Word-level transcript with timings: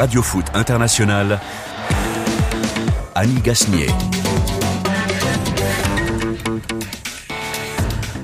Radio 0.00 0.22
Foot 0.22 0.46
International, 0.54 1.38
Annie 3.14 3.42
Gasnier. 3.42 3.88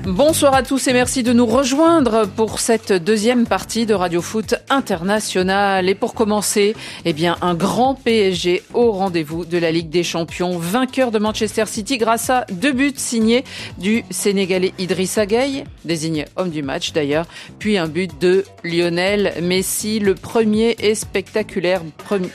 Bonsoir 0.07 0.55
à 0.55 0.63
tous 0.63 0.87
et 0.87 0.93
merci 0.93 1.21
de 1.21 1.33
nous 1.33 1.45
rejoindre 1.45 2.25
pour 2.25 2.59
cette 2.59 2.93
deuxième 2.93 3.45
partie 3.45 3.85
de 3.85 3.93
Radio 3.93 4.23
Foot 4.23 4.55
International. 4.69 5.87
Et 5.89 5.95
pour 5.95 6.13
commencer, 6.13 6.75
eh 7.05 7.13
bien, 7.13 7.37
un 7.41 7.55
grand 7.55 7.95
PSG 7.95 8.63
au 8.73 8.91
rendez-vous 8.91 9.45
de 9.45 9.57
la 9.57 9.71
Ligue 9.71 9.89
des 9.89 10.03
Champions, 10.03 10.57
vainqueur 10.57 11.11
de 11.11 11.19
Manchester 11.19 11.65
City 11.65 11.97
grâce 11.97 12.29
à 12.29 12.45
deux 12.51 12.73
buts 12.73 12.93
signés 12.95 13.43
du 13.77 14.03
Sénégalais 14.09 14.73
Idrissa 14.77 15.25
Gueye, 15.25 15.63
désigné 15.85 16.25
homme 16.35 16.49
du 16.49 16.63
match 16.63 16.93
d'ailleurs, 16.93 17.25
puis 17.59 17.77
un 17.77 17.87
but 17.87 18.11
de 18.19 18.45
Lionel 18.63 19.33
Messi, 19.41 19.99
le 19.99 20.15
premier 20.15 20.75
et 20.79 20.95
spectaculaire 20.95 21.81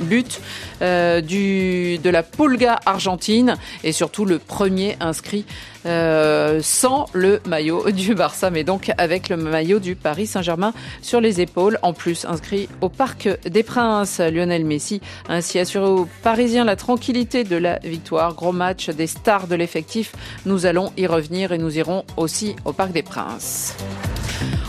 but 0.01 0.41
euh, 0.83 1.21
du, 1.21 1.99
de 1.99 2.11
la 2.11 2.23
Pulga 2.23 2.81
argentine 2.87 3.57
et 3.85 3.93
surtout 3.93 4.25
le 4.25 4.39
premier 4.39 4.97
inscrit 5.01 5.45
euh, 5.85 6.61
sans 6.63 7.07
le 7.13 7.41
maillot 7.47 7.91
du 7.91 8.15
Barça, 8.15 8.51
mais 8.51 8.63
donc 8.63 8.93
avec 8.99 9.29
le 9.29 9.37
maillot 9.37 9.81
du 9.81 9.97
Paris 9.97 10.27
Saint-Germain 10.27 10.73
sur 11.03 11.21
les 11.21 11.41
épaules. 11.41 11.79
En 11.83 11.93
plus, 11.93 12.22
inscrit 12.25 12.69
au 12.81 12.89
Parc 12.89 13.29
des 13.49 13.63
Princes, 13.63 14.21
Lionel 14.21 14.65
Messi 14.65 15.01
a 15.29 15.35
ainsi 15.35 15.59
assuré 15.59 15.87
aux 15.87 16.09
Parisiens 16.23 16.65
la 16.65 16.77
tranquillité 16.77 17.45
de 17.45 17.57
la 17.57 17.79
victoire. 17.81 18.35
Gros 18.35 18.53
match 18.53 18.91
des 18.91 19.07
stars 19.07 19.47
de 19.47 19.55
l'effectif. 19.55 20.13
Nous 20.47 20.67
allons 20.67 20.93
y 20.97 21.07
revenir 21.07 21.53
et 21.53 21.59
nous 21.59 21.77
irons 21.79 22.05
aussi 22.17 22.57
au 22.65 22.73
Parc 22.73 22.93
des 22.93 23.03
Princes. 23.03 23.77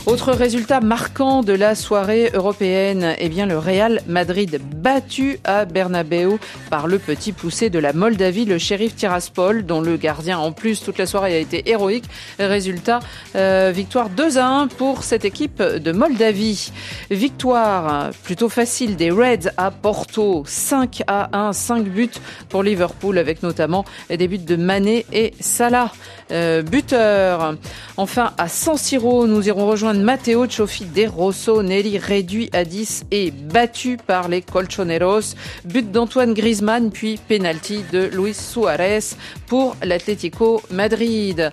Autre 0.06 0.34
résultat 0.34 0.82
marquant 0.82 1.44
de 1.44 1.54
la 1.54 1.76
soirée 1.76 2.30
européenne, 2.34 3.16
eh 3.20 3.30
bien 3.30 3.46
le 3.46 3.58
Real 3.58 4.02
Madrid 4.06 4.60
battu 4.76 5.40
à 5.46 5.64
Bernabeu 5.64 6.40
par 6.70 6.88
le 6.88 7.00
petit 7.00 7.32
poussé 7.32 7.70
de 7.70 7.80
la 7.80 7.94
Moldavie, 7.94 8.44
le 8.44 8.58
shérif 8.58 8.96
Tiraspol, 8.96 9.66
dont 9.66 9.80
le 9.80 9.96
gardien 9.96 10.38
en 10.38 10.52
plus 10.52 10.84
toute 10.84 10.98
la 10.98 11.06
soirée 11.06 11.36
a 11.36 11.40
été 11.40 11.70
héroïque. 11.70 12.04
Résultat, 12.38 13.00
euh, 13.38 13.72
victoire 13.74 14.10
2 14.10 14.38
à 14.38 14.46
1 14.46 14.68
pour 14.68 15.04
cette 15.04 15.24
équipe 15.24 15.64
de 15.64 15.92
Moldavie. 15.94 16.72
Victoire 17.10 18.10
plutôt 18.24 18.50
facile 18.50 18.98
des 18.98 19.10
Reds 19.10 19.52
à 19.56 19.72
Porto, 19.72 20.44
5 20.46 21.04
à 21.08 21.30
1, 21.48 21.54
5 21.54 21.86
buts 21.86 22.10
pour 22.50 22.62
Liverpool 22.62 23.18
avec 23.18 23.42
notamment 23.42 23.86
des 24.10 24.28
buts 24.28 24.38
de 24.38 24.58
Mané 24.58 25.06
et 25.14 25.34
Salah. 25.40 25.94
Euh, 26.34 26.64
buteur. 26.64 27.56
Enfin, 27.96 28.34
à 28.40 28.48
San 28.48 28.76
Siro, 28.76 29.28
nous 29.28 29.48
irons 29.48 29.68
rejoindre 29.68 30.02
Matteo 30.02 30.48
Cioffi 30.48 30.86
De 30.86 31.08
Rosso, 31.08 31.62
Nelly 31.62 32.00
réduit 32.00 32.50
à 32.54 32.66
10 32.66 33.06
et 33.12 33.30
battu 33.30 33.98
par 33.98 34.30
les 34.30 34.42
Colchoneros. 34.42 35.36
But 35.66 35.92
d'Antoine 35.92 36.34
Griezmann, 36.34 36.90
puis 36.90 37.20
penalty 37.28 37.84
de 37.92 38.10
Luis 38.12 38.34
Suarez 38.34 39.16
pour 39.46 39.76
l'Atlético 39.84 40.62
Madrid. 40.72 41.52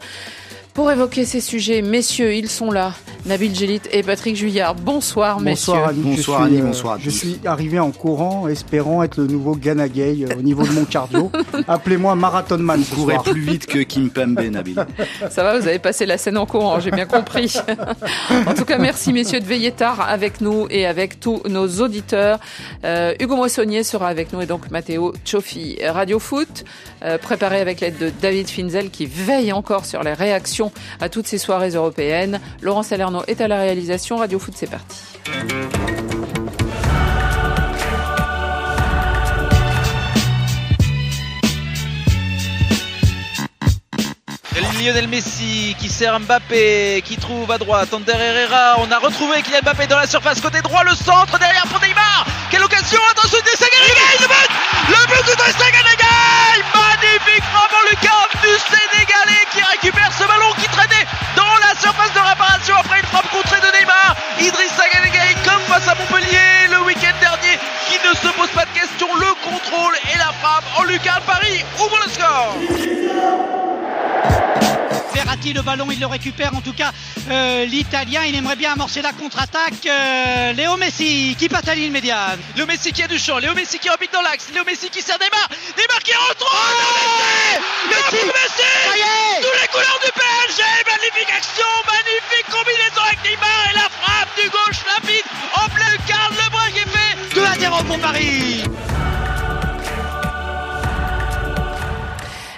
Pour 0.81 0.91
évoquer 0.91 1.27
ces 1.27 1.43
sujets, 1.43 1.83
messieurs, 1.83 2.33
ils 2.33 2.49
sont 2.49 2.71
là. 2.71 2.95
Nabil 3.27 3.55
Gélit 3.55 3.83
et 3.93 4.03
Patrick 4.03 4.35
Juillard. 4.35 4.75
Bonsoir, 4.75 5.39
messieurs. 5.39 5.75
Bonsoir, 5.75 5.89
Annie. 5.91 6.03
Bonsoir, 6.03 6.43
Annie. 6.43 6.63
Bonsoir 6.63 6.99
Je 6.99 7.11
suis 7.11 7.39
arrivé 7.45 7.79
en 7.79 7.91
courant, 7.91 8.49
espérant 8.49 9.03
être 9.03 9.19
le 9.19 9.27
nouveau 9.27 9.55
Ganagay 9.55 10.25
au 10.39 10.41
niveau 10.41 10.63
de 10.63 10.73
mon 10.73 10.87
cardio. 10.87 11.31
Appelez-moi 11.69 12.15
Marathon 12.15 12.57
Man. 12.57 12.81
Vous 12.81 12.97
courez 12.97 13.19
plus 13.23 13.43
vite 13.43 13.67
que 13.67 13.81
Kim 13.81 14.09
Pembe, 14.09 14.41
Nabil. 14.41 14.75
Ça 15.31 15.43
va, 15.43 15.59
vous 15.59 15.69
avez 15.69 15.79
passé 15.79 16.07
la 16.07 16.17
scène 16.17 16.39
en 16.39 16.47
courant, 16.47 16.81
j'ai 16.81 16.91
bien 16.91 17.05
compris. 17.05 17.55
en 18.47 18.55
tout 18.55 18.65
cas, 18.65 18.79
merci, 18.79 19.13
messieurs, 19.13 19.41
de 19.41 19.45
veiller 19.45 19.73
tard 19.73 20.01
avec 20.01 20.41
nous 20.41 20.67
et 20.71 20.87
avec 20.87 21.21
tous 21.21 21.43
nos 21.47 21.69
auditeurs. 21.83 22.39
Euh, 22.85 23.13
Hugo 23.21 23.37
Moissonnier 23.37 23.85
sera 23.85 24.09
avec 24.09 24.33
nous 24.33 24.41
et 24.41 24.47
donc 24.47 24.71
Matteo 24.71 25.13
Cioffi. 25.27 25.79
Radio 25.87 26.19
Foot, 26.19 26.65
euh, 27.05 27.19
préparé 27.19 27.61
avec 27.61 27.83
l'aide 27.83 27.99
de 27.99 28.11
David 28.23 28.49
Finzel 28.49 28.89
qui 28.89 29.05
veille 29.05 29.53
encore 29.53 29.85
sur 29.85 30.03
les 30.03 30.15
réactions 30.15 30.70
à 31.01 31.09
toutes 31.09 31.27
ces 31.27 31.39
soirées 31.39 31.71
européennes. 31.71 32.41
Laurent 32.63 32.83
Salerno 32.83 33.23
est 33.27 33.41
à 33.41 33.49
la 33.49 33.59
réalisation. 33.59 34.17
Radio 34.17 34.39
Foot, 34.39 34.55
c'est 34.57 34.71
parti. 34.71 34.97
Lionel 44.81 45.09
Messi 45.09 45.77
qui 45.79 45.91
sert 45.91 46.19
Mbappé, 46.21 47.03
qui 47.05 47.19
trouve 47.19 47.51
à 47.53 47.59
droite 47.59 47.93
Ander 47.93 48.17
Herrera. 48.17 48.81
On 48.81 48.91
a 48.91 48.99
retrouvé 48.99 49.43
Kylian 49.43 49.61
Mbappé 49.63 49.87
dans 49.87 49.99
la 49.99 50.07
surface 50.07 50.41
côté 50.41 50.63
droit, 50.63 50.83
le 50.85 50.95
centre 50.95 51.39
derrière 51.39 51.67
pour 51.67 51.79
Neymar. 51.81 52.25
Quelle 52.51 52.65
occasion 52.65 52.99
Attention, 53.11 53.39
Dessaganagay, 53.45 54.17
le 54.21 54.27
but 54.27 54.51
Le 54.89 55.01
but 55.13 55.25
de 55.29 55.37
Dessaganagay 55.37 56.65
Magnifique 56.73 57.45
frappe 57.53 57.77
en 57.77 57.85
lucarne 57.91 58.33
du 58.41 58.53
Sénégalais 58.57 59.45
qui 59.53 59.61
récupère 59.63 60.13
ce 60.17 60.25
ballon 60.25 60.49
qui 60.57 60.69
traînait 60.69 61.05
dans 61.37 61.55
la 61.61 61.77
surface 61.79 62.13
de 62.15 62.21
réparation 62.21 62.75
après 62.81 63.01
une 63.01 63.07
frappe 63.13 63.29
contrée 63.31 63.61
de 63.61 63.69
Neymar. 63.77 64.17
Idrissa 64.41 64.89
Ganagay 64.95 65.37
comme 65.45 65.61
face 65.69 65.89
à 65.89 65.95
Montpellier 65.95 66.73
le 66.73 66.81
week-end 66.89 67.17
dernier 67.21 67.61
qui 67.85 68.01
ne 68.01 68.15
se 68.17 68.33
pose 68.33 68.49
pas 68.57 68.65
de 68.65 68.73
questions. 68.73 69.13
Le 69.13 69.29
contrôle 69.45 69.95
et 70.15 70.17
la 70.17 70.33
frappe 70.41 70.65
en 70.79 70.85
lucarne. 70.85 71.21
Paris 71.27 71.65
ouvre 71.77 71.99
le 72.01 72.11
score? 72.11 72.57
Verratti 75.21 75.53
le 75.53 75.61
ballon 75.61 75.91
il 75.91 76.01
le 76.01 76.07
récupère. 76.07 76.55
En 76.55 76.63
tout 76.63 76.73
cas 76.73 76.93
euh, 77.31 77.67
l'italien 77.67 78.25
il 78.25 78.35
aimerait 78.35 78.57
bien 78.57 78.73
amorcer 78.73 79.03
la 79.03 79.13
contre-attaque. 79.13 79.85
Euh, 79.87 80.53
Léo 80.55 80.77
Messi 80.79 81.37
qui 81.39 81.49
à 81.53 81.75
ligne 81.75 81.93
médiane 81.93 82.41
Léo 82.57 82.65
Messi 82.67 82.91
qui 82.93 83.03
a 83.03 83.07
du 83.07 83.19
champ 83.19 83.39
Léo 83.39 83.53
Messi 83.55 83.79
qui 83.79 83.91
repique 83.91 84.13
dans 84.13 84.23
l'axe 84.23 84.47
Léo 84.55 84.65
Messi 84.65 84.89
qui 84.89 85.03
sert 85.03 85.19
Neymar 85.19 85.49
Neymar 85.77 86.03
qui 86.03 86.15
rentre 86.15 86.47
oh 86.49 87.61
Messi 87.91 88.25
Messi 88.25 89.43
Tous 89.43 89.61
les 89.61 89.69
couleurs 89.69 90.01
du 90.05 90.11
PSG 90.11 90.63
magnifique 90.89 91.35
action 91.37 91.71
magnifique 91.85 92.47
combinaison 92.51 93.03
avec 93.07 93.19
Neymar 93.25 93.71
et 93.71 93.75
la 93.75 93.89
frappe 94.01 94.41
du 94.41 94.49
gauche 94.49 94.81
rapide 94.89 95.25
en 95.57 95.69
plein 95.69 95.97
quart 96.07 96.31
le 96.31 96.51
bras 96.51 96.71
qui 96.71 96.79
est 96.79 96.89
fait 96.89 97.35
2 97.35 97.45
à 97.45 97.55
0 97.59 97.85
pour 97.85 97.99
Paris 97.99 98.63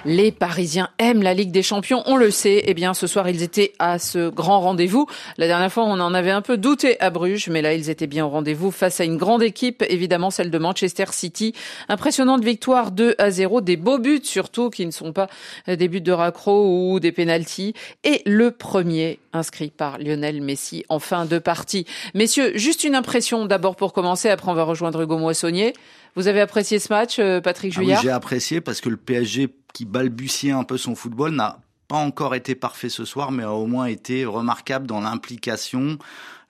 Les 0.04 0.32
Parisiens 0.32 0.88
aiment 0.98 1.22
la 1.22 1.32
Ligue 1.32 1.52
des 1.52 1.62
Champions, 1.62 2.02
on 2.06 2.16
le 2.16 2.32
sait. 2.32 2.64
Eh 2.66 2.74
bien, 2.74 2.92
ce 2.92 3.06
soir, 3.06 3.28
ils 3.28 3.40
étaient 3.44 3.72
à 3.78 4.00
ce 4.00 4.30
grand 4.30 4.58
rendez-vous. 4.58 5.06
La 5.38 5.46
dernière 5.46 5.72
fois, 5.72 5.84
on 5.84 6.00
en 6.00 6.12
avait 6.12 6.32
un 6.32 6.42
peu 6.42 6.56
douté 6.56 7.00
à 7.00 7.10
Bruges, 7.10 7.48
mais 7.48 7.62
là, 7.62 7.72
ils 7.72 7.88
étaient 7.88 8.08
bien 8.08 8.26
au 8.26 8.28
rendez-vous 8.28 8.72
face 8.72 9.00
à 9.00 9.04
une 9.04 9.16
grande 9.16 9.44
équipe, 9.44 9.84
évidemment 9.88 10.30
celle 10.30 10.50
de 10.50 10.58
Manchester 10.58 11.04
City. 11.12 11.54
Impressionnante 11.88 12.42
victoire 12.42 12.90
2 12.90 13.14
à 13.18 13.30
0, 13.30 13.60
des 13.60 13.76
beaux 13.76 14.00
buts 14.00 14.22
surtout, 14.24 14.70
qui 14.70 14.84
ne 14.86 14.90
sont 14.90 15.12
pas 15.12 15.28
des 15.68 15.86
buts 15.86 16.00
de 16.00 16.12
raccro 16.12 16.92
ou 16.92 16.98
des 16.98 17.12
pénalties. 17.12 17.74
Et 18.02 18.22
le 18.26 18.50
premier 18.50 19.20
inscrit 19.32 19.70
par 19.70 19.98
Lionel 19.98 20.42
Messi 20.42 20.84
en 20.88 20.98
fin 20.98 21.26
de 21.26 21.38
partie. 21.38 21.86
Messieurs, 22.14 22.50
juste 22.56 22.82
une 22.82 22.96
impression 22.96 23.46
d'abord 23.46 23.76
pour 23.76 23.92
commencer, 23.92 24.30
après 24.30 24.50
on 24.50 24.54
va 24.54 24.64
rejoindre 24.64 25.00
Hugo 25.00 25.16
Moissonnier. 25.16 25.74
Vous 26.16 26.28
avez 26.28 26.40
apprécié 26.40 26.78
ce 26.78 26.92
match, 26.92 27.18
Patrick 27.42 27.72
Juillard 27.72 27.98
ah 27.98 28.00
oui, 28.02 28.08
J'ai 28.08 28.12
apprécié 28.12 28.60
parce 28.60 28.82
que 28.82 28.90
le 28.90 28.98
PSG 28.98 29.48
qui 29.72 29.84
balbutiait 29.84 30.52
un 30.52 30.64
peu 30.64 30.76
son 30.76 30.94
football 30.94 31.32
n'a 31.32 31.58
pas 31.88 31.96
encore 31.96 32.34
été 32.34 32.54
parfait 32.54 32.88
ce 32.88 33.04
soir, 33.04 33.32
mais 33.32 33.42
a 33.42 33.52
au 33.52 33.66
moins 33.66 33.86
été 33.86 34.24
remarquable 34.24 34.86
dans 34.86 35.00
l'implication, 35.00 35.98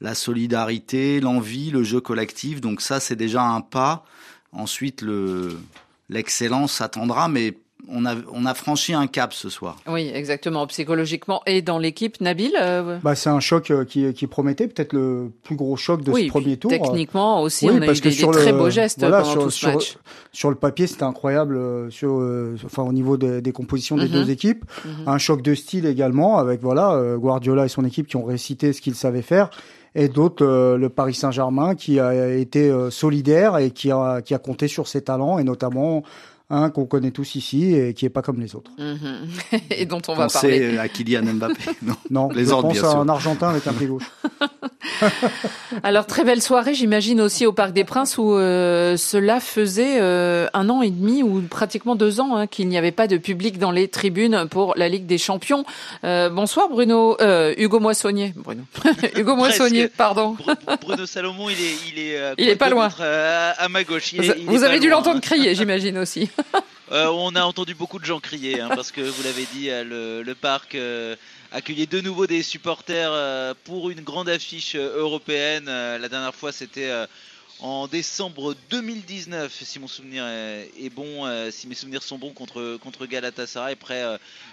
la 0.00 0.14
solidarité, 0.14 1.20
l'envie, 1.20 1.70
le 1.70 1.82
jeu 1.82 2.00
collectif. 2.00 2.60
Donc 2.60 2.80
ça, 2.80 3.00
c'est 3.00 3.16
déjà 3.16 3.42
un 3.42 3.60
pas. 3.60 4.04
Ensuite, 4.52 5.02
le 5.02 5.58
l'excellence 6.08 6.80
attendra, 6.80 7.28
mais 7.28 7.56
on 7.92 8.06
a, 8.06 8.14
on 8.32 8.46
a 8.46 8.54
franchi 8.54 8.94
un 8.94 9.06
cap 9.06 9.32
ce 9.32 9.48
soir. 9.48 9.76
Oui, 9.86 10.10
exactement, 10.14 10.66
psychologiquement 10.66 11.42
et 11.46 11.62
dans 11.62 11.78
l'équipe. 11.78 12.20
Nabil 12.20 12.52
euh... 12.60 12.98
bah, 13.02 13.14
C'est 13.14 13.30
un 13.30 13.40
choc 13.40 13.72
qui, 13.86 14.12
qui 14.14 14.26
promettait, 14.26 14.66
peut-être 14.68 14.92
le 14.92 15.30
plus 15.42 15.56
gros 15.56 15.76
choc 15.76 16.02
de 16.02 16.10
oui, 16.10 16.24
ce 16.24 16.28
premier 16.28 16.56
tour. 16.56 16.70
Techniquement 16.70 17.42
aussi, 17.42 17.68
oui, 17.68 17.76
on 17.78 17.82
a 17.82 17.86
parce 17.86 17.98
eu 17.98 18.02
que 18.02 18.08
des, 18.08 18.14
sur 18.14 18.30
des 18.30 18.38
le, 18.38 18.42
très 18.42 18.52
beaux 18.52 18.70
gestes 18.70 19.00
voilà, 19.00 19.18
pendant 19.20 19.30
sur, 19.32 19.42
tout 19.44 19.50
ce 19.50 19.58
sur, 19.58 19.72
match. 19.72 19.96
Sur 20.32 20.50
le 20.50 20.56
papier, 20.56 20.86
c'était 20.86 21.02
incroyable 21.02 21.56
euh, 21.56 21.90
sur, 21.90 22.18
euh, 22.20 22.56
enfin, 22.64 22.82
au 22.82 22.92
niveau 22.92 23.16
des, 23.16 23.40
des 23.42 23.52
compositions 23.52 23.96
des 23.96 24.04
Mhm. 24.04 24.12
deux 24.12 24.30
équipes. 24.30 24.64
Mhm. 24.84 25.08
Un 25.08 25.18
choc 25.18 25.42
de 25.42 25.54
style 25.54 25.86
également, 25.86 26.38
avec 26.38 26.60
voilà 26.62 26.92
euh, 26.92 27.16
Guardiola 27.18 27.64
et 27.66 27.68
son 27.68 27.84
équipe 27.84 28.06
qui 28.06 28.16
ont 28.16 28.24
récité 28.24 28.72
ce 28.72 28.80
qu'ils 28.80 28.94
savaient 28.94 29.22
faire. 29.22 29.50
Et 29.94 30.08
d'autres, 30.08 30.44
euh, 30.46 30.78
le 30.78 30.88
Paris 30.88 31.12
Saint-Germain 31.12 31.74
qui 31.74 32.00
a 32.00 32.34
été 32.34 32.70
euh, 32.70 32.90
solidaire 32.90 33.58
et 33.58 33.70
qui 33.70 33.90
a, 33.90 34.22
qui 34.22 34.32
a 34.34 34.38
compté 34.38 34.66
sur 34.66 34.88
ses 34.88 35.02
talents, 35.02 35.38
et 35.38 35.44
notamment 35.44 36.02
hein, 36.52 36.70
qu'on 36.70 36.84
connaît 36.84 37.10
tous 37.10 37.34
ici 37.34 37.74
et 37.74 37.94
qui 37.94 38.04
est 38.04 38.10
pas 38.10 38.22
comme 38.22 38.40
les 38.40 38.54
autres. 38.54 38.70
Mhm. 38.78 39.28
et 39.70 39.86
dont 39.86 40.02
on 40.06 40.14
va 40.14 40.28
parler. 40.28 40.78
à 40.78 40.88
Kylian 40.88 41.34
Mbappé. 41.34 41.54
Non, 41.82 41.96
non 42.10 42.28
les 42.28 42.44
je 42.44 42.50
pense 42.50 42.84
à 42.84 42.98
un 42.98 43.08
Argentin 43.08 43.48
avec 43.48 43.66
un 43.66 43.72
pied 43.72 43.86
gauche. 43.86 44.08
Alors 45.82 46.06
très 46.06 46.22
belle 46.22 46.42
soirée, 46.42 46.74
j'imagine 46.74 47.20
aussi 47.20 47.46
au 47.46 47.52
Parc 47.52 47.72
des 47.72 47.84
Princes 47.84 48.18
où 48.18 48.34
euh, 48.34 48.96
cela 48.96 49.40
faisait 49.40 50.00
euh, 50.00 50.46
un 50.52 50.68
an 50.68 50.82
et 50.82 50.90
demi 50.90 51.22
ou 51.22 51.40
pratiquement 51.42 51.96
deux 51.96 52.20
ans 52.20 52.36
hein, 52.36 52.46
qu'il 52.46 52.68
n'y 52.68 52.78
avait 52.78 52.92
pas 52.92 53.06
de 53.06 53.16
public 53.16 53.58
dans 53.58 53.70
les 53.70 53.88
tribunes 53.88 54.46
pour 54.50 54.74
la 54.76 54.88
Ligue 54.88 55.06
des 55.06 55.18
Champions. 55.18 55.64
Euh, 56.04 56.28
bonsoir 56.28 56.68
Bruno, 56.68 57.16
Hugo 57.56 57.80
Moissonnier. 57.80 58.32
Bruno, 58.36 58.62
Hugo 59.16 59.34
Moissonnier, 59.34 59.88
pardon. 59.88 60.36
Bruno 60.82 61.06
Salomon, 61.06 61.48
il 61.48 61.60
est, 61.60 61.76
il 61.92 61.98
est, 61.98 62.34
il 62.38 62.48
est 62.48 62.56
pas 62.56 62.68
loin. 62.68 62.88
À, 63.00 63.68
ma 63.68 63.82
gauche. 63.84 64.14
vous 64.46 64.64
avez 64.64 64.78
dû 64.78 64.88
l'entendre 64.88 65.20
crier, 65.20 65.54
j'imagine 65.54 65.98
aussi. 65.98 66.30
on 66.90 67.34
a 67.34 67.42
entendu 67.42 67.74
beaucoup 67.74 67.98
de 67.98 68.04
gens 68.04 68.20
crier 68.20 68.60
hein, 68.60 68.68
parce 68.74 68.92
que 68.92 69.00
vous 69.00 69.22
l'avez 69.22 69.46
dit, 69.52 69.68
le, 69.68 70.22
le 70.22 70.34
parc 70.34 70.76
accueillir 71.52 71.86
de 71.86 72.00
nouveau 72.00 72.26
des 72.26 72.42
supporters 72.42 73.10
euh, 73.12 73.54
pour 73.64 73.90
une 73.90 74.00
grande 74.00 74.28
affiche 74.28 74.74
euh, 74.74 74.98
européenne. 74.98 75.66
Euh, 75.68 75.98
la 75.98 76.08
dernière 76.08 76.34
fois, 76.34 76.50
c'était 76.50 76.90
en 77.60 77.86
décembre 77.86 78.56
2019, 78.70 79.52
si 79.62 79.78
mon 79.78 79.86
souvenir 79.86 80.26
est 80.26 80.90
bon, 80.90 81.28
si 81.52 81.68
mes 81.68 81.76
souvenirs 81.76 82.02
sont 82.02 82.18
bons 82.18 82.32
contre, 82.32 82.76
contre 82.78 83.06
Galatasaray, 83.06 83.76
près 83.76 84.02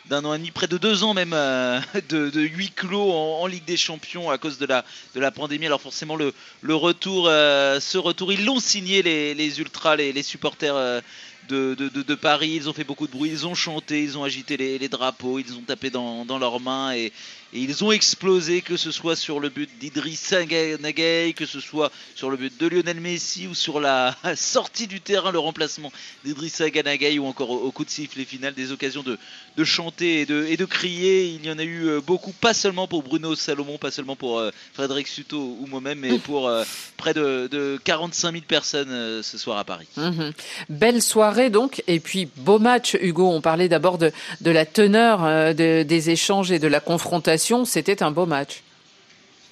d'un 0.06 0.24
an 0.26 0.36
et 0.36 0.38
demi, 0.38 0.52
près 0.52 0.68
de 0.68 0.78
deux 0.78 1.04
ans 1.04 1.16
même 1.16 1.32
de, 1.32 2.40
huit 2.40 2.76
clos 2.76 3.12
en, 3.12 3.48
Ligue 3.48 3.66
des 3.66 3.78
Champions 3.78 4.30
à 4.30 4.38
cause 4.38 4.60
de 4.60 4.68
la, 4.68 4.86
de 5.16 5.20
la 5.20 5.32
pandémie. 5.32 5.66
Alors 5.66 5.82
forcément 5.82 6.16
le, 6.16 6.34
retour, 6.76 7.26
ce 7.26 7.98
retour, 7.98 8.32
ils 8.32 8.46
l'ont 8.46 8.60
signé 8.60 9.02
les, 9.02 9.34
les 9.34 9.60
ultras, 9.60 9.96
les, 9.96 10.14
les 10.14 10.24
supporters 10.24 11.02
de, 11.50 12.16
Paris. 12.16 12.52
Ils 12.56 12.70
ont 12.70 12.74
fait 12.74 12.84
beaucoup 12.84 13.08
de 13.08 13.12
bruit, 13.12 13.30
ils 13.30 13.48
ont 13.48 13.56
chanté, 13.56 14.04
ils 14.04 14.18
ont 14.18 14.24
agité 14.24 14.58
les, 14.58 14.90
drapeaux, 14.90 15.40
ils 15.40 15.54
ont 15.54 15.62
tapé 15.62 15.90
dans, 15.90 16.26
leurs 16.40 16.60
mains. 16.60 16.94
Et, 16.94 17.12
ils 17.54 17.84
ont 17.84 17.92
explosé, 17.92 18.62
que 18.62 18.78
ce 18.78 18.92
soit 18.92 19.16
sur 19.16 19.40
le 19.40 19.50
but 19.50 19.70
d'Idriss 19.80 20.34
Nagay, 20.80 21.34
que 21.36 21.46
ce 21.46 21.60
soit 21.60 21.92
sur 22.16 22.30
le 22.30 22.38
but 22.38 22.58
de 22.60 22.68
Lionel 22.68 23.00
Messi 23.00 23.48
ou 23.48 23.56
sur 23.56 23.80
la 23.80 24.16
sortie 24.36 24.88
du 24.88 25.02
terrain, 25.02 25.32
le 25.32 25.40
remplacement 25.40 25.92
d'Idriss 26.24 26.60
Nagay 26.60 27.20
ou 27.20 27.26
encore 27.26 27.50
au, 27.52 27.72
coup 27.72 27.86
de 27.86 27.90
sifflet 27.90 28.26
final, 28.26 28.54
des 28.54 28.72
occasions 28.72 29.04
de, 29.04 29.18
chanter 29.64 30.22
et 30.22 30.26
de, 30.26 30.46
et 30.46 30.58
crier. 30.68 31.26
Il 31.26 31.46
y 31.46 31.52
en 31.52 31.60
a 31.60 31.64
eu 31.64 31.88
euh, 31.88 32.02
beaucoup, 32.02 32.32
pas 32.32 32.54
seulement 32.54 32.88
pour 32.88 33.04
Bruno 33.04 33.36
Salomon, 33.36 33.78
pas 33.78 33.92
seulement 33.92 34.16
pour 34.16 34.40
euh, 34.40 34.52
Frédéric 34.74 35.08
Suto 35.08 35.58
ou 35.60 35.68
moi-même, 35.68 36.00
mais 36.00 36.18
pour 36.20 36.48
euh, 36.48 36.64
près 36.98 37.14
de, 37.14 37.80
45 37.84 38.32
000 38.32 38.44
personnes 38.48 39.22
ce 39.24 39.38
soir 39.38 39.58
à 39.58 39.64
Paris. 39.64 39.88
Mhm. 39.98 40.32
Belle 40.70 41.02
soirée 41.02 41.50
donc. 41.50 41.84
Et 41.88 42.00
puis 42.00 42.28
beau 42.38 42.60
match, 42.60 42.98
Hugo. 43.00 43.30
On 43.30 43.42
parlait 43.42 43.70
d'abord 43.70 43.98
de, 43.98 44.12
la 44.42 44.66
teneur 44.66 45.24
euh, 45.24 45.54
des 45.54 46.10
échanges 46.10 46.52
et 46.52 46.60
de 46.60 46.68
la 46.68 46.80
confrontation. 46.80 47.39
C'était 47.66 48.04
un 48.04 48.12
beau 48.12 48.26
match. 48.26 48.62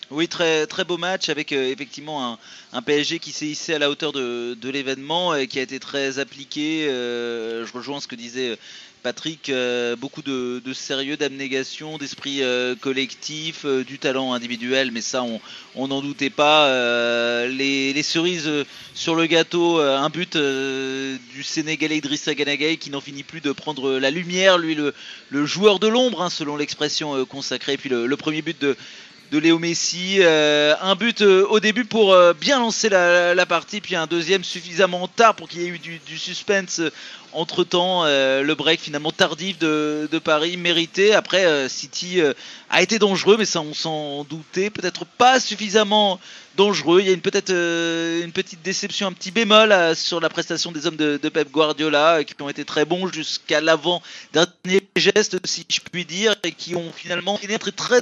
Oui, 0.09 0.29
très 0.29 0.67
très 0.67 0.85
beau 0.85 0.97
match 0.97 1.27
avec 1.27 1.51
euh, 1.51 1.69
effectivement 1.69 2.37
un, 2.71 2.81
PSG 2.81 3.19
qui 3.19 3.31
s'est 3.33 3.47
hissé 3.47 3.73
à 3.73 3.79
la 3.79 3.89
hauteur 3.89 4.13
de, 4.13 4.69
l'événement 4.69 5.35
et 5.35 5.47
qui 5.47 5.59
a 5.59 5.61
été 5.61 5.79
très 5.79 6.19
appliqué. 6.19 6.87
Euh, 6.87 7.65
je 7.65 7.73
rejoins 7.73 7.99
ce 7.99 8.07
que 8.07 8.15
disait 8.15 8.57
Patrick, 9.07 9.47
euh, 9.47 9.95
beaucoup 9.95 10.21
de, 10.21 10.61
sérieux, 10.73 11.15
d'abnégation, 11.15 11.97
d'esprit 11.97 12.43
euh, 12.43 12.75
collectif, 12.75 13.63
euh, 13.63 13.85
du 13.85 13.99
talent 13.99 14.33
individuel, 14.33 14.91
mais 14.91 14.99
ça 14.99 15.23
on 15.75 15.87
n'en 15.87 16.01
doutait 16.01 16.29
pas. 16.29 16.67
Les, 17.47 18.03
cerises 18.03 18.51
sur 18.93 19.15
le 19.15 19.25
gâteau, 19.25 19.79
un 19.79 20.09
but 20.09 20.35
du 20.35 21.43
Sénégalais 21.43 21.99
Idrissa 21.99 22.35
Ganagay 22.35 22.75
qui 22.75 22.89
n'en 22.89 22.99
finit 22.99 23.23
plus 23.23 23.39
de 23.39 23.53
prendre 23.53 23.97
la 23.97 24.11
lumière, 24.11 24.57
lui 24.57 24.75
le, 24.75 25.45
joueur 25.45 25.79
de 25.79 25.87
l'ombre, 25.87 26.21
hein, 26.21 26.29
selon 26.29 26.57
l'expression 26.57 27.23
consacrée, 27.25 27.77
puis 27.77 27.89
le, 27.89 28.17
premier 28.17 28.41
but 28.41 28.59
de, 28.59 28.75
de 29.31 29.37
Léo 29.37 29.59
Messi. 29.59 30.19
un 30.23 30.95
but 30.95 31.21
au 31.21 31.59
début 31.59 31.85
pour 31.85 32.15
bien 32.39 32.59
lancer 32.59 32.89
la, 32.89 33.45
partie, 33.45 33.81
puis 33.81 33.95
un 33.95 34.07
deuxième 34.07 34.43
suffisamment 34.43 35.07
tard 35.07 35.35
pour 35.35 35.47
qu'il 35.47 35.61
y 35.61 35.65
ait 35.65 35.69
eu 35.69 35.79
du, 35.79 35.99
du 36.05 36.17
suspense 36.17 36.81
entre 37.33 37.63
temps, 37.63 38.03
euh, 38.05 38.41
le 38.41 38.55
break 38.55 38.79
finalement 38.79 39.11
tardif 39.11 39.59
de, 39.59 40.19
Paris 40.23 40.57
mérité. 40.57 41.13
Après, 41.13 41.45
euh, 41.45 41.69
City 41.69 42.19
euh, 42.19 42.33
a 42.69 42.81
été 42.81 42.99
dangereux, 42.99 43.35
mais 43.37 43.45
ça 43.45 43.61
on 43.61 43.73
s'en 43.73 44.23
doutait. 44.23 44.69
Peut-être 44.69 45.05
pas 45.05 45.39
suffisamment 45.39 46.19
dangereux. 46.55 47.01
Il 47.01 47.07
y 47.07 47.09
a 47.09 47.13
une 47.13 47.21
peut-être 47.21 47.51
une 47.51 48.31
petite 48.31 48.63
déception, 48.63 49.07
un 49.07 49.13
petit 49.13 49.31
bémol 49.31 49.95
sur 49.95 50.19
la 50.19 50.29
prestation 50.29 50.71
des 50.71 50.87
hommes 50.87 50.95
de, 50.95 51.17
Pep 51.29 51.51
Guardiola, 51.51 52.23
qui 52.23 52.33
ont 52.41 52.49
été 52.49 52.65
très 52.65 52.85
bons 52.85 53.11
jusqu'à 53.11 53.61
l'avant 53.61 54.01
dernier 54.33 54.81
geste, 54.95 55.37
si 55.45 55.65
je 55.69 55.79
puis 55.79 56.05
dire, 56.05 56.35
et 56.43 56.51
qui 56.51 56.75
ont 56.75 56.91
finalement 56.91 57.39
été 57.39 57.59
très 57.59 57.71
très 57.71 58.01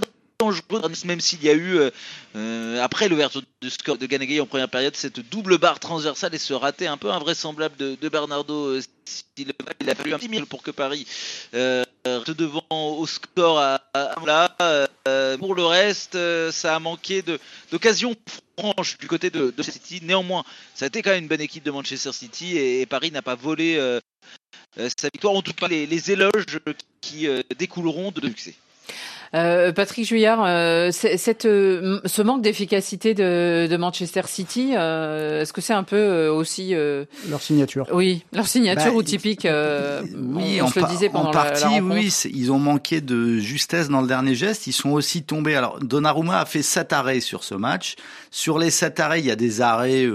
même 1.05 1.21
s'il 1.21 1.43
y 1.43 1.49
a 1.49 1.53
eu, 1.53 1.77
euh, 1.77 1.89
euh, 2.35 2.81
après 2.81 3.07
l'ouverture 3.07 3.41
du 3.61 3.69
score 3.69 3.97
de 3.97 4.05
Ganagay 4.05 4.39
en 4.39 4.45
première 4.45 4.69
période, 4.69 4.95
cette 4.95 5.19
double 5.19 5.57
barre 5.57 5.79
transversale 5.79 6.35
et 6.35 6.37
ce 6.37 6.53
raté 6.53 6.87
un 6.87 6.97
peu 6.97 7.11
invraisemblable 7.11 7.75
de, 7.77 8.09
Bernardo 8.09 8.75
euh, 8.75 8.81
Il 9.37 9.49
a 9.89 9.95
fallu 9.95 10.13
un 10.13 10.17
petit 10.17 10.29
mille 10.29 10.45
pour 10.45 10.61
que 10.61 10.71
Paris 10.71 11.07
reste 11.53 12.31
devant 12.31 12.63
au 12.69 13.05
score 13.07 13.59
à, 13.59 13.81
là. 14.25 14.55
pour 15.37 15.55
le 15.55 15.65
reste, 15.65 16.17
ça 16.51 16.75
a 16.75 16.79
manqué 16.79 17.23
d'occasions 17.71 18.15
franches 18.59 18.97
du 18.97 19.07
côté 19.07 19.29
de, 19.29 19.53
City. 19.63 20.01
Néanmoins, 20.03 20.43
ça 20.75 20.85
a 20.85 20.87
été 20.87 21.01
quand 21.01 21.11
même 21.11 21.23
une 21.23 21.29
bonne 21.29 21.41
équipe 21.41 21.63
de 21.63 21.71
Manchester 21.71 22.11
City 22.11 22.57
et, 22.57 22.85
Paris 22.85 23.11
n'a 23.11 23.21
pas 23.21 23.35
volé 23.35 23.79
sa 24.77 25.09
victoire, 25.13 25.33
en 25.33 25.41
tout 25.41 25.53
cas 25.53 25.67
les, 25.67 25.87
les 25.87 26.11
éloges 26.11 26.59
qui 27.01 27.27
découleront 27.57 28.11
de 28.11 28.27
succès. 28.27 28.55
Euh, 29.35 29.73
Patrick 29.73 30.05
Juillard, 30.05 30.43
euh, 30.45 30.91
cette, 30.91 31.45
euh, 31.45 31.99
ce 32.05 32.21
manque 32.21 32.41
d'efficacité 32.41 33.13
de, 33.13 33.67
de, 33.69 33.77
Manchester 33.77 34.21
City, 34.27 34.71
euh, 34.75 35.41
est-ce 35.41 35.51
que 35.51 35.59
c'est 35.59 35.73
un 35.73 35.83
peu 35.83 35.97
euh, 35.97 36.31
aussi 36.31 36.73
leur 37.29 37.41
signature 37.41 37.85
Oui, 37.91 38.23
leur 38.31 38.47
signature 38.47 38.91
bah, 38.91 38.97
ou 38.97 39.03
typique. 39.03 39.45
oui, 39.45 40.61
on, 40.61 40.67
se 40.67 40.79
le 40.79 40.87
disait 40.87 41.09
pendant 41.09 41.29
en 41.29 41.33
partie, 41.33 41.63
la, 41.63 41.81
oui, 41.81 42.13
ils 42.31 42.51
ont 42.51 42.59
manqué 42.59 43.01
de 43.01 43.37
justesse 43.39 43.89
dans 43.89 44.01
le 44.01 44.07
dernier 44.07 44.35
geste. 44.35 44.67
Ils 44.67 44.73
sont 44.73 44.91
aussi 44.91 45.23
tombés. 45.23 45.55
Alors 45.55 45.79
Donnarumma 45.79 46.39
a 46.39 46.45
fait 46.45 46.61
sept 46.61 46.93
arrêts 46.93 47.19
sur 47.19 47.43
ce 47.43 47.55
match. 47.55 47.95
Sur 48.31 48.57
les 48.57 48.69
sept 48.69 48.99
arrêts, 48.99 49.19
il 49.19 49.25
y 49.25 49.31
a 49.31 49.35
des 49.35 49.59
arrêts, 49.59 50.07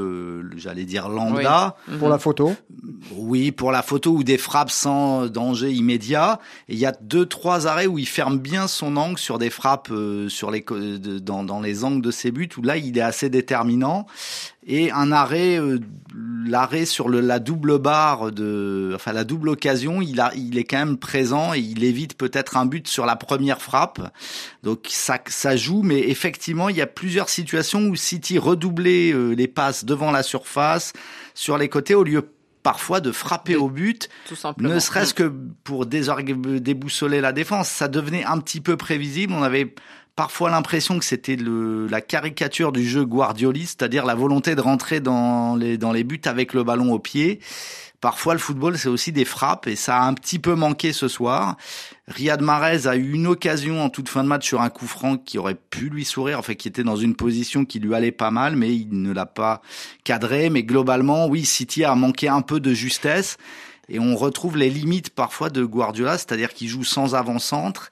j'allais 0.56 0.84
dire 0.84 1.08
lambda. 1.08 1.76
Pour 1.98 2.08
la 2.08 2.18
photo. 2.18 2.54
Oui, 3.12 3.52
pour 3.52 3.70
la 3.70 3.82
photo 3.82 4.12
ou 4.12 4.24
des 4.24 4.38
frappes 4.38 4.70
sans 4.70 5.26
danger 5.26 5.70
immédiat. 5.72 6.38
Et 6.68 6.74
il 6.74 6.78
y 6.78 6.86
a 6.86 6.92
deux, 6.92 7.26
trois 7.26 7.66
arrêts 7.66 7.86
où 7.86 7.98
il 7.98 8.08
ferme 8.08 8.38
bien 8.38 8.66
son 8.66 8.96
angle 8.96 9.09
sur 9.18 9.38
des 9.38 9.50
frappes 9.50 9.90
euh, 9.90 10.28
sur 10.28 10.50
les 10.50 10.64
dans, 11.20 11.44
dans 11.44 11.60
les 11.60 11.84
angles 11.84 12.02
de 12.02 12.10
ses 12.10 12.30
buts 12.30 12.48
où 12.56 12.62
là 12.62 12.76
il 12.76 12.96
est 12.96 13.02
assez 13.02 13.28
déterminant. 13.30 14.06
Et 14.66 14.90
un 14.90 15.10
arrêt 15.10 15.58
euh, 15.58 15.78
l'arrêt 16.46 16.84
sur 16.84 17.08
le, 17.08 17.20
la 17.20 17.38
double 17.38 17.78
barre 17.78 18.30
de 18.30 18.92
enfin 18.94 19.12
la 19.12 19.24
double 19.24 19.48
occasion 19.48 20.02
il 20.02 20.22
il 20.36 20.58
est 20.58 20.64
quand 20.64 20.78
même 20.78 20.98
présent 20.98 21.54
et 21.54 21.60
il 21.60 21.82
évite 21.82 22.16
peut-être 22.16 22.56
un 22.56 22.66
but 22.66 22.86
sur 22.86 23.06
la 23.06 23.16
première 23.16 23.62
frappe. 23.62 24.00
Donc 24.62 24.86
ça 24.88 25.18
ça 25.26 25.56
joue 25.56 25.82
mais 25.82 26.08
effectivement 26.08 26.68
il 26.68 26.76
y 26.76 26.82
a 26.82 26.86
plusieurs 26.86 27.28
situations 27.28 27.86
où 27.86 27.96
City 27.96 28.38
redoublait 28.38 29.12
euh, 29.12 29.32
les 29.32 29.48
passes 29.48 29.84
devant 29.84 30.10
la 30.10 30.22
surface 30.22 30.92
sur 31.34 31.58
les 31.58 31.68
côtés 31.68 31.94
au 31.94 32.04
lieu 32.04 32.22
parfois 32.62 33.00
de 33.00 33.12
frapper 33.12 33.56
au 33.56 33.68
but, 33.68 34.08
ne 34.58 34.78
serait-ce 34.78 35.14
que 35.14 35.32
pour 35.64 35.86
déboussoler 35.86 37.20
la 37.20 37.32
défense. 37.32 37.68
Ça 37.68 37.88
devenait 37.88 38.24
un 38.24 38.38
petit 38.38 38.60
peu 38.60 38.76
prévisible. 38.76 39.32
On 39.32 39.42
avait 39.42 39.74
parfois 40.16 40.50
l'impression 40.50 40.98
que 40.98 41.04
c'était 41.04 41.36
la 41.36 42.00
caricature 42.00 42.72
du 42.72 42.86
jeu 42.86 43.04
guardioliste, 43.04 43.80
c'est-à-dire 43.80 44.04
la 44.04 44.14
volonté 44.14 44.54
de 44.54 44.60
rentrer 44.60 45.00
dans 45.00 45.56
les, 45.56 45.78
dans 45.78 45.92
les 45.92 46.04
buts 46.04 46.20
avec 46.24 46.52
le 46.52 46.62
ballon 46.62 46.92
au 46.92 46.98
pied. 46.98 47.40
Parfois, 48.00 48.32
le 48.32 48.40
football, 48.40 48.78
c'est 48.78 48.88
aussi 48.88 49.12
des 49.12 49.26
frappes 49.26 49.66
et 49.66 49.76
ça 49.76 49.98
a 49.98 50.02
un 50.04 50.14
petit 50.14 50.38
peu 50.38 50.54
manqué 50.54 50.92
ce 50.92 51.06
soir. 51.06 51.56
Riyad 52.10 52.42
Mahrez 52.42 52.88
a 52.88 52.96
eu 52.96 53.12
une 53.12 53.28
occasion 53.28 53.80
en 53.80 53.88
toute 53.88 54.08
fin 54.08 54.24
de 54.24 54.28
match 54.28 54.46
sur 54.46 54.60
un 54.60 54.68
coup 54.68 54.88
franc 54.88 55.16
qui 55.16 55.38
aurait 55.38 55.54
pu 55.54 55.90
lui 55.90 56.04
sourire, 56.04 56.40
en 56.40 56.42
fait, 56.42 56.56
qui 56.56 56.66
était 56.66 56.82
dans 56.82 56.96
une 56.96 57.14
position 57.14 57.64
qui 57.64 57.78
lui 57.78 57.94
allait 57.94 58.10
pas 58.10 58.32
mal, 58.32 58.56
mais 58.56 58.74
il 58.74 59.00
ne 59.00 59.12
l'a 59.12 59.26
pas 59.26 59.62
cadré. 60.02 60.50
Mais 60.50 60.64
globalement, 60.64 61.28
oui, 61.28 61.44
City 61.44 61.84
a 61.84 61.94
manqué 61.94 62.28
un 62.28 62.42
peu 62.42 62.58
de 62.58 62.74
justesse 62.74 63.36
et 63.88 64.00
on 64.00 64.16
retrouve 64.16 64.56
les 64.56 64.70
limites 64.70 65.10
parfois 65.10 65.50
de 65.50 65.64
Guardiola, 65.64 66.18
c'est-à-dire 66.18 66.52
qu'il 66.52 66.68
joue 66.68 66.84
sans 66.84 67.14
avant-centre. 67.14 67.90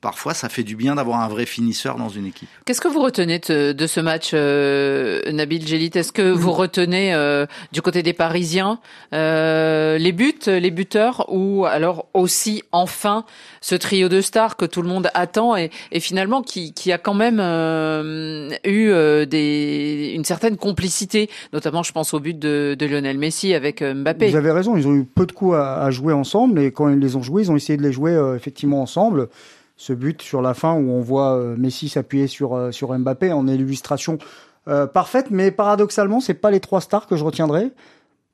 Parfois 0.00 0.32
ça 0.32 0.48
fait 0.48 0.62
du 0.62 0.76
bien 0.76 0.94
d'avoir 0.94 1.20
un 1.20 1.28
vrai 1.28 1.46
finisseur 1.46 1.96
dans 1.96 2.08
une 2.08 2.26
équipe. 2.26 2.48
Qu'est-ce 2.64 2.80
que 2.80 2.88
vous 2.88 3.02
retenez 3.02 3.40
de, 3.40 3.86
ce 3.86 4.00
match, 4.00 4.30
euh, 4.32 5.20
Nabil 5.32 5.66
Gélit 5.66 5.90
Est-ce 5.94 6.12
que 6.12 6.30
vous 6.30 6.52
retenez 6.52 7.14
euh, 7.14 7.46
du 7.72 7.82
côté 7.82 8.02
des 8.02 8.12
Parisiens 8.12 8.78
euh, 9.12 9.98
les 9.98 10.12
buts, 10.12 10.38
les 10.46 10.70
buteurs, 10.70 11.26
ou 11.28 11.64
alors 11.66 12.06
aussi 12.14 12.62
enfin 12.70 13.24
ce 13.60 13.74
trio 13.74 14.08
de 14.08 14.20
stars 14.20 14.56
que 14.56 14.64
tout 14.64 14.82
le 14.82 14.88
monde 14.88 15.08
attend 15.14 15.56
et, 15.56 15.70
finalement 15.98 16.42
qui, 16.42 16.72
a 16.92 16.98
quand 16.98 17.14
même 17.14 17.40
eu 18.64 18.92
des, 19.26 20.12
une 20.14 20.24
certaine 20.24 20.56
complicité, 20.56 21.28
notamment 21.52 21.82
je 21.82 21.92
pense 21.92 22.14
au 22.14 22.20
but 22.20 22.38
de, 22.38 22.76
Lionel 22.80 23.18
Messi 23.18 23.52
avec 23.52 23.82
Mbappé. 23.82 24.28
Vous 24.28 24.36
avez 24.36 24.52
raison, 24.52 24.76
ils 24.76 24.86
ont 24.86 24.94
eu 24.94 25.04
peu 25.04 25.26
de 25.26 25.32
coups 25.32 25.56
à, 25.56 25.82
à 25.82 25.90
jouer 25.90 26.12
ensemble 26.12 26.60
et 26.60 26.70
quand 26.70 26.88
ils 26.88 26.98
les 26.98 27.16
ont 27.16 27.22
joués, 27.22 27.42
ils 27.42 27.50
ont 27.50 27.56
essayé 27.56 27.76
de 27.76 27.82
les 27.82 27.92
jouer 27.92 28.16
effectivement 28.36 28.80
ensemble 28.80 29.28
ce 29.78 29.92
but 29.92 30.20
sur 30.20 30.42
la 30.42 30.52
fin 30.52 30.74
où 30.74 30.90
on 30.90 31.00
voit 31.00 31.36
euh, 31.36 31.56
Messi 31.56 31.88
s'appuyer 31.88 32.26
sur 32.26 32.54
euh, 32.54 32.72
sur 32.72 32.96
Mbappé 32.98 33.32
en 33.32 33.46
illustration 33.46 34.18
euh, 34.66 34.86
parfaite, 34.86 35.28
mais 35.30 35.50
paradoxalement, 35.50 36.20
c'est 36.20 36.34
pas 36.34 36.50
les 36.50 36.60
trois 36.60 36.82
stars 36.82 37.06
que 37.06 37.16
je 37.16 37.24
retiendrai. 37.24 37.70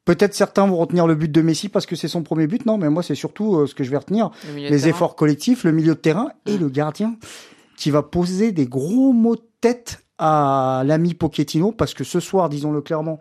Peut-être 0.06 0.34
certains 0.34 0.66
vont 0.66 0.76
retenir 0.76 1.06
le 1.06 1.14
but 1.14 1.30
de 1.30 1.42
Messi 1.42 1.68
parce 1.68 1.86
que 1.86 1.96
c'est 1.96 2.08
son 2.08 2.22
premier 2.22 2.46
but. 2.46 2.66
Non, 2.66 2.76
mais 2.76 2.90
moi, 2.90 3.02
c'est 3.02 3.14
surtout 3.14 3.66
ce 3.66 3.74
que 3.74 3.84
je 3.84 3.90
vais 3.90 3.96
retenir. 3.96 4.30
Les 4.54 4.86
efforts 4.86 5.16
collectifs, 5.16 5.64
le 5.64 5.72
milieu 5.72 5.94
de 5.94 5.98
terrain 5.98 6.28
et 6.44 6.58
le 6.58 6.68
gardien 6.68 7.16
qui 7.78 7.90
va 7.90 8.02
poser 8.02 8.52
des 8.52 8.66
gros 8.66 9.14
mots 9.14 9.36
de 9.36 9.42
tête 9.62 10.04
à 10.18 10.82
l'ami 10.84 11.14
Pochettino 11.14 11.72
parce 11.72 11.94
que 11.94 12.04
ce 12.04 12.20
soir, 12.20 12.50
disons-le 12.50 12.82
clairement, 12.82 13.18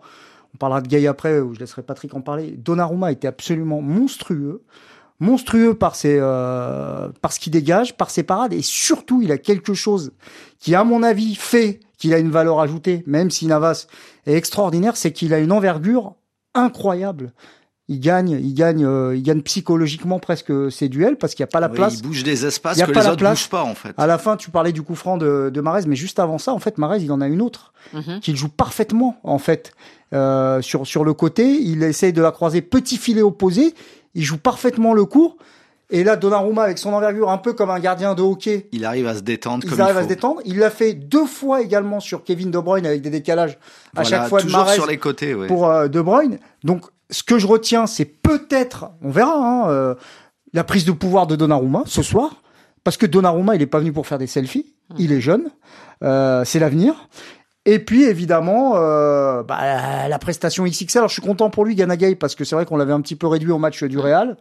on 0.54 0.58
parlera 0.58 0.82
de 0.82 0.88
Gay 0.88 1.06
après, 1.06 1.40
où 1.40 1.54
je 1.54 1.60
laisserai 1.60 1.82
Patrick 1.82 2.12
en 2.14 2.20
parler. 2.20 2.50
Donnarumma 2.50 3.12
était 3.12 3.28
absolument 3.28 3.80
monstrueux 3.80 4.62
monstrueux 5.20 5.74
par 5.74 5.94
ses 5.96 6.18
euh, 6.18 7.08
ce 7.30 7.40
qu'il 7.40 7.52
dégage, 7.52 7.96
par 7.96 8.10
ses 8.10 8.22
parades 8.22 8.52
et 8.52 8.62
surtout 8.62 9.22
il 9.22 9.32
a 9.32 9.38
quelque 9.38 9.74
chose 9.74 10.12
qui 10.58 10.74
à 10.74 10.84
mon 10.84 11.02
avis 11.02 11.34
fait 11.34 11.80
qu'il 11.98 12.12
a 12.12 12.18
une 12.18 12.30
valeur 12.30 12.60
ajoutée, 12.60 13.02
même 13.06 13.30
si 13.30 13.46
Navas 13.46 13.86
est 14.26 14.34
extraordinaire, 14.34 14.96
c'est 14.96 15.12
qu'il 15.12 15.32
a 15.32 15.38
une 15.38 15.52
envergure 15.52 16.14
incroyable. 16.54 17.32
Il 17.88 18.00
gagne, 18.00 18.30
il 18.30 18.54
gagne, 18.54 18.84
euh, 18.84 19.14
il 19.14 19.22
gagne 19.22 19.42
psychologiquement 19.42 20.18
presque 20.18 20.52
ses 20.72 20.88
duels 20.88 21.16
parce 21.16 21.34
qu'il 21.34 21.42
n'y 21.42 21.48
a 21.48 21.52
pas 21.52 21.60
la 21.60 21.68
place. 21.68 21.98
Il 21.98 22.02
bouge 22.02 22.22
des 22.22 22.46
espaces 22.46 22.80
que 22.80 22.90
les 22.90 22.98
autres 23.06 23.16
place. 23.16 23.40
bougent 23.40 23.50
pas 23.50 23.62
en 23.62 23.74
fait. 23.74 23.92
À 23.98 24.06
la 24.06 24.16
fin, 24.16 24.36
tu 24.36 24.50
parlais 24.50 24.72
du 24.72 24.80
coup 24.82 24.94
franc 24.94 25.18
de, 25.18 25.50
de 25.52 25.60
Marez, 25.60 25.82
mais 25.86 25.96
juste 25.96 26.18
avant 26.18 26.38
ça, 26.38 26.54
en 26.54 26.58
fait, 26.58 26.78
Marez, 26.78 27.00
il 27.02 27.12
en 27.12 27.20
a 27.20 27.28
une 27.28 27.42
autre 27.42 27.74
mhm. 27.92 28.20
qu'il 28.20 28.36
joue 28.36 28.48
parfaitement 28.48 29.20
en 29.22 29.38
fait 29.38 29.74
euh, 30.14 30.62
sur 30.62 30.86
sur 30.86 31.04
le 31.04 31.12
côté. 31.12 31.60
Il 31.60 31.82
essaye 31.82 32.14
de 32.14 32.22
la 32.22 32.30
croiser 32.30 32.62
petit 32.62 32.96
filet 32.96 33.22
opposé 33.22 33.74
il 34.14 34.22
joue 34.22 34.38
parfaitement 34.38 34.94
le 34.94 35.04
cours. 35.04 35.36
Et 35.90 36.02
là, 36.02 36.16
Donnarumma, 36.16 36.62
avec 36.62 36.78
son 36.78 36.92
envergure, 36.92 37.30
un 37.30 37.38
peu 37.38 37.52
comme 37.52 37.70
un 37.70 37.78
gardien 37.78 38.14
de 38.14 38.22
hockey. 38.22 38.68
Il 38.72 38.84
arrive 38.84 39.06
à 39.06 39.14
se 39.14 39.20
détendre. 39.20 39.64
Il 39.70 39.80
arrive 39.80 39.98
à 39.98 40.02
se 40.02 40.08
détendre. 40.08 40.40
Il 40.44 40.58
l'a 40.58 40.70
fait 40.70 40.94
deux 40.94 41.26
fois 41.26 41.60
également 41.60 42.00
sur 42.00 42.24
Kevin 42.24 42.50
De 42.50 42.58
Bruyne 42.58 42.86
avec 42.86 43.02
des 43.02 43.10
décalages 43.10 43.58
à 43.94 44.02
chaque 44.02 44.28
fois 44.28 44.42
de 44.42 44.48
sur 44.48 44.86
les 44.86 44.96
côtés, 44.96 45.34
pour 45.46 45.68
euh, 45.68 45.88
De 45.88 46.00
Bruyne. 46.00 46.38
Donc, 46.64 46.86
ce 47.10 47.22
que 47.22 47.38
je 47.38 47.46
retiens, 47.46 47.86
c'est 47.86 48.04
peut-être, 48.04 48.90
on 49.02 49.10
verra, 49.10 49.36
hein, 49.36 49.68
euh, 49.70 49.94
la 50.52 50.64
prise 50.64 50.84
de 50.84 50.92
pouvoir 50.92 51.26
de 51.26 51.36
Donnarumma 51.36 51.82
ce 51.86 52.02
soir, 52.02 52.42
parce 52.82 52.96
que 52.96 53.06
Donnarumma, 53.06 53.56
il 53.56 53.62
est 53.62 53.66
pas 53.66 53.78
venu 53.78 53.92
pour 53.92 54.06
faire 54.06 54.18
des 54.18 54.26
selfies. 54.26 54.74
Il 54.98 55.12
est 55.12 55.20
jeune, 55.20 55.50
euh, 56.02 56.44
c'est 56.44 56.58
l'avenir. 56.58 57.08
Et 57.66 57.78
puis 57.78 58.04
évidemment 58.04 58.72
euh, 58.74 59.42
bah, 59.42 60.06
la 60.06 60.18
prestation 60.18 60.64
XXL. 60.64 60.98
Alors 60.98 61.08
je 61.08 61.14
suis 61.14 61.22
content 61.22 61.48
pour 61.48 61.64
lui 61.64 61.74
Ganagay 61.74 62.14
parce 62.14 62.34
que 62.34 62.44
c'est 62.44 62.54
vrai 62.54 62.66
qu'on 62.66 62.76
l'avait 62.76 62.92
un 62.92 63.00
petit 63.00 63.16
peu 63.16 63.26
réduit 63.26 63.50
au 63.50 63.58
match 63.58 63.82
du 63.84 63.98
Real. 63.98 64.36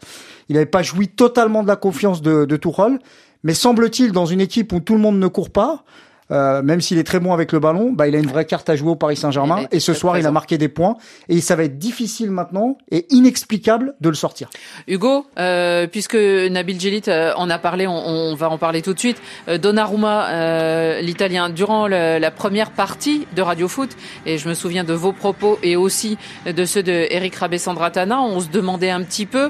Il 0.49 0.55
n'avait 0.55 0.65
pas 0.65 0.83
joui 0.83 1.07
totalement 1.07 1.63
de 1.63 1.69
la 1.69 1.77
confiance 1.77 2.21
de, 2.21 2.43
de 2.43 2.57
Tuchel, 2.57 2.99
mais 3.43 3.53
semble-t-il 3.53 4.11
dans 4.11 4.25
une 4.25 4.41
équipe 4.41 4.73
où 4.73 4.81
tout 4.81 4.93
le 4.93 4.99
monde 4.99 5.19
ne 5.19 5.27
court 5.27 5.51
pas, 5.51 5.85
euh, 6.31 6.61
même 6.61 6.81
s'il 6.81 6.97
est 6.97 7.03
très 7.03 7.19
bon 7.19 7.33
avec 7.33 7.51
le 7.51 7.59
ballon, 7.59 7.91
bah, 7.91 8.07
il 8.07 8.15
a 8.15 8.19
une 8.19 8.27
vraie 8.27 8.45
carte 8.45 8.69
à 8.69 8.75
jouer 8.75 8.91
au 8.91 8.95
Paris 8.95 9.17
Saint-Germain. 9.17 9.65
Et 9.71 9.79
ce 9.79 9.93
soir, 9.93 10.17
il 10.17 10.25
a 10.25 10.31
marqué 10.31 10.57
des 10.57 10.69
points. 10.69 10.95
Et 11.29 11.41
ça 11.41 11.55
va 11.55 11.63
être 11.63 11.77
difficile 11.77 12.31
maintenant 12.31 12.77
et 12.91 13.05
inexplicable 13.09 13.95
de 14.01 14.09
le 14.09 14.15
sortir. 14.15 14.49
Hugo, 14.87 15.25
euh, 15.37 15.87
puisque 15.87 16.15
Nabil 16.15 16.79
Djelit 16.79 17.03
euh, 17.07 17.33
en 17.35 17.49
a 17.49 17.57
parlé, 17.57 17.87
on, 17.87 17.93
on, 17.93 18.35
va 18.35 18.49
en 18.49 18.57
parler 18.57 18.81
tout 18.81 18.93
de 18.93 18.99
suite. 18.99 19.21
Euh, 19.47 19.57
Donnarumma, 19.57 20.29
euh, 20.29 21.01
l'Italien, 21.01 21.49
durant 21.49 21.87
le, 21.87 22.19
la 22.19 22.31
première 22.31 22.71
partie 22.71 23.27
de 23.35 23.41
Radio 23.41 23.67
Foot, 23.67 23.91
et 24.25 24.37
je 24.37 24.47
me 24.47 24.53
souviens 24.53 24.83
de 24.83 24.93
vos 24.93 25.11
propos 25.11 25.59
et 25.63 25.75
aussi 25.75 26.17
de 26.45 26.65
ceux 26.65 26.83
de 26.83 27.07
Eric 27.09 27.35
Rabessandratana, 27.35 28.21
on 28.21 28.39
se 28.39 28.49
demandait 28.49 28.89
un 28.89 29.03
petit 29.03 29.25
peu 29.25 29.49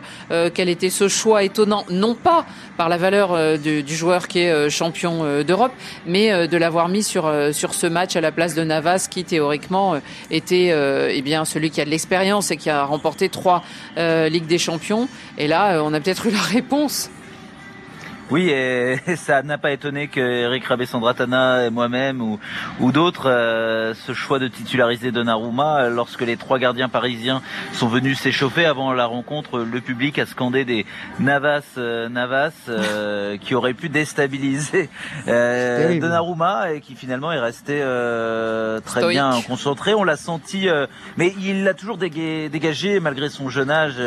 quel 0.54 0.70
était 0.70 0.90
ce 0.90 1.08
choix 1.08 1.44
étonnant, 1.44 1.86
non 1.90 2.16
pas 2.16 2.46
par 2.78 2.90
la 2.90 2.98
valeur 2.98 3.58
du, 3.60 3.84
du, 3.84 3.96
joueur 3.96 4.28
qui 4.28 4.40
est 4.40 4.70
champion 4.70 5.44
d'Europe, 5.44 5.74
mais 6.06 6.48
de 6.48 6.58
l'avoir 6.58 6.90
mis 6.90 7.04
sur 7.04 7.24
euh, 7.34 7.52
sur 7.52 7.74
ce 7.74 7.88
match 7.88 8.16
à 8.16 8.22
la 8.22 8.32
place 8.32 8.56
de 8.56 8.64
Navas 8.64 9.08
qui 9.10 9.24
théoriquement 9.24 9.96
euh, 9.96 10.00
était 10.32 10.70
euh, 10.72 11.12
eh 11.12 11.22
bien 11.22 11.46
celui 11.46 11.70
qui 11.70 11.82
a 11.82 11.86
de 11.86 11.90
l'expérience 11.90 12.52
et 12.52 12.58
qui 12.58 12.70
a 12.70 12.86
remporté 12.86 13.30
trois 13.30 13.64
Ligues 13.98 14.48
des 14.48 14.58
Champions. 14.58 15.08
Et 15.38 15.48
là, 15.48 15.82
on 15.84 15.94
a 15.94 16.00
peut-être 16.00 16.26
eu 16.26 16.32
la 16.32 16.42
réponse. 16.42 17.10
Oui, 18.34 18.50
et 18.50 18.98
ça 19.16 19.44
n'a 19.44 19.60
pas 19.60 19.74
étonné 19.74 20.08
que 20.08 20.20
Eric 20.20 20.66
Rabessandratana 20.66 21.68
et 21.68 21.70
moi-même 21.70 22.20
ou, 22.20 22.40
ou 22.80 22.92
d'autres 22.92 23.30
euh, 23.30 23.94
ce 23.94 24.14
choix 24.14 24.40
de 24.40 24.48
titulariser 24.48 25.12
Donnarumma 25.12 25.90
lorsque 25.90 26.22
les 26.22 26.36
trois 26.36 26.58
gardiens 26.58 26.90
parisiens 26.90 27.44
sont 27.74 27.88
venus 27.88 28.20
s'échauffer 28.20 28.66
avant 28.66 28.92
la 28.92 29.06
rencontre, 29.06 29.60
le 29.60 29.82
public 29.82 30.18
a 30.18 30.26
scandé 30.26 30.66
des 30.66 30.88
Navas 31.20 31.62
euh, 31.78 32.10
Navas 32.10 32.54
euh, 32.70 33.38
qui 33.42 33.54
auraient 33.54 33.76
pu 33.76 33.90
déstabiliser 33.90 34.90
Donnarumma 35.28 36.74
et 36.74 36.82
qui 36.82 36.96
finalement 36.96 37.32
est 37.32 37.40
resté 37.40 37.84
très 38.84 39.08
bien 39.10 39.44
concentré. 39.46 39.94
On 39.94 40.04
l'a 40.04 40.18
senti, 40.18 40.68
mais 41.18 41.36
il 41.40 41.64
l'a 41.64 41.76
toujours 41.76 41.98
dégagé 41.98 43.00
malgré 43.00 43.30
son 43.30 43.50
jeune 43.50 43.70
âge, 43.70 43.98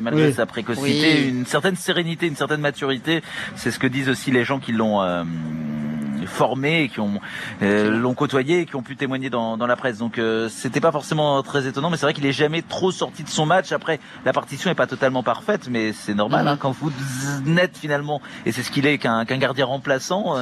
malgré 0.00 0.32
sa 0.32 0.46
précocité, 0.46 1.26
une 1.26 1.46
certaine 1.46 1.74
sérénité, 1.74 2.28
une 2.28 2.36
certaine 2.36 2.60
maturité. 2.60 3.24
C'est 3.56 3.71
ce 3.72 3.78
que 3.78 3.86
disent 3.86 4.08
aussi 4.08 4.30
les 4.30 4.44
gens 4.44 4.60
qui 4.60 4.72
l'ont 4.72 5.02
euh, 5.02 5.24
formés, 6.26 6.88
qui 6.88 7.00
ont 7.00 7.20
euh, 7.62 7.90
l'ont 7.90 8.14
côtoyé, 8.14 8.60
et 8.60 8.66
qui 8.66 8.76
ont 8.76 8.82
pu 8.82 8.96
témoigner 8.96 9.30
dans, 9.30 9.56
dans 9.56 9.66
la 9.66 9.76
presse. 9.76 9.98
Donc 9.98 10.18
euh, 10.18 10.48
c'était 10.48 10.80
pas 10.80 10.92
forcément 10.92 11.42
très 11.42 11.66
étonnant, 11.66 11.90
mais 11.90 11.96
c'est 11.96 12.06
vrai 12.06 12.14
qu'il 12.14 12.26
est 12.26 12.32
jamais 12.32 12.62
trop 12.62 12.90
sorti 12.90 13.22
de 13.22 13.28
son 13.28 13.46
match. 13.46 13.72
Après, 13.72 14.00
la 14.24 14.32
partition 14.32 14.70
est 14.70 14.74
pas 14.74 14.86
totalement 14.86 15.22
parfaite, 15.22 15.68
mais 15.70 15.92
c'est 15.92 16.14
normal 16.14 16.48
hein, 16.48 16.56
quand 16.58 16.70
vous 16.70 16.92
n'êtes 17.44 17.76
finalement, 17.76 18.20
et 18.46 18.52
c'est 18.52 18.62
ce 18.62 18.70
qu'il 18.70 18.86
est 18.86 18.98
qu'un 18.98 19.24
qu'un 19.24 19.38
gardien 19.38 19.66
remplaçant. 19.66 20.36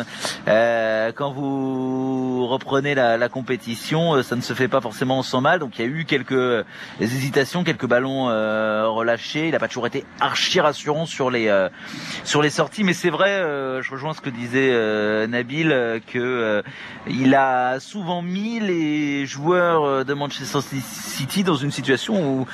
Euh, 0.48 1.12
quand 1.14 1.32
vous 1.32 2.46
reprenez 2.46 2.94
la, 2.94 3.16
la, 3.16 3.28
compétition, 3.28 4.22
ça 4.22 4.36
ne 4.36 4.40
se 4.40 4.54
fait 4.54 4.68
pas 4.68 4.80
forcément 4.80 5.22
sans 5.22 5.40
mal. 5.40 5.60
Donc 5.60 5.78
il 5.78 5.84
y 5.84 5.88
a 5.88 5.90
eu 5.90 6.04
quelques 6.04 6.64
hésitations, 7.00 7.64
quelques 7.64 7.86
ballons 7.86 8.26
relâchés. 8.26 9.48
Il 9.48 9.54
a 9.54 9.58
pas 9.58 9.68
toujours 9.68 9.86
été 9.86 10.04
archi 10.20 10.60
rassurant 10.60 11.06
sur 11.06 11.30
les 11.30 11.50
sur 12.24 12.42
les 12.42 12.50
sorties, 12.50 12.84
mais 12.84 12.92
c'est 12.92 13.10
vrai. 13.10 13.38
je 13.82 13.90
rejoins 13.90 14.14
ce 14.14 14.20
que 14.20 14.30
disait 14.30 14.70
Nabil 15.26 15.69
euh, 15.70 16.00
que 16.04 16.18
euh, 16.18 16.62
il 17.08 17.34
a 17.34 17.80
souvent 17.80 18.22
mis 18.22 18.60
les 18.60 19.26
joueurs 19.26 19.84
euh, 19.84 20.04
de 20.04 20.14
Manchester 20.14 20.60
City 20.60 21.44
dans 21.44 21.56
une 21.56 21.70
situation 21.70 22.14
où 22.22 22.46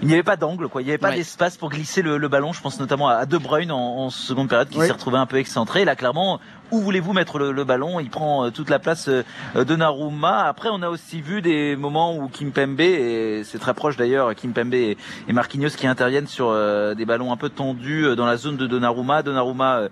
il 0.00 0.08
n'y 0.08 0.14
avait 0.14 0.22
pas 0.22 0.36
d'angle, 0.36 0.68
quoi. 0.68 0.82
Il 0.82 0.86
n'y 0.86 0.90
avait 0.90 0.98
pas 0.98 1.12
d'espace 1.12 1.56
pour 1.56 1.70
glisser 1.70 2.02
le, 2.02 2.18
ballon. 2.28 2.52
Je 2.52 2.60
pense 2.60 2.80
notamment 2.80 3.08
à 3.08 3.26
De 3.26 3.38
Bruyne 3.38 3.72
en, 3.72 4.10
seconde 4.10 4.48
période 4.48 4.68
qui 4.68 4.78
s'est 4.78 4.92
retrouvé 4.92 5.18
un 5.18 5.26
peu 5.26 5.36
excentré. 5.36 5.84
Là, 5.84 5.96
clairement, 5.96 6.40
où 6.70 6.80
voulez-vous 6.80 7.12
mettre 7.12 7.38
le, 7.38 7.64
ballon? 7.64 8.00
Il 8.00 8.10
prend 8.10 8.50
toute 8.50 8.70
la 8.70 8.78
place 8.78 9.08
de 9.08 9.76
Naruma. 9.76 10.44
Après, 10.44 10.68
on 10.72 10.82
a 10.82 10.88
aussi 10.88 11.20
vu 11.20 11.42
des 11.42 11.76
moments 11.76 12.16
où 12.16 12.28
Kimpembe, 12.28 12.80
et 12.80 13.42
c'est 13.44 13.58
très 13.58 13.74
proche 13.74 13.96
d'ailleurs, 13.96 14.34
Kimpembe 14.34 14.74
et, 14.74 14.96
et 15.28 15.32
Marquinhos 15.32 15.70
qui 15.76 15.86
interviennent 15.86 16.26
sur 16.26 16.52
des 16.94 17.04
ballons 17.04 17.32
un 17.32 17.36
peu 17.36 17.48
tendus 17.48 18.16
dans 18.16 18.26
la 18.26 18.36
zone 18.36 18.56
de 18.56 18.66
Donnarumma. 18.66 19.22
Donnarumma 19.22 19.88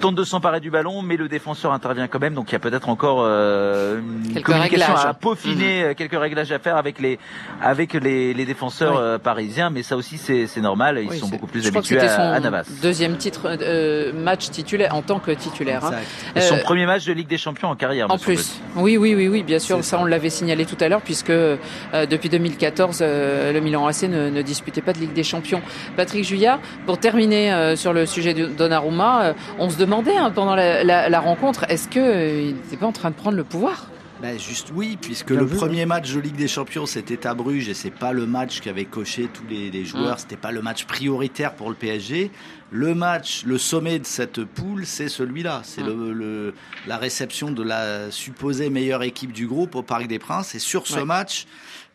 tente 0.00 0.14
de 0.14 0.24
s'emparer 0.24 0.60
du 0.60 0.70
ballon, 0.70 1.02
mais 1.02 1.16
le 1.16 1.28
défenseur 1.28 1.72
intervient 1.72 2.08
quand 2.08 2.20
même. 2.20 2.34
Donc 2.34 2.50
il 2.50 2.52
y 2.52 2.56
a 2.56 2.58
peut-être 2.58 2.88
encore 2.88 3.22
euh, 3.22 4.00
une 4.34 4.42
communication 4.42 4.94
à 4.94 5.14
peaufiner, 5.14 5.82
mhm. 5.82 5.90
euh, 5.90 5.94
quelques 5.94 6.18
réglages 6.18 6.52
à 6.52 6.58
faire 6.58 6.76
avec 6.76 7.00
les 7.00 7.18
avec 7.62 7.94
les, 7.94 8.34
les 8.34 8.44
défenseurs 8.44 8.96
euh, 8.96 9.18
parisiens. 9.18 9.70
Mais 9.70 9.82
ça 9.82 9.96
aussi 9.96 10.18
c'est 10.18 10.60
normal. 10.60 11.00
Ils 11.02 11.18
sont 11.18 11.28
beaucoup 11.28 11.46
plus 11.46 11.66
habitués 11.66 12.00
à, 12.00 12.32
à, 12.32 12.40
Navas. 12.40 12.66
Deuxième 12.82 13.16
titre 13.16 13.42
euh, 13.46 14.12
match 14.12 14.50
titulaire 14.50 14.94
en 14.94 15.02
tant 15.02 15.18
que 15.18 15.30
titulaire. 15.30 15.84
Hein. 15.84 16.40
Son 16.40 16.58
premier 16.58 16.86
match 16.86 17.04
de 17.04 17.12
Ligue 17.12 17.28
des 17.28 17.38
Champions 17.38 17.68
en 17.68 17.76
carrière. 17.76 18.10
En 18.10 18.18
plus, 18.18 18.60
oui, 18.76 18.96
oui, 18.96 19.14
oui, 19.14 19.28
oui, 19.28 19.42
bien 19.42 19.58
sûr. 19.58 19.82
Ça, 19.82 19.98
on 19.98 20.04
l'avait 20.04 20.30
signalé 20.30 20.64
tout 20.66 20.76
à 20.80 20.88
l'heure 20.88 21.00
puisque 21.00 21.32
depuis 21.32 22.28
2014, 22.28 23.02
le 23.02 23.60
Milan 23.60 23.86
AC 23.86 24.02
ne, 24.02 24.30
ne, 24.30 24.42
disputait 24.42 24.80
pas 24.80 24.92
de 24.92 24.98
Ligue 24.98 25.12
des 25.12 25.22
Champions. 25.22 25.62
Patrick 25.96 26.24
Juillard, 26.24 26.58
pour 26.86 26.98
terminer 26.98 27.74
sur 27.76 27.92
le 27.92 28.06
sujet 28.06 28.34
de 28.34 28.46
Donnarumma, 28.46 29.34
on 29.58 29.68
se 29.72 29.78
demande 29.78 30.04
demandé 30.04 30.18
hein, 30.18 30.30
pendant 30.30 30.54
la, 30.54 31.20
rencontre, 31.20 31.64
est-ce 31.68 31.88
qu'il 31.88 32.54
n'était 32.56 32.76
pas 32.76 32.86
en 32.86 32.92
train 32.92 33.10
de 33.10 33.14
prendre 33.14 33.36
le 33.36 33.44
pouvoir? 33.44 33.88
Ben 34.20 34.38
juste 34.38 34.70
oui, 34.72 34.96
puisque 35.00 35.30
le 35.30 35.46
premier 35.46 35.84
match 35.84 36.12
de 36.12 36.20
Ligue 36.20 36.36
des 36.36 36.46
Champions 36.46 36.86
c'était 36.86 37.26
à 37.26 37.34
Bruges 37.34 37.68
et 37.68 37.74
c'est 37.74 37.90
pas 37.90 38.12
le 38.12 38.24
match 38.24 38.60
qu'avaient 38.60 38.84
coché 38.84 39.28
tous 39.32 39.42
les, 39.50 39.84
joueurs, 39.84 40.14
mm. 40.14 40.18
c'était 40.18 40.36
pas 40.36 40.52
le 40.52 40.62
match 40.62 40.84
prioritaire 40.84 41.54
pour 41.54 41.70
le 41.70 41.74
PSG. 41.74 42.30
Le 42.70 42.94
match, 42.94 43.42
le 43.44 43.58
sommet 43.58 43.98
de 43.98 44.06
cette 44.06 44.44
poule, 44.44 44.86
c'est 44.86 45.08
celui-là, 45.08 45.62
c'est 45.64 45.82
mm. 45.82 46.12
le, 46.12 46.54
la 46.86 46.98
réception 46.98 47.50
de 47.50 47.64
la 47.64 48.12
supposée 48.12 48.70
meilleure 48.70 49.02
équipe 49.02 49.32
du 49.32 49.48
groupe 49.48 49.74
au 49.74 49.82
Parc 49.82 50.06
des 50.06 50.20
Princes. 50.20 50.54
Et 50.54 50.60
sur 50.60 50.86
ce 50.86 51.00
match, 51.00 51.46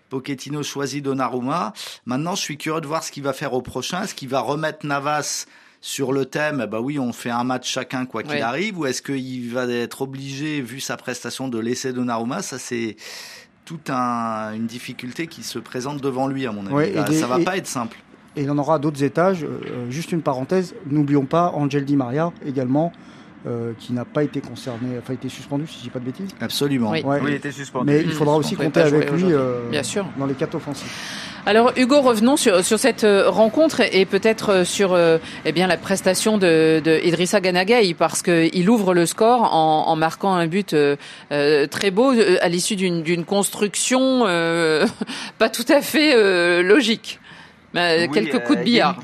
Pochettino 0.10 0.64
choisit 0.64 1.04
Donnarumma. 1.04 1.72
Maintenant, 2.06 2.36
je 2.36 2.42
suis 2.42 2.58
curieux 2.58 2.82
de 2.82 2.88
voir 2.88 3.04
ce 3.04 3.12
qu'il 3.12 3.24
va 3.24 3.32
faire 3.32 3.54
au 3.54 3.62
prochain. 3.62 4.04
Est-ce 4.04 4.16
qu'il 4.16 4.30
va 4.30 4.42
remettre 4.42 4.86
Navas 4.86 5.46
sur 5.88 6.12
le 6.12 6.26
thème, 6.26 6.68
bah 6.70 6.82
oui, 6.82 7.00
on 7.00 7.14
fait 7.14 7.30
un 7.30 7.46
match 7.46 7.72
chacun 7.72 8.06
quoi 8.06 8.22
qu'il 8.22 8.42
arrive, 8.42 8.78
ou 8.78 8.86
est-ce 8.86 9.02
qu'il 9.02 9.50
va 9.54 9.64
être 9.68 10.02
obligé, 10.02 10.60
vu 10.60 10.82
sa 10.82 10.98
prestation, 10.98 11.48
de 11.48 11.58
laisser 11.60 11.94
Donnarumma? 11.94 12.42
Ça, 12.42 12.60
c'est 12.60 12.98
toute 13.64 13.90
une 13.90 14.68
difficulté 14.68 15.28
qui 15.28 15.44
se 15.44 15.60
présente 15.60 16.02
devant 16.02 16.28
lui, 16.28 16.46
à 16.46 16.52
mon 16.52 16.68
avis. 16.68 16.94
Ça 16.94 17.14
ça 17.14 17.28
va 17.28 17.40
pas 17.40 17.56
être 17.56 17.68
simple. 17.68 17.98
Et 18.36 18.42
il 18.42 18.52
en 18.52 18.58
aura 18.58 18.80
d'autres 18.80 19.02
étages. 19.02 19.46
Euh, 19.46 19.90
juste 19.90 20.12
une 20.12 20.22
parenthèse, 20.22 20.76
n'oublions 20.88 21.26
pas 21.26 21.54
Angel 21.56 21.86
Di 21.86 21.96
Maria 21.96 22.34
également. 22.46 22.92
Euh, 23.48 23.72
qui 23.80 23.94
n'a 23.94 24.04
pas 24.04 24.24
été 24.24 24.42
concerné, 24.42 24.98
enfin 25.00 25.14
été 25.14 25.30
suspendu, 25.30 25.66
si 25.68 25.78
je 25.78 25.84
dis 25.84 25.90
pas 25.90 26.00
de 26.00 26.06
bêtises. 26.06 26.30
Absolument. 26.42 26.90
Oui, 26.90 27.02
il 27.28 27.34
était 27.34 27.52
suspendu. 27.52 27.86
Mais 27.86 28.02
il 28.02 28.12
faudra 28.12 28.36
aussi 28.36 28.56
compter 28.56 28.82
avec 28.82 29.10
lui 29.12 29.32
euh, 29.32 29.70
Bien 29.70 29.84
sûr. 29.84 30.06
dans 30.18 30.26
les 30.26 30.34
quatre 30.34 30.56
offensifs. 30.56 31.28
Alors 31.48 31.72
Hugo, 31.78 32.02
revenons 32.02 32.36
sur, 32.36 32.62
sur 32.66 32.78
cette 32.78 33.06
euh, 33.06 33.30
rencontre 33.30 33.80
et 33.80 34.06
peut-être 34.06 34.50
euh, 34.50 34.64
sur 34.66 34.92
euh, 34.92 35.18
eh 35.46 35.54
bien 35.54 35.66
la 35.66 35.78
prestation 35.78 36.38
de, 36.38 36.82
de 36.84 37.00
Idrissa 37.06 37.40
Ganagay 37.40 37.94
parce 37.94 38.22
qu'il 38.22 38.70
ouvre 38.70 38.94
le 38.94 39.06
score 39.06 39.44
en, 39.56 39.88
en 39.88 39.96
marquant 39.96 40.34
un 40.34 40.48
but 40.48 40.76
très 41.30 41.92
beau 41.92 42.12
à 42.42 42.50
l'issue 42.50 42.76
d'une 42.76 43.24
construction 43.24 44.24
pas 45.38 45.50
tout 45.50 45.66
à 45.70 45.82
fait 45.82 46.62
logique. 46.64 47.20
quelques 47.74 48.44
coups 48.44 48.60
de 48.60 48.64
billard. 48.66 49.00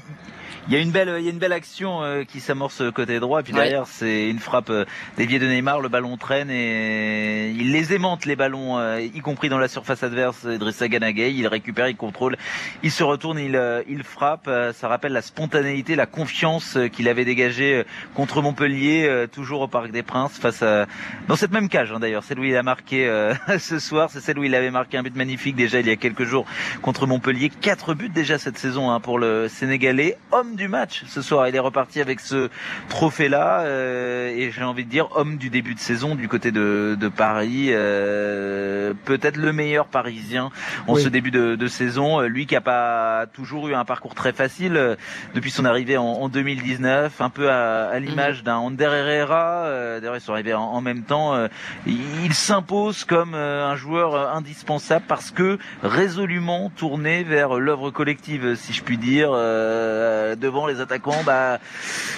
Il 0.69 0.73
y 0.73 0.77
a 0.77 0.79
une 0.79 0.91
belle, 0.91 1.13
il 1.19 1.25
y 1.25 1.27
a 1.27 1.31
une 1.31 1.39
belle 1.39 1.51
action 1.51 2.03
euh, 2.03 2.23
qui 2.23 2.39
s'amorce 2.39 2.81
côté 2.95 3.19
droit, 3.19 3.41
et 3.41 3.43
puis 3.43 3.51
derrière 3.51 3.85
c'est 3.85 4.29
une 4.29 4.39
frappe 4.39 4.69
euh, 4.69 4.85
déviée 5.17 5.37
de 5.37 5.45
Neymar, 5.45 5.81
le 5.81 5.89
ballon 5.89 6.15
traîne 6.15 6.49
et 6.49 7.49
il 7.49 7.73
les 7.73 7.93
aimante 7.93 8.25
les 8.25 8.37
ballons, 8.37 8.77
euh, 8.79 9.01
y 9.01 9.19
compris 9.19 9.49
dans 9.49 9.57
la 9.57 9.67
surface 9.67 10.03
adverse. 10.03 10.47
Idrissa 10.49 10.87
Ganagay, 10.87 11.33
il 11.33 11.47
récupère, 11.47 11.89
il 11.89 11.97
contrôle, 11.97 12.37
il 12.81 12.91
se 12.91 13.03
retourne, 13.03 13.39
il, 13.39 13.61
il 13.89 14.03
frappe. 14.03 14.49
Ça 14.73 14.87
rappelle 14.87 15.11
la 15.11 15.21
spontanéité, 15.21 15.97
la 15.97 16.05
confiance 16.05 16.77
qu'il 16.93 17.09
avait 17.09 17.25
dégagée 17.25 17.83
contre 18.13 18.41
Montpellier, 18.41 19.25
toujours 19.33 19.61
au 19.61 19.67
Parc 19.67 19.91
des 19.91 20.03
Princes, 20.03 20.39
face 20.39 20.63
à 20.63 20.85
dans 21.27 21.35
cette 21.35 21.51
même 21.51 21.67
cage 21.67 21.91
hein, 21.91 21.99
d'ailleurs, 21.99 22.23
celle 22.23 22.39
où 22.39 22.45
il 22.45 22.55
a 22.55 22.63
marqué 22.63 23.05
ce 23.59 23.79
soir, 23.79 24.09
c'est 24.09 24.21
celle 24.21 24.39
où 24.39 24.45
il 24.45 24.55
avait 24.55 24.71
marqué 24.71 24.97
un 24.97 25.03
but 25.03 25.15
magnifique 25.15 25.57
déjà 25.57 25.81
il 25.81 25.87
y 25.87 25.91
a 25.91 25.97
quelques 25.97 26.23
jours 26.23 26.45
contre 26.81 27.05
Montpellier. 27.05 27.49
Quatre 27.49 27.93
buts 27.93 28.07
déjà 28.07 28.37
cette 28.37 28.57
saison 28.57 28.91
hein, 28.91 29.01
pour 29.01 29.19
le 29.19 29.49
Sénégalais, 29.49 30.17
homme 30.31 30.52
du 30.55 30.67
match 30.67 31.03
ce 31.07 31.21
soir. 31.21 31.47
Il 31.47 31.55
est 31.55 31.59
reparti 31.59 32.01
avec 32.01 32.19
ce 32.19 32.49
trophée-là 32.89 33.61
euh, 33.61 34.29
et 34.29 34.51
j'ai 34.51 34.63
envie 34.63 34.85
de 34.85 34.89
dire 34.89 35.09
homme 35.15 35.37
du 35.37 35.49
début 35.49 35.73
de 35.73 35.79
saison 35.79 36.15
du 36.15 36.27
côté 36.27 36.51
de, 36.51 36.97
de 36.99 37.07
Paris. 37.07 37.67
Euh, 37.69 38.93
Peut-être 39.05 39.37
le 39.37 39.53
meilleur 39.53 39.87
Parisien 39.87 40.51
en 40.87 40.95
ce 40.95 41.09
début 41.09 41.31
de, 41.31 41.55
de, 41.55 41.67
saison. 41.67 42.21
Lui 42.21 42.45
qui 42.45 42.55
a 42.55 42.61
pas 42.61 43.25
toujours 43.33 43.67
eu 43.67 43.73
un 43.73 43.85
parcours 43.85 44.15
très 44.15 44.33
facile 44.33 44.77
euh, 44.77 44.95
depuis 45.33 45.51
son 45.51 45.65
arrivée 45.65 45.97
en, 45.97 46.03
en 46.03 46.29
2019, 46.29 47.21
un 47.21 47.29
peu 47.29 47.49
à, 47.49 47.89
à 47.89 47.99
l'image 47.99 48.39
mhm. 48.39 48.43
d'un 48.43 48.57
Ander 48.57 48.83
Herrera. 48.85 49.65
Euh, 49.65 49.99
d'ailleurs, 49.99 50.17
ils 50.17 50.21
sont 50.21 50.33
arrivés 50.33 50.53
en, 50.53 50.63
en 50.63 50.81
même 50.81 51.03
temps. 51.03 51.33
Euh, 51.33 51.47
il 51.85 52.33
s'impose 52.33 53.03
comme 53.03 53.35
un 53.35 53.75
joueur 53.75 54.35
indispensable 54.35 55.05
parce 55.07 55.31
que 55.31 55.57
résolument 55.81 56.71
tourné 56.75 57.23
vers 57.23 57.55
l'œuvre 57.55 57.91
collective, 57.91 58.55
si 58.55 58.73
je 58.73 58.83
puis 58.83 58.97
dire. 58.97 59.29
Euh, 59.33 60.35
devant 60.43 60.67
les 60.67 60.81
attaquants, 60.81 61.23
bah, 61.25 61.57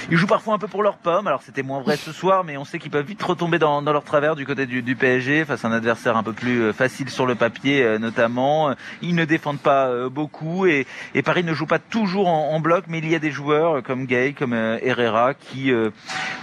ils 0.09 0.17
jouent 0.17 0.27
parfois 0.27 0.55
un 0.55 0.57
peu 0.57 0.67
pour 0.67 0.83
leur 0.83 0.97
pomme. 0.97 1.27
Alors 1.27 1.43
c'était 1.43 1.63
moins 1.63 1.81
vrai 1.81 1.95
ce 1.95 2.11
soir, 2.11 2.43
mais 2.43 2.57
on 2.57 2.65
sait 2.65 2.79
qu'ils 2.79 2.91
peuvent 2.91 3.05
vite 3.05 3.21
retomber 3.21 3.59
dans, 3.59 3.81
leur 3.81 4.03
travers 4.03 4.35
du 4.35 4.45
côté 4.45 4.65
du, 4.65 4.95
PSG 4.95 5.45
face 5.45 5.63
à 5.63 5.67
un 5.67 5.71
adversaire 5.71 6.17
un 6.17 6.23
peu 6.23 6.33
plus 6.33 6.61
euh, 6.61 6.73
facile 6.73 7.09
sur 7.09 7.25
le 7.25 7.35
papier, 7.35 7.83
euh, 7.83 7.99
notamment. 7.99 8.73
Ils 9.01 9.13
ne 9.13 9.25
défendent 9.25 9.59
pas 9.59 9.87
euh, 9.87 10.09
beaucoup 10.09 10.65
et, 10.65 10.87
Paris 11.23 11.43
ne 11.43 11.53
joue 11.53 11.65
pas 11.65 11.79
toujours 11.79 12.27
en, 12.27 12.59
bloc, 12.59 12.85
mais 12.87 12.99
il 12.99 13.09
y 13.09 13.15
a 13.15 13.19
des 13.19 13.31
joueurs 13.31 13.83
comme 13.83 14.05
Gay, 14.05 14.33
comme 14.37 14.53
Herrera, 14.53 15.33
qui 15.33 15.71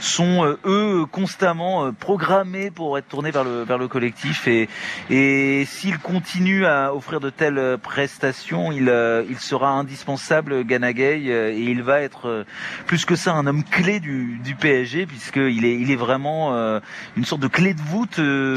sont 0.00 0.56
eux 0.64 1.06
constamment 1.10 1.92
programmés 1.92 2.70
pour 2.72 2.98
être 2.98 3.06
tournés 3.06 3.30
vers 3.30 3.78
le 3.78 3.88
collectif 3.88 4.48
et 4.48 4.68
et 5.08 5.64
s'ils 5.66 5.98
continuent 5.98 6.66
à 6.66 6.94
offrir 6.94 7.20
de 7.20 7.30
telles 7.30 7.78
prestations, 7.78 8.72
il 8.72 8.92
il 9.30 9.38
sera 9.38 9.70
indispensable 9.70 10.64
Ganagay 10.64 11.26
et 11.26 11.71
il 11.72 11.82
va 11.82 12.00
être 12.00 12.28
euh, 12.28 12.44
plus 12.86 13.04
que 13.04 13.16
ça 13.16 13.32
un 13.32 13.46
homme 13.46 13.64
clé 13.64 13.98
du, 13.98 14.38
du 14.44 14.54
PSG 14.54 15.06
puisqu'il 15.06 15.64
est, 15.64 15.74
il 15.74 15.90
est 15.90 15.96
vraiment 15.96 16.54
euh, 16.54 16.80
une 17.16 17.24
sorte 17.24 17.40
de 17.40 17.48
clé 17.48 17.74
de 17.74 17.80
voûte 17.80 18.18
euh, 18.18 18.56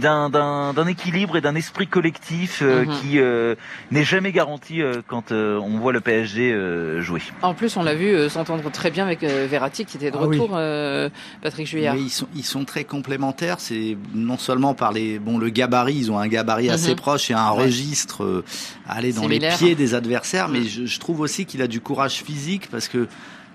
d'un, 0.00 0.30
d'un, 0.30 0.86
équilibre 0.86 1.36
et 1.36 1.40
d'un 1.40 1.54
esprit 1.54 1.86
collectif 1.86 2.62
mhm. 2.62 2.88
qui 3.00 3.18
n'est 3.90 4.04
jamais 4.04 4.32
garanti 4.32 4.80
quand 5.06 5.32
on 5.32 5.78
voit 5.78 5.92
le 5.92 6.00
PSG 6.00 7.00
jouer. 7.00 7.20
En 7.40 7.54
plus, 7.54 7.76
on 7.76 7.82
l'a 7.82 7.94
vu 7.94 8.28
s'entendre 8.28 8.70
très 8.70 8.90
bien 8.90 9.06
avec 9.06 9.22
Verratti 9.22 9.84
qui 9.84 9.96
était 9.96 10.10
de 10.10 10.16
ah 10.16 10.20
retour, 10.20 10.50
Patrick 11.40 11.66
Juillard. 11.66 11.96
ils 11.96 12.10
sont, 12.10 12.26
ils 12.34 12.44
sont 12.44 12.64
très 12.64 12.84
complémentaires. 12.84 13.60
C'est 13.60 13.96
non 14.14 14.38
seulement 14.38 14.74
par 14.74 14.92
les, 14.92 15.18
bon, 15.18 15.38
le 15.38 15.48
gabarit, 15.50 15.94
ils 15.94 16.10
ont 16.10 16.18
un 16.18 16.28
gabarit 16.28 16.70
assez 16.70 16.90
mhm. 16.90 16.96
proche 16.96 17.30
et 17.30 17.34
un 17.34 17.50
registre 17.50 18.42
aller 18.88 19.12
dans 19.12 19.28
les 19.28 19.38
pieds 19.38 19.74
des 19.74 19.94
adversaires, 19.94 20.48
mais 20.48 20.64
je, 20.64 20.86
je 20.86 21.00
trouve 21.00 21.20
aussi 21.20 21.46
qu'il 21.46 21.62
a 21.62 21.68
du 21.68 21.80
courage 21.80 22.11
physique 22.18 22.68
parce 22.70 22.88
que 22.88 23.08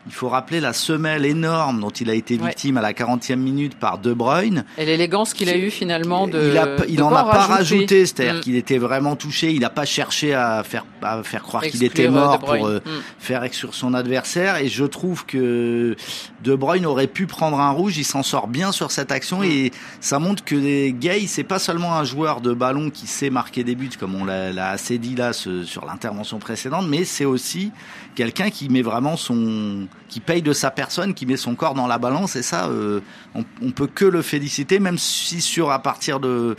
il 0.08 0.14
faut 0.14 0.30
rappeler 0.30 0.62
la 0.62 0.74
semelle 0.74 1.26
énorme 1.26 1.82
dont 1.82 1.90
il 1.90 2.10
a 2.10 2.14
été 2.14 2.38
victime 2.38 2.78
à 2.78 2.82
la 2.82 2.94
40e 2.94 3.36
minute 3.36 3.78
par 3.78 3.98
De 4.00 4.14
Bruyne. 4.14 4.64
Et 4.78 4.86
l'élégance 4.86 5.34
qu'il 5.34 5.50
a 5.50 5.58
eu 5.58 5.70
finalement 5.70 6.28
de. 6.28 6.56
Il, 6.88 6.94
il 6.94 7.04
en 7.04 7.14
a 7.14 7.24
pas 7.24 7.46
rajouté, 7.46 8.06
c'est-à-dire 8.06 8.36
mm. 8.36 8.40
qu'il 8.42 8.56
était 8.56 8.78
vraiment 8.78 9.16
touché. 9.18 9.52
Il 9.52 9.60
n'a 9.60 9.70
pas 9.70 9.86
cherché 9.86 10.34
à 10.34 10.64
faire 10.64 10.86
à 11.02 11.22
faire 11.24 11.44
croire 11.44 11.64
qu'il 11.64 11.84
était 11.84 12.10
mort 12.10 12.40
pour 12.40 12.68
euh, 12.68 12.80
mm. 12.80 12.90
faire 13.20 13.54
sur 13.54 13.76
son 13.76 13.94
adversaire. 13.94 14.58
Et 14.58 14.70
je 14.70 14.86
trouve 14.86 15.26
que 15.26 15.96
De 16.44 16.56
Bruyne 16.56 16.86
aurait 16.86 17.08
pu 17.08 17.28
prendre 17.28 17.60
un 17.60 17.72
rouge. 17.72 17.98
Il 17.98 18.06
s'en 18.06 18.24
sort 18.24 18.48
bien 18.48 18.72
sur 18.72 18.92
cette 18.92 19.12
action 19.12 19.40
mm. 19.40 19.46
et 19.46 19.72
ça 20.00 20.20
montre 20.20 20.44
que 20.44 20.56
les 20.56 20.94
Gay, 20.94 21.26
c'est 21.28 21.44
pas 21.44 21.60
seulement 21.60 21.96
un 21.96 22.06
joueur 22.06 22.40
de 22.40 22.54
ballon 22.54 22.90
qui 22.90 23.08
sait 23.08 23.30
marquer 23.30 23.64
des 23.64 23.76
buts 23.76 23.90
comme 24.00 24.16
on 24.16 24.24
l'a 24.26 24.70
assez 24.70 24.98
dit 24.98 25.16
là 25.16 25.34
sur 25.34 25.86
l'intervention 25.86 26.40
précédente, 26.40 26.88
mais 26.88 27.04
c'est 27.04 27.26
aussi 27.26 27.72
quelqu'un 28.16 28.50
qui 28.50 28.70
met 28.70 28.82
vraiment 28.82 29.18
son, 29.18 29.88
qui 30.08 30.20
paye 30.20 30.42
de 30.42 30.54
sa 30.54 30.72
personne, 30.72 31.14
qui 31.14 31.26
met 31.26 31.38
son 31.38 31.56
corps 31.56 31.74
dans 31.74 31.88
la 31.88 31.98
balance. 31.98 32.36
Et 32.36 32.42
ça, 32.42 32.68
euh, 32.68 33.02
on, 33.36 33.44
on, 33.62 33.72
peut 33.72 33.88
que 33.88 34.06
le 34.06 34.22
féliciter, 34.22 34.80
même 34.80 34.98
si 34.98 35.42
sur 35.42 35.72
à 35.72 35.80
partir 35.80 36.20
de 36.20 36.56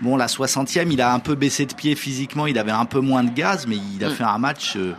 bon 0.00 0.16
la 0.16 0.26
60e, 0.26 0.88
il 0.90 1.00
a 1.00 1.12
un 1.12 1.18
peu 1.18 1.34
baissé 1.34 1.66
de 1.66 1.74
pied 1.74 1.94
physiquement, 1.94 2.46
il 2.46 2.58
avait 2.58 2.72
un 2.72 2.86
peu 2.86 3.00
moins 3.00 3.22
de 3.22 3.30
gaz, 3.30 3.66
mais 3.66 3.76
il 3.76 4.04
a 4.04 4.10
mm. 4.10 4.14
fait 4.14 4.24
un 4.24 4.38
match. 4.38 4.76
Euh, 4.76 4.94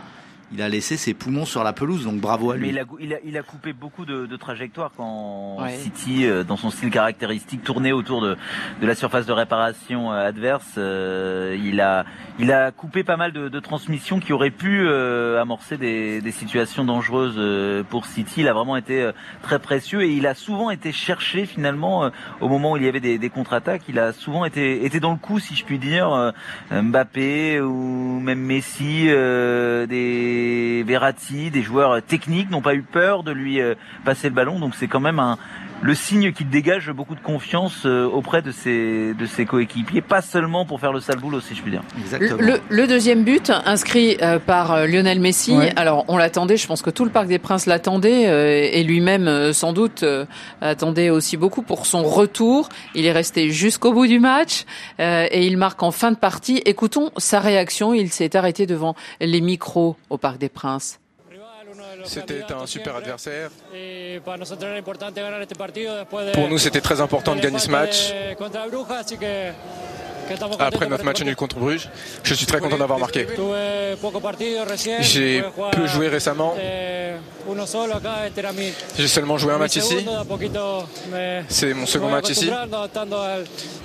il 0.52 0.62
a 0.62 0.68
laissé 0.68 0.96
ses 0.96 1.14
poumons 1.14 1.44
sur 1.44 1.62
la 1.62 1.72
pelouse, 1.72 2.04
donc 2.04 2.20
bravo 2.20 2.50
à 2.50 2.56
lui. 2.56 2.62
Mais 2.62 2.68
il 2.70 2.78
a, 2.78 2.84
il 2.98 3.14
a, 3.14 3.18
il 3.24 3.38
a 3.38 3.42
coupé 3.42 3.72
beaucoup 3.72 4.04
de, 4.04 4.26
de 4.26 4.36
trajectoires 4.36 4.90
quand 4.96 5.58
City, 5.68 6.26
euh, 6.26 6.42
dans 6.42 6.56
son 6.56 6.70
style 6.70 6.90
caractéristique, 6.90 7.62
tournait 7.62 7.92
autour 7.92 8.20
de, 8.20 8.36
de 8.80 8.86
la 8.86 8.96
surface 8.96 9.26
de 9.26 9.32
réparation 9.32 10.12
euh, 10.12 10.26
adverse. 10.26 10.74
Euh, 10.76 11.56
il 11.62 11.80
a, 11.80 12.04
il 12.40 12.50
a 12.50 12.72
coupé 12.72 13.04
pas 13.04 13.16
mal 13.16 13.32
de, 13.32 13.48
de 13.48 13.60
transmissions 13.60 14.18
qui 14.18 14.32
auraient 14.32 14.50
pu 14.50 14.88
amorcer 15.38 15.76
des, 15.76 16.20
des, 16.20 16.32
situations 16.32 16.84
dangereuses 16.84 17.84
pour 17.88 18.06
City. 18.06 18.40
Il 18.40 18.48
a 18.48 18.52
vraiment 18.52 18.76
été 18.76 19.10
très 19.42 19.58
précieux 19.58 20.02
et 20.02 20.12
il 20.12 20.26
a 20.26 20.34
souvent 20.34 20.70
été 20.70 20.90
cherché 20.92 21.46
finalement 21.46 22.10
au 22.40 22.48
moment 22.48 22.72
où 22.72 22.76
il 22.76 22.84
y 22.84 22.88
avait 22.88 23.00
des, 23.00 23.18
des 23.18 23.30
contre-attaques. 23.30 23.82
Il 23.88 23.98
a 23.98 24.12
souvent 24.12 24.44
été, 24.44 24.84
été 24.84 25.00
dans 25.00 25.12
le 25.12 25.18
coup, 25.18 25.38
si 25.38 25.54
je 25.54 25.64
puis 25.64 25.78
dire. 25.78 26.32
Mbappé 26.70 27.60
ou 27.60 28.20
même 28.20 28.40
Messi, 28.40 29.06
des 29.06 30.39
des 30.40 31.50
des 31.50 31.62
joueurs 31.62 32.02
techniques 32.02 32.50
n'ont 32.50 32.62
pas 32.62 32.74
eu 32.74 32.82
peur 32.82 33.22
de 33.22 33.32
lui 33.32 33.60
euh, 33.60 33.74
passer 34.04 34.28
le 34.28 34.34
ballon. 34.34 34.58
Donc 34.58 34.74
c'est 34.74 34.88
quand 34.88 35.00
même 35.00 35.18
un, 35.18 35.38
le 35.82 35.94
signe 35.94 36.32
qu'il 36.32 36.48
dégage 36.48 36.90
beaucoup 36.90 37.14
de 37.14 37.20
confiance 37.20 37.82
euh, 37.86 38.06
auprès 38.06 38.42
de 38.42 38.52
ses, 38.52 39.14
de 39.14 39.26
ses 39.26 39.46
coéquipiers, 39.46 40.00
pas 40.00 40.22
seulement 40.22 40.64
pour 40.64 40.80
faire 40.80 40.92
le 40.92 41.00
sale 41.00 41.18
boulot, 41.18 41.40
si 41.40 41.54
je 41.54 41.62
puis 41.62 41.70
dire. 41.70 41.82
Le, 42.20 42.60
le, 42.68 42.86
deuxième 42.86 43.24
but, 43.24 43.50
inscrit 43.64 44.16
euh, 44.22 44.38
par 44.38 44.86
Lionel 44.86 45.20
Messi, 45.20 45.54
alors 45.76 46.04
on 46.08 46.16
l'attendait, 46.16 46.56
je 46.56 46.66
pense 46.66 46.82
que 46.82 46.90
tout 46.90 47.04
le 47.04 47.10
Parc 47.10 47.28
des 47.28 47.38
Princes 47.38 47.66
l'attendait, 47.66 48.70
et 48.78 48.82
lui-même 48.82 49.52
sans 49.52 49.72
doute 49.72 50.04
attendait 50.60 51.10
aussi 51.10 51.36
beaucoup 51.36 51.62
pour 51.62 51.86
son 51.86 52.02
retour. 52.02 52.68
Il 52.94 53.06
est 53.06 53.12
resté 53.12 53.50
jusqu'au 53.50 53.92
bout 53.92 54.06
du 54.06 54.20
match, 54.20 54.64
et 54.98 55.46
il 55.46 55.56
marque 55.56 55.82
en 55.82 55.90
fin 55.90 56.10
de 56.10 56.16
partie. 56.16 56.62
Écoutons 56.66 57.10
sa 57.16 57.40
réaction, 57.40 57.94
il 57.94 58.10
s'est 58.10 58.36
arrêté 58.36 58.66
devant 58.66 58.94
les 59.20 59.40
micros 59.40 59.96
au 60.10 60.18
Parc 60.18 60.38
des 60.38 60.48
Princes. 60.48 60.99
C'était 62.04 62.52
un 62.52 62.66
super 62.66 62.96
adversaire. 62.96 63.50
Pour 66.34 66.48
nous, 66.48 66.58
c'était 66.58 66.80
très 66.80 67.00
important 67.00 67.34
de 67.34 67.40
gagner 67.40 67.58
ce 67.58 67.70
match. 67.70 68.12
Après 70.58 70.86
notre 70.86 71.04
match 71.04 71.22
nul 71.22 71.36
contre 71.36 71.56
Bruges, 71.56 71.88
je 72.22 72.34
suis 72.34 72.46
très 72.46 72.60
content 72.60 72.78
d'avoir 72.78 72.98
marqué. 72.98 73.26
J'ai 75.00 75.42
peu 75.72 75.86
joué 75.86 76.08
récemment. 76.08 76.54
J'ai 78.96 79.08
seulement 79.08 79.38
joué 79.38 79.52
un 79.52 79.58
match 79.58 79.76
ici. 79.76 80.06
C'est 81.48 81.74
mon 81.74 81.86
second 81.86 82.08
match 82.08 82.30
ici. 82.30 82.50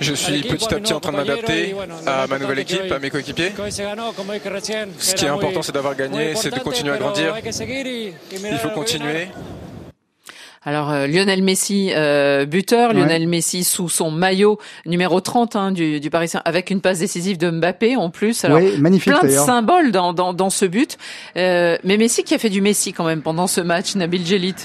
Je 0.00 0.14
suis 0.14 0.42
petit 0.42 0.74
à 0.74 0.78
petit 0.78 0.92
en 0.92 1.00
train 1.00 1.12
de 1.12 1.16
m'adapter 1.16 1.74
à 2.06 2.26
ma 2.26 2.38
nouvelle 2.38 2.60
équipe, 2.60 2.92
à 2.92 2.98
mes 2.98 3.10
coéquipiers. 3.10 3.52
Ce 4.98 5.14
qui 5.14 5.24
est 5.24 5.28
important, 5.28 5.62
c'est 5.62 5.72
d'avoir 5.72 5.94
gagné, 5.96 6.34
c'est 6.36 6.54
de 6.54 6.60
continuer 6.60 6.92
à 6.92 6.98
grandir. 6.98 7.34
Il 8.32 8.58
faut 8.58 8.70
continuer. 8.70 9.28
Alors 10.66 10.90
euh, 10.90 11.06
Lionel 11.06 11.44
Messi, 11.44 11.92
euh, 11.94 12.44
buteur, 12.44 12.92
Lionel 12.92 13.28
Messi 13.28 13.62
sous 13.62 13.88
son 13.88 14.10
maillot 14.10 14.58
numéro 14.84 15.20
30 15.20 15.54
hein, 15.54 15.70
du, 15.70 16.00
du, 16.00 16.10
Paris 16.10 16.26
Saint 16.26 16.42
avec 16.44 16.70
une 16.70 16.80
passe 16.80 16.98
décisive 16.98 17.38
de 17.38 17.48
Mbappé 17.48 17.94
en 17.94 18.10
plus. 18.10 18.44
Alors 18.44 18.60
magnifique, 18.80 19.12
plein 19.12 19.22
de 19.22 19.32
symboles 19.32 19.92
dans, 19.92 20.12
dans, 20.12 20.34
dans 20.34 20.50
ce 20.50 20.64
but. 20.64 20.98
Euh, 21.36 21.78
mais 21.84 21.96
Messi 21.96 22.24
qui 22.24 22.34
a 22.34 22.38
fait 22.38 22.50
du 22.50 22.60
Messi 22.62 22.92
quand 22.92 23.04
même 23.04 23.22
pendant 23.22 23.46
ce 23.46 23.60
match, 23.60 23.94
Nabil 23.94 24.26
Jelit. 24.26 24.56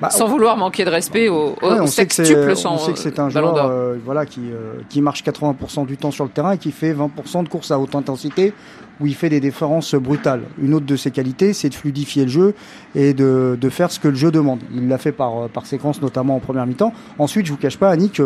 Bah, 0.00 0.10
sans 0.10 0.28
vouloir 0.28 0.56
manquer 0.56 0.84
de 0.84 0.90
respect 0.90 1.28
au, 1.28 1.56
au 1.60 1.70
ouais, 1.70 1.80
on 1.80 1.86
sait 1.86 2.06
que 2.06 2.14
c'est 2.14 3.18
un 3.18 3.28
joueur 3.30 3.66
euh, 3.66 3.96
voilà, 4.04 4.26
qui, 4.26 4.40
euh, 4.52 4.74
qui 4.88 5.00
marche 5.00 5.24
80% 5.24 5.86
du 5.86 5.96
temps 5.96 6.12
sur 6.12 6.24
le 6.24 6.30
terrain 6.30 6.52
et 6.52 6.58
qui 6.58 6.70
fait 6.70 6.92
20% 6.92 7.42
de 7.42 7.48
courses 7.48 7.70
à 7.72 7.78
haute 7.80 7.94
intensité 7.94 8.52
où 9.00 9.06
il 9.06 9.14
fait 9.14 9.28
des 9.28 9.40
différences 9.40 9.94
brutales. 9.94 10.42
Une 10.60 10.74
autre 10.74 10.86
de 10.86 10.96
ses 10.96 11.10
qualités, 11.10 11.52
c'est 11.52 11.68
de 11.68 11.74
fluidifier 11.74 12.24
le 12.24 12.30
jeu 12.30 12.54
et 12.94 13.14
de, 13.14 13.56
de 13.60 13.68
faire 13.68 13.90
ce 13.90 14.00
que 14.00 14.08
le 14.08 14.16
jeu 14.16 14.30
demande. 14.30 14.60
Il 14.74 14.88
l'a 14.88 14.98
fait 14.98 15.12
par, 15.12 15.48
par 15.48 15.66
séquence, 15.66 16.02
notamment 16.02 16.36
en 16.36 16.40
première 16.40 16.66
mi-temps. 16.66 16.92
Ensuite, 17.18 17.46
je 17.46 17.52
vous 17.52 17.58
cache 17.58 17.78
pas, 17.78 17.90
Annick, 17.90 18.20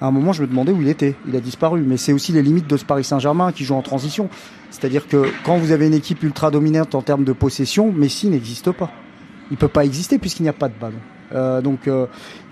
à 0.00 0.06
un 0.06 0.10
moment, 0.10 0.32
je 0.32 0.42
me 0.42 0.46
demandais 0.46 0.72
où 0.72 0.80
il 0.80 0.88
était. 0.88 1.14
Il 1.28 1.36
a 1.36 1.40
disparu. 1.40 1.82
Mais 1.86 1.96
c'est 1.96 2.12
aussi 2.12 2.32
les 2.32 2.42
limites 2.42 2.66
de 2.66 2.76
ce 2.76 2.84
Paris 2.84 3.04
Saint-Germain 3.04 3.52
qui 3.52 3.64
joue 3.64 3.74
en 3.74 3.82
transition. 3.82 4.28
C'est-à-dire 4.70 5.06
que 5.08 5.26
quand 5.44 5.56
vous 5.56 5.72
avez 5.72 5.86
une 5.86 5.94
équipe 5.94 6.22
ultra 6.22 6.50
dominante 6.50 6.94
en 6.94 7.02
termes 7.02 7.24
de 7.24 7.32
possession, 7.32 7.92
Messi 7.92 8.28
n'existe 8.28 8.72
pas. 8.72 8.90
Il 9.50 9.56
peut 9.56 9.68
pas 9.68 9.84
exister 9.84 10.18
puisqu'il 10.18 10.42
n'y 10.42 10.48
a 10.48 10.54
pas 10.54 10.68
de 10.68 10.74
ballon. 10.80 10.98
Euh, 11.32 11.60
donc 11.60 11.88
euh, 11.88 12.06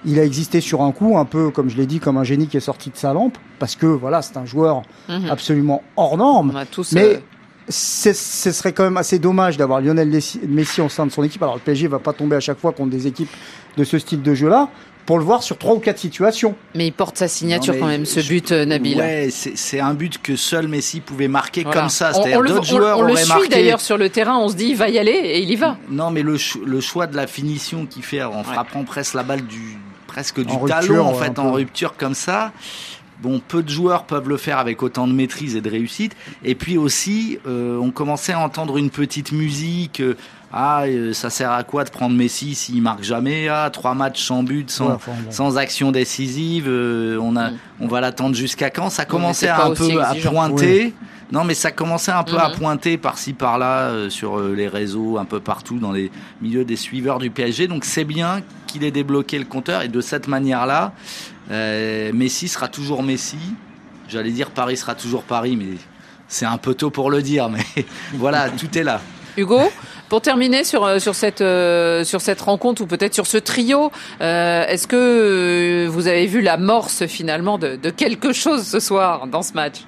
il 0.04 0.18
a 0.18 0.24
existé 0.24 0.60
sur 0.60 0.82
un 0.82 0.92
coup, 0.92 1.18
un 1.18 1.24
peu 1.24 1.50
comme 1.50 1.68
je 1.68 1.76
l'ai 1.76 1.86
dit, 1.86 2.00
comme 2.00 2.16
un 2.16 2.24
génie 2.24 2.46
qui 2.48 2.56
est 2.56 2.60
sorti 2.60 2.90
de 2.90 2.96
sa 2.96 3.12
lampe, 3.12 3.36
parce 3.58 3.76
que 3.76 3.86
voilà, 3.86 4.22
c'est 4.22 4.36
un 4.36 4.44
joueur 4.46 4.82
Mhm. 5.08 5.26
mmh. 5.26 5.30
absolument 5.30 5.82
hors 5.96 6.16
norme. 6.16 6.52
Tous, 6.70 6.92
mais 6.92 7.16
euh... 7.16 7.18
ce 7.68 8.12
serait 8.12 8.72
quand 8.72 8.84
même 8.84 8.96
assez 8.96 9.18
dommage 9.18 9.56
d'avoir 9.56 9.80
Lionel 9.80 10.08
Messi 10.48 10.80
au 10.80 10.88
sein 10.88 11.06
de 11.06 11.12
son 11.12 11.22
équipe. 11.22 11.42
Alors 11.42 11.54
le 11.54 11.60
PSG 11.60 11.86
va 11.88 11.98
pas 11.98 12.12
tomber 12.12 12.36
à 12.36 12.40
chaque 12.40 12.58
fois 12.58 12.72
contre 12.72 12.90
des 12.90 13.06
équipes 13.06 13.30
de 13.76 13.84
ce 13.84 13.98
style 13.98 14.22
de 14.22 14.34
jeu-là. 14.34 14.68
Pour 15.06 15.18
le 15.18 15.24
voir 15.24 15.42
sur 15.42 15.58
trois 15.58 15.74
ou 15.74 15.78
quatre 15.80 15.98
situations. 15.98 16.54
Mais 16.74 16.86
il 16.86 16.92
porte 16.92 17.18
sa 17.18 17.26
signature 17.26 17.74
non, 17.74 17.80
quand 17.80 17.86
même, 17.86 18.06
ce 18.06 18.20
but, 18.20 18.52
euh, 18.52 18.64
Nabil. 18.64 18.98
Ouais, 18.98 19.28
c'est 19.30 19.80
un 19.80 19.94
but 19.94 20.22
que 20.22 20.36
seul 20.36 20.68
Messi 20.68 21.00
pouvait 21.00 21.28
marquer 21.28 21.64
voilà. 21.64 21.80
comme 21.80 21.88
ça. 21.88 22.12
C'est-à-dire 22.12 22.42
d'autres 22.42 22.64
joueurs 22.64 22.98
on, 22.98 23.02
on 23.02 23.04
auraient 23.04 23.12
le 23.12 23.18
suit 23.18 23.28
marqué. 23.28 23.48
d'ailleurs 23.48 23.80
sur 23.80 23.98
le 23.98 24.08
terrain. 24.10 24.38
On 24.38 24.48
se 24.48 24.54
dit, 24.54 24.68
il 24.68 24.76
va 24.76 24.88
y 24.88 24.98
aller 24.98 25.12
et 25.12 25.40
il 25.40 25.50
y 25.50 25.56
va. 25.56 25.76
Non, 25.90 26.10
mais 26.10 26.22
le, 26.22 26.38
ch 26.38 26.56
le 26.64 26.80
choix 26.80 27.06
de 27.06 27.16
la 27.16 27.26
finition 27.26 27.86
qu'il 27.86 28.02
fait 28.02 28.22
en 28.22 28.44
frappant 28.44 28.80
ouais. 28.80 28.84
presque 28.84 29.14
la 29.14 29.22
balle 29.24 29.42
du 29.42 29.76
presque 30.06 30.40
du 30.40 30.52
en 30.52 30.66
talon 30.66 30.80
rupture, 30.80 31.06
en 31.06 31.14
fait 31.14 31.30
ouais, 31.30 31.38
en 31.40 31.52
rupture 31.52 31.96
comme 31.96 32.14
ça. 32.14 32.52
Bon, 33.22 33.40
peu 33.46 33.62
de 33.62 33.68
joueurs 33.68 34.04
peuvent 34.04 34.28
le 34.28 34.36
faire 34.36 34.58
avec 34.58 34.82
autant 34.82 35.06
de 35.06 35.12
maîtrise 35.12 35.54
et 35.54 35.60
de 35.60 35.70
réussite. 35.70 36.16
Et 36.44 36.56
puis 36.56 36.76
aussi, 36.76 37.38
euh, 37.46 37.78
on 37.78 37.92
commençait 37.92 38.32
à 38.32 38.40
entendre 38.40 38.76
une 38.78 38.90
petite 38.90 39.30
musique. 39.30 40.00
Euh, 40.00 40.16
ah, 40.52 40.82
euh, 40.84 41.12
ça 41.12 41.30
sert 41.30 41.50
à 41.50 41.64
quoi 41.64 41.84
de 41.84 41.90
prendre 41.90 42.14
Messi 42.14 42.54
s'il 42.54 42.82
marque 42.82 43.02
jamais? 43.02 43.48
Ah, 43.48 43.70
trois 43.72 43.94
matchs 43.94 44.22
sans 44.22 44.42
but, 44.42 44.70
sans, 44.70 44.86
Ouais, 44.88 44.92
enfin, 44.94 45.12
bon. 45.24 45.30
sans 45.30 45.56
action 45.58 45.92
décisive. 45.92 46.66
euh, 46.68 47.18
on 47.20 47.36
a, 47.36 47.50
Mm. 47.50 47.56
on 47.80 47.86
va 47.88 48.00
l'attendre 48.00 48.34
jusqu'à 48.36 48.70
quand? 48.70 48.90
Ça 48.90 49.04
commençait 49.04 49.48
un 49.48 49.70
peu 49.72 50.00
à 50.02 50.14
pointer. 50.14 50.94
Non, 51.32 51.44
mais 51.44 51.54
ça 51.54 51.70
commençait 51.70 52.12
un 52.12 52.24
peu 52.24 52.36
à 52.38 52.50
Mhm. 52.50 52.56
pointer 52.56 52.98
par-ci 52.98 53.32
par-là 53.32 53.84
euh, 53.88 54.10
sur 54.10 54.38
euh, 54.38 54.54
les 54.54 54.68
réseaux, 54.68 55.16
un 55.16 55.24
peu 55.24 55.40
partout 55.40 55.78
dans 55.78 55.90
les 55.92 56.10
milieux 56.42 56.66
des 56.66 56.76
suiveurs 56.76 57.18
du 57.18 57.30
PSG. 57.30 57.68
Donc 57.68 57.86
c'est 57.86 58.04
bien 58.04 58.42
qu'il 58.66 58.84
ait 58.84 58.90
débloqué 58.90 59.38
le 59.38 59.46
compteur 59.46 59.80
et 59.80 59.88
de 59.88 60.00
cette 60.02 60.28
manière-là, 60.28 60.92
euh, 61.50 62.12
Messi 62.12 62.48
sera 62.48 62.68
toujours 62.68 63.02
Messi. 63.02 63.38
J'allais 64.08 64.30
dire 64.30 64.50
Paris 64.50 64.76
sera 64.76 64.94
toujours 64.94 65.22
Paris, 65.22 65.56
mais 65.56 65.78
c'est 66.28 66.44
un 66.44 66.58
peu 66.58 66.74
tôt 66.74 66.90
pour 66.90 67.10
le 67.10 67.22
dire. 67.22 67.48
Mais 67.48 67.64
voilà, 68.14 68.50
tout 68.50 68.76
est 68.78 68.84
là. 68.84 69.00
Hugo, 69.36 69.60
pour 70.08 70.20
terminer 70.20 70.64
sur 70.64 70.84
euh, 70.84 70.98
sur 70.98 71.14
cette 71.14 71.40
euh, 71.40 72.04
sur 72.04 72.20
cette 72.20 72.40
rencontre 72.40 72.82
ou 72.82 72.86
peut-être 72.86 73.14
sur 73.14 73.26
ce 73.26 73.38
trio, 73.38 73.90
euh, 74.20 74.66
est-ce 74.66 74.86
que 74.86 75.86
vous 75.88 76.06
avez 76.06 76.26
vu 76.26 76.40
l'amorce 76.42 77.06
finalement 77.06 77.58
de 77.58 77.90
quelque 77.90 78.32
chose 78.32 78.66
ce 78.66 78.80
soir 78.80 79.26
dans 79.26 79.42
ce 79.42 79.54
match? 79.54 79.84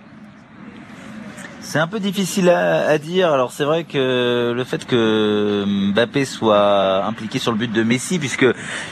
C'est 1.75 1.81
un 1.81 1.89
peu 1.89 1.99
difficile 1.99 2.51
à, 2.51 2.87
à 2.87 2.99
dire. 2.99 3.33
Alors 3.33 3.51
c'est 3.51 3.65
vrai 3.65 3.83
que 3.83 4.53
le 4.55 4.63
fait 4.63 4.87
que 4.87 5.65
Mbappé 5.67 6.25
soit 6.25 7.05
impliqué 7.05 7.41
sur 7.41 7.51
le 7.51 7.59
but 7.59 7.73
de 7.73 7.83
Messi, 7.83 8.21
puisque 8.21 8.47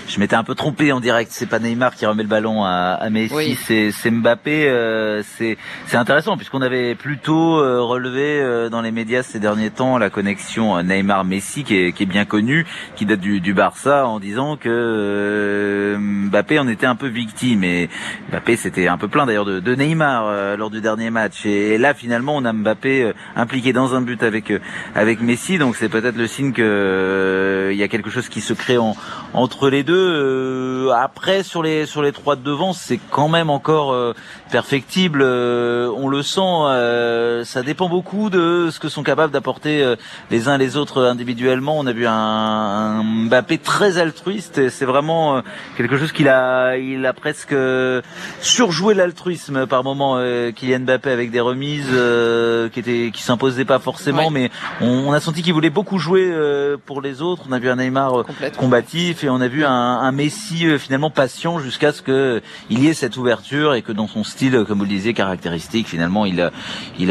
je 0.09 0.19
m'étais 0.19 0.35
un 0.35 0.43
peu 0.43 0.57
trompé 0.57 0.91
en 0.91 0.99
direct, 0.99 1.31
c'est 1.33 1.47
pas 1.47 1.61
Neymar 1.61 1.95
qui 1.95 2.07
remet 2.07 2.25
le 2.25 2.29
ballon 2.29 2.65
à, 2.65 2.99
à 3.01 3.09
Messi, 3.09 3.33
Oui. 3.33 3.57
c'est 3.69 3.93
c'est 3.93 4.11
Mbappé. 4.11 4.69
euh, 4.69 5.23
c'est 5.23 5.59
c'est 5.87 5.97
intéressant 5.97 6.37
puisqu'on 6.37 6.61
avait 6.61 6.97
plutôt 6.97 7.61
euh, 7.61 7.81
relevé 7.83 8.41
euh, 8.41 8.69
dans 8.69 8.83
les 8.83 8.91
médias 8.91 9.23
ces 9.23 9.39
derniers 9.39 9.71
temps 9.71 9.97
la 9.97 10.11
connexion 10.11 10.83
Neymar-Messi 10.83 11.63
qui 11.63 11.77
est, 11.77 11.93
qui 11.93 12.03
est 12.03 12.07
bien 12.07 12.25
connue, 12.25 12.67
qui 12.97 13.07
date 13.07 13.21
du, 13.21 13.39
du 13.39 13.55
Barça, 13.55 14.09
en 14.09 14.19
disant 14.19 14.57
que 14.57 14.69
euh, 14.69 15.99
Mbappé 16.01 16.59
en 16.59 16.67
était 16.67 16.87
un 16.87 16.97
peu 16.97 17.07
victime. 17.07 17.63
Et 17.63 17.89
Mbappé 18.33 18.57
c'était 18.57 18.89
un 18.89 18.99
peu 18.99 19.07
plein 19.07 19.25
d'ailleurs 19.25 19.45
de, 19.45 19.61
de 19.61 19.75
Neymar 19.77 20.25
euh, 20.27 20.57
lors 20.57 20.71
du 20.71 20.81
dernier 20.81 21.11
match. 21.11 21.47
Et, 21.47 21.79
là 21.79 21.95
finalement 21.95 22.35
on 22.35 22.45
a 22.45 22.53
Mbappé 22.53 22.72
euh, 22.85 23.13
impliqué 23.37 23.73
dans 23.73 23.95
un 23.95 24.01
but 24.01 24.23
avec 24.23 24.51
euh, 24.51 24.59
avec 24.95 25.21
Messi, 25.21 25.59
donc 25.59 25.77
c'est 25.77 25.89
peut-être 25.89 26.17
le 26.17 26.27
signe 26.27 26.53
que 26.53 26.63
euh, 26.63 27.73
il 27.73 27.79
y 27.79 27.83
a 27.83 27.89
quelque 27.89 28.11
chose 28.11 28.29
qui 28.29 28.41
se 28.41 28.53
crée 28.53 28.79
en, 28.79 28.97
entre 29.35 29.69
les 29.71 29.83
deux. 29.83 29.95
Euh, 29.97 30.91
après 30.93 31.43
sur 31.43 31.63
les 31.63 31.87
sur 31.87 32.03
les 32.03 32.13
trois 32.13 32.37
de 32.37 32.43
devant, 32.43 32.73
c'est 32.73 32.99
quand 33.11 33.29
même 33.29 33.51
encore 33.51 33.93
euh, 33.93 34.15
perfectible. 34.51 35.21
Euh, 35.23 35.91
on 35.97 36.09
le 36.09 36.23
sent. 36.23 36.41
euh, 36.43 37.45
ça 37.45 37.63
dépend 37.63 37.89
beaucoup 37.89 38.31
de 38.31 38.69
ce 38.71 38.79
que 38.81 38.89
sont 38.89 39.03
capables 39.03 39.33
d'apporter 39.33 39.83
euh, 39.83 39.97
les 40.31 40.49
uns 40.49 40.59
les 40.59 40.77
autres 40.77 41.03
individuellement. 41.05 41.79
On 41.79 41.87
a 41.87 41.93
vu 41.93 42.07
un, 42.07 42.13
un 42.13 43.03
Mbappé 43.03 43.59
très 43.59 43.99
altruiste. 43.99 44.59
et 44.59 44.71
C'est 44.71 44.85
vraiment 44.85 45.37
euh, 45.37 45.41
quelque 45.77 45.97
chose 45.97 46.13
qu'il 46.13 46.29
a 46.29 46.77
il 46.77 47.05
a 47.07 47.13
presque 47.13 47.53
euh, 47.53 48.03
surjoué 48.41 48.95
l'altruisme 48.95 49.67
par 49.67 49.85
moment. 49.85 50.17
Euh, 50.19 50.51
Kylian 50.53 50.81
Mbappé 50.81 51.11
avec 51.11 51.31
des 51.31 51.41
remises 51.41 51.89
euh, 51.93 52.69
qui 52.69 52.81
étaient 52.81 53.11
qui 53.13 53.23
s'imposaient 53.23 53.65
pas 53.65 53.79
forcément, 53.79 54.25
Ouais. 54.29 54.31
mais 54.31 54.51
on, 54.81 55.09
on 55.09 55.13
a 55.13 55.21
senti 55.21 55.43
qu'il 55.43 55.55
voulait 55.55 55.71
beaucoup 55.71 55.99
jouer 55.99 56.29
euh, 56.31 56.77
pour 56.85 57.01
les 57.01 57.23
autres. 57.23 57.43
On 57.49 57.53
a 57.53 57.59
vu 57.59 57.69
un 57.71 57.77
Neymar 57.77 58.25
combatif 58.59 59.22
et 59.25 59.31
on 59.31 59.41
a 59.41 59.49
vu 59.49 59.65
un, 59.65 59.71
un 59.71 60.13
Messi 60.13 60.67
euh, 60.67 60.79
finalement 60.79 61.11
patient 61.11 61.59
jusqu'à 61.59 61.93
ce 61.93 62.03
que 62.03 62.41
il 62.71 62.83
y 62.83 62.89
ait 62.89 62.95
cette 62.95 63.17
ouverture 63.17 63.75
et 63.75 63.83
que 63.83 63.93
dans 63.93 64.07
son 64.09 64.25
style, 64.25 64.55
euh, 64.57 64.65
comme 64.65 64.79
vous 64.79 64.85
le 64.85 64.91
disiez, 64.91 65.15
caractéristique, 65.15 65.87
finalement, 65.89 66.25
il, 66.27 66.41
a- 66.41 66.51
il 66.99 67.09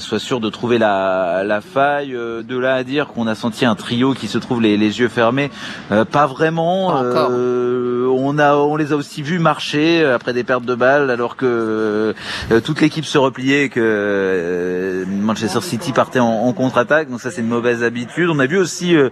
soit 0.00 0.18
sûr 0.18 0.40
de 0.40 0.48
trouver 0.50 0.78
la, 0.78 1.42
la 1.44 1.60
faille. 1.60 2.14
Euh, 2.14 2.42
De 2.42 2.58
là 2.58 2.74
à 2.74 2.82
dire 2.84 3.08
qu'on 3.08 3.26
a 3.26 3.34
senti 3.34 3.64
un 3.64 3.74
trio 3.74 4.12
qui 4.14 4.28
se 4.28 4.38
trouve 4.38 4.60
les, 4.60 4.76
les 4.76 5.00
yeux 5.00 5.08
fermés, 5.08 5.50
euh, 5.92 6.04
pas 6.04 6.26
vraiment. 6.26 6.90
Pas 6.90 6.98
encore. 7.10 7.28
Euh, 7.32 7.93
on 8.24 8.38
a, 8.38 8.54
on 8.54 8.76
les 8.76 8.92
a 8.92 8.96
aussi 8.96 9.22
vus 9.22 9.38
marcher 9.38 10.02
euh, 10.02 10.14
après 10.14 10.32
des 10.32 10.44
pertes 10.44 10.64
de 10.64 10.74
balles, 10.74 11.10
alors 11.10 11.36
que 11.36 12.14
euh, 12.50 12.60
toute 12.60 12.80
l'équipe 12.80 13.04
se 13.04 13.18
repliait 13.18 13.64
et 13.64 13.68
que 13.68 13.80
euh, 13.80 15.04
Manchester 15.06 15.60
City 15.60 15.92
partait 15.92 16.20
en, 16.20 16.26
en 16.26 16.52
contre-attaque. 16.52 17.10
Donc 17.10 17.20
ça, 17.20 17.30
c'est 17.30 17.40
une 17.40 17.48
mauvaise 17.48 17.82
habitude. 17.82 18.30
On 18.30 18.38
a 18.38 18.46
vu 18.46 18.58
aussi 18.58 18.96
euh, 18.96 19.10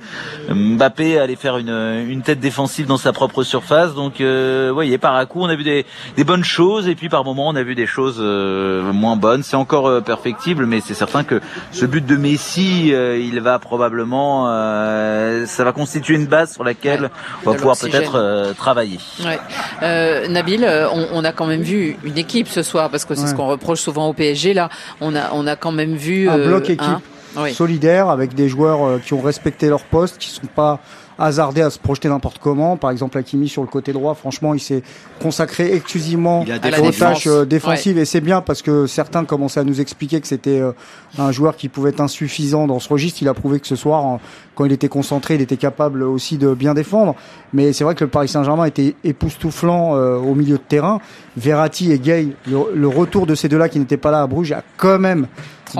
Mbappé 0.48 1.18
aller 1.18 1.36
faire 1.36 1.58
une, 1.58 2.04
une 2.08 2.22
tête 2.22 2.40
défensive 2.40 2.86
dans 2.86 2.96
sa 2.96 3.12
propre 3.12 3.42
surface. 3.42 3.94
Donc, 3.94 4.20
euh, 4.20 4.66
vous 4.68 4.74
voyez, 4.74 4.98
par 4.98 5.16
à 5.16 5.26
coup, 5.26 5.40
on 5.42 5.48
a 5.48 5.56
vu 5.56 5.64
des, 5.64 5.84
des 6.16 6.24
bonnes 6.24 6.44
choses 6.44 6.88
et 6.88 6.94
puis 6.94 7.08
par 7.08 7.24
moment, 7.24 7.48
on 7.48 7.56
a 7.56 7.62
vu 7.62 7.74
des 7.74 7.86
choses 7.86 8.18
euh, 8.20 8.92
moins 8.92 9.16
bonnes. 9.16 9.42
C'est 9.42 9.56
encore 9.56 9.86
euh, 9.86 10.00
perfectible, 10.00 10.66
mais 10.66 10.80
c'est 10.80 10.94
certain 10.94 11.24
que 11.24 11.40
ce 11.70 11.86
but 11.86 12.04
de 12.04 12.16
Messi, 12.16 12.94
euh, 12.94 13.18
il 13.18 13.40
va 13.40 13.58
probablement, 13.58 14.46
euh, 14.48 15.46
ça 15.46 15.64
va 15.64 15.72
constituer 15.72 16.14
une 16.14 16.26
base 16.26 16.52
sur 16.52 16.64
laquelle 16.64 17.10
on 17.44 17.50
va 17.50 17.56
pouvoir 17.56 17.76
peut-être 17.76 18.14
euh, 18.16 18.52
travailler. 18.54 18.98
Ouais. 19.24 19.38
Euh, 19.82 20.26
Nabil, 20.28 20.64
euh, 20.64 20.88
on, 20.90 21.06
on 21.12 21.24
a 21.24 21.32
quand 21.32 21.46
même 21.46 21.62
vu 21.62 21.96
une 22.04 22.16
équipe 22.18 22.48
ce 22.48 22.62
soir 22.62 22.88
parce 22.90 23.04
que 23.04 23.14
c'est 23.14 23.22
Ouais. 23.22 23.28
ce 23.28 23.34
qu'on 23.34 23.46
reproche 23.46 23.80
souvent 23.80 24.08
au 24.08 24.12
PSG 24.12 24.54
là. 24.54 24.68
On 25.00 25.14
a 25.14 25.30
on 25.32 25.46
a 25.46 25.54
quand 25.56 25.72
même 25.72 25.94
vu 25.94 26.28
Un 26.28 26.38
euh, 26.38 26.46
bloc 26.48 26.64
équipe. 26.70 26.82
hein, 26.82 27.00
oui. 27.36 27.52
solidaire 27.54 28.08
avec 28.08 28.34
des 28.34 28.48
joueurs 28.48 28.84
euh, 28.86 28.98
qui 29.04 29.12
ont 29.14 29.20
respecté 29.20 29.68
leur 29.68 29.82
poste, 29.84 30.18
qui 30.18 30.28
sont 30.30 30.46
pas 30.54 30.80
hasardé 31.18 31.62
à 31.62 31.70
se 31.70 31.78
projeter 31.78 32.08
n'importe 32.08 32.38
comment. 32.38 32.76
Par 32.76 32.90
exemple, 32.90 33.18
Hakimi 33.18 33.48
sur 33.48 33.62
le 33.62 33.68
côté 33.68 33.92
droit, 33.92 34.14
franchement, 34.14 34.54
il 34.54 34.60
s'est 34.60 34.82
consacré 35.20 35.74
exclusivement 35.74 36.42
aux 36.42 36.90
tâches 36.90 37.26
euh, 37.26 37.44
défensives 37.44 37.98
et 37.98 38.04
c'est 38.04 38.20
bien 38.20 38.40
parce 38.40 38.62
que 38.62 38.86
certains 38.86 39.24
commençaient 39.24 39.60
à 39.60 39.64
nous 39.64 39.80
expliquer 39.80 40.20
que 40.20 40.26
c'était 40.26 40.60
euh, 40.60 40.72
un 41.18 41.32
joueur 41.32 41.56
qui 41.56 41.68
pouvait 41.68 41.90
être 41.90 42.00
insuffisant 42.00 42.66
dans 42.66 42.78
ce 42.78 42.88
registre. 42.88 43.22
Il 43.22 43.28
a 43.28 43.34
prouvé 43.34 43.60
que 43.60 43.66
ce 43.66 43.76
soir, 43.76 44.18
quand 44.54 44.64
il 44.64 44.72
était 44.72 44.88
concentré, 44.88 45.34
il 45.34 45.40
était 45.40 45.56
capable 45.56 46.02
aussi 46.02 46.38
de 46.38 46.54
bien 46.54 46.74
défendre. 46.74 47.14
Mais 47.52 47.72
c'est 47.72 47.84
vrai 47.84 47.94
que 47.94 48.04
le 48.04 48.10
Paris 48.10 48.28
Saint-Germain 48.28 48.64
était 48.64 48.94
époustouflant 49.04 49.96
euh, 49.96 50.16
au 50.16 50.34
milieu 50.34 50.56
de 50.56 50.62
terrain. 50.62 51.00
Verratti 51.36 51.92
et 51.92 51.98
Gay, 51.98 52.28
le, 52.46 52.88
retour 52.88 53.26
de 53.26 53.34
ces 53.34 53.48
deux-là 53.48 53.68
qui 53.68 53.78
n'étaient 53.78 53.96
pas 53.96 54.10
là 54.10 54.22
à 54.22 54.26
Bruges 54.26 54.52
a 54.52 54.62
quand 54.76 54.98
même 54.98 55.26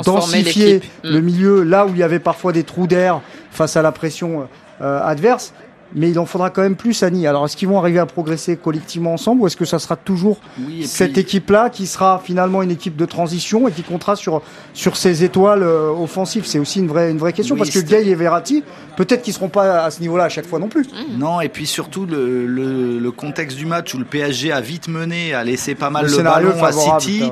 densifié 0.04 0.80
le 1.02 1.20
mm. 1.20 1.24
milieu 1.24 1.62
là 1.62 1.86
où 1.86 1.90
il 1.90 1.98
y 1.98 2.02
avait 2.02 2.18
parfois 2.18 2.52
des 2.52 2.64
trous 2.64 2.86
d'air 2.86 3.20
face 3.50 3.76
à 3.76 3.82
la 3.82 3.92
pression 3.92 4.48
adverse 4.80 5.52
mais 5.94 6.10
il 6.10 6.18
en 6.18 6.26
faudra 6.26 6.50
quand 6.50 6.62
même 6.62 6.76
plus, 6.76 7.02
Annie. 7.02 7.26
Alors, 7.26 7.44
est-ce 7.44 7.56
qu'ils 7.56 7.68
vont 7.68 7.78
arriver 7.78 7.98
à 7.98 8.06
progresser 8.06 8.56
collectivement 8.56 9.12
ensemble 9.14 9.42
ou 9.42 9.46
est-ce 9.46 9.56
que 9.56 9.64
ça 9.64 9.78
sera 9.78 9.96
toujours 9.96 10.38
cette 10.84 11.18
équipe-là 11.18 11.70
qui 11.70 11.86
sera 11.86 12.20
finalement 12.24 12.62
une 12.62 12.70
équipe 12.70 12.96
de 12.96 13.06
transition 13.06 13.68
et 13.68 13.72
qui 13.72 13.82
comptera 13.82 14.16
sur 14.16 14.42
sur 14.72 14.96
ses 14.96 15.24
étoiles 15.24 15.62
euh, 15.62 15.90
offensives? 15.90 16.44
C'est 16.46 16.58
aussi 16.58 16.80
une 16.80 16.88
vraie 16.88 17.10
une 17.10 17.18
vraie 17.18 17.32
question 17.32 17.56
parce 17.56 17.70
que 17.70 17.80
Gay 17.80 18.06
et 18.08 18.14
Verratti, 18.14 18.62
peut-être 18.96 19.22
qu'ils 19.22 19.34
seront 19.34 19.48
pas 19.48 19.84
à 19.84 19.90
ce 19.90 20.00
niveau-là 20.00 20.24
à 20.24 20.28
chaque 20.28 20.46
fois 20.46 20.58
non 20.58 20.68
plus. 20.68 20.84
Mmh. 20.84 21.18
Non, 21.18 21.40
et 21.40 21.48
puis 21.48 21.66
surtout 21.66 22.06
le, 22.06 22.46
le, 22.46 22.98
le, 22.98 23.10
contexte 23.10 23.56
du 23.56 23.66
match 23.66 23.94
où 23.94 23.98
le 23.98 24.04
PSG 24.04 24.52
a 24.52 24.60
vite 24.60 24.88
mené, 24.88 25.34
a 25.34 25.44
laissé 25.44 25.74
pas 25.74 25.90
mal 25.90 26.06
le, 26.06 26.22
ballon 26.22 26.62
à 26.64 26.72
City, 26.72 27.22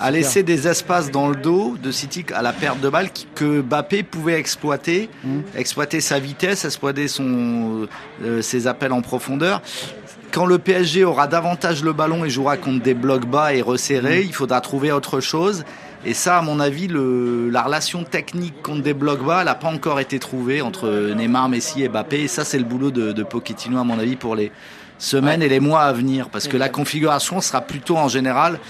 a 0.00 0.10
laissé 0.10 0.42
des 0.42 0.68
espaces 0.68 1.10
dans 1.10 1.28
le 1.28 1.36
dos 1.36 1.76
de 1.82 1.90
City 1.90 2.24
à 2.34 2.42
la 2.42 2.52
perte 2.52 2.80
de 2.80 2.88
balle 2.88 3.08
que 3.34 3.60
Bappé 3.60 4.02
pouvait 4.02 4.38
exploiter, 4.38 5.08
mmh. 5.24 5.38
exploiter 5.56 6.00
sa 6.00 6.18
vitesse, 6.18 6.64
exploiter 6.64 7.08
son 7.08 7.86
euh, 8.24 8.42
ses 8.42 8.66
appels 8.66 8.92
en 8.92 9.02
profondeur. 9.02 9.62
Quand 10.30 10.44
le 10.44 10.58
PSG 10.58 11.04
aura 11.04 11.26
davantage 11.26 11.82
le 11.82 11.92
ballon 11.92 12.24
et 12.24 12.30
jouera 12.30 12.56
contre 12.56 12.82
des 12.82 12.94
blocs 12.94 13.26
bas 13.26 13.54
et 13.54 13.62
resserrés, 13.62 14.22
il 14.22 14.34
faudra 14.34 14.60
trouver 14.60 14.92
autre 14.92 15.20
chose. 15.20 15.64
Et 16.04 16.14
ça, 16.14 16.38
à 16.38 16.42
mon 16.42 16.60
avis, 16.60 16.86
le, 16.86 17.48
la 17.50 17.62
relation 17.62 18.04
technique 18.04 18.62
contre 18.62 18.82
des 18.82 18.94
blocs 18.94 19.24
bas, 19.24 19.42
n'a 19.42 19.54
pas 19.54 19.68
encore 19.68 20.00
été 20.00 20.18
trouvée 20.18 20.60
entre 20.60 21.12
Neymar, 21.14 21.48
Messi 21.48 21.82
et 21.82 21.88
Mbappé. 21.88 22.22
Et 22.22 22.28
ça, 22.28 22.44
c'est 22.44 22.58
le 22.58 22.64
boulot 22.64 22.90
de, 22.90 23.12
de, 23.12 23.22
Pochettino, 23.22 23.78
à 23.78 23.84
mon 23.84 23.98
avis, 23.98 24.16
pour 24.16 24.36
les 24.36 24.52
semaines 24.98 25.42
et 25.42 25.48
les 25.48 25.60
mois 25.60 25.82
à 25.82 25.92
venir. 25.92 26.28
Parce 26.28 26.46
que 26.46 26.56
la 26.56 26.68
configuration 26.68 27.40
sera 27.40 27.62
plutôt, 27.62 27.96
en 27.96 28.08
général, 28.08 28.60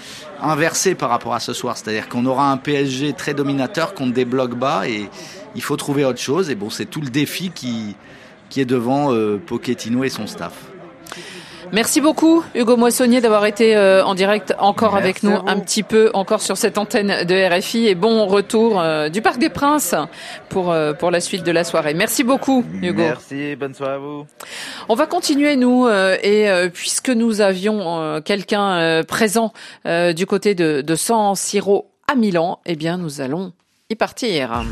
inversée 0.40 0.94
par 0.94 1.10
rapport 1.10 1.34
à 1.34 1.40
ce 1.40 1.52
soir. 1.52 1.76
C'est-à-dire 1.76 2.08
qu'on 2.08 2.24
aura 2.24 2.50
un 2.50 2.56
PSG 2.56 3.12
très 3.12 3.34
dominateur 3.34 3.94
contre 3.94 4.14
des 4.14 4.24
blocs 4.24 4.54
bas 4.54 4.88
et 4.88 5.10
il 5.54 5.62
faut 5.62 5.76
trouver 5.76 6.04
autre 6.04 6.20
chose. 6.20 6.48
Et 6.48 6.54
bon, 6.54 6.70
c'est 6.70 6.86
tout 6.86 7.02
le 7.02 7.10
défi 7.10 7.50
qui, 7.50 7.94
qui 8.48 8.60
est 8.60 8.64
devant 8.64 9.12
euh, 9.12 9.38
Pochettino 9.38 10.04
et 10.04 10.08
son 10.08 10.26
staff. 10.26 10.54
Merci 11.70 12.00
beaucoup 12.00 12.42
Hugo 12.54 12.78
Moissonnier 12.78 13.20
d'avoir 13.20 13.44
été 13.44 13.76
euh, 13.76 14.02
en 14.02 14.14
direct 14.14 14.54
encore 14.58 14.96
avec 14.96 15.22
nous 15.22 15.36
un 15.46 15.60
petit 15.60 15.82
peu 15.82 16.10
encore 16.14 16.40
sur 16.40 16.56
cette 16.56 16.78
antenne 16.78 17.26
de 17.26 17.58
RFI 17.58 17.88
et 17.88 17.94
bon 17.94 18.26
retour 18.26 18.80
euh, 18.80 19.10
du 19.10 19.20
Parc 19.20 19.38
des 19.38 19.50
Princes 19.50 19.94
pour 20.48 20.74
pour 20.98 21.10
la 21.10 21.20
suite 21.20 21.44
de 21.44 21.52
la 21.52 21.64
soirée. 21.64 21.92
Merci 21.92 22.24
beaucoup 22.24 22.64
Hugo. 22.80 23.02
Merci, 23.02 23.54
bonne 23.54 23.74
soirée 23.74 23.96
à 23.96 23.98
vous. 23.98 24.26
On 24.88 24.94
va 24.94 25.06
continuer 25.06 25.56
nous 25.56 25.86
et 25.88 26.48
puisque 26.72 27.10
nous 27.10 27.42
avions 27.42 28.22
quelqu'un 28.22 29.02
présent 29.06 29.52
du 29.84 30.24
côté 30.24 30.54
de, 30.54 30.80
de 30.80 30.94
San 30.94 31.34
Siro 31.34 31.90
à 32.10 32.14
Milan, 32.14 32.60
eh 32.64 32.76
bien 32.76 32.96
nous 32.96 33.20
allons 33.20 33.52
y 33.90 33.94
partir. 33.94 34.64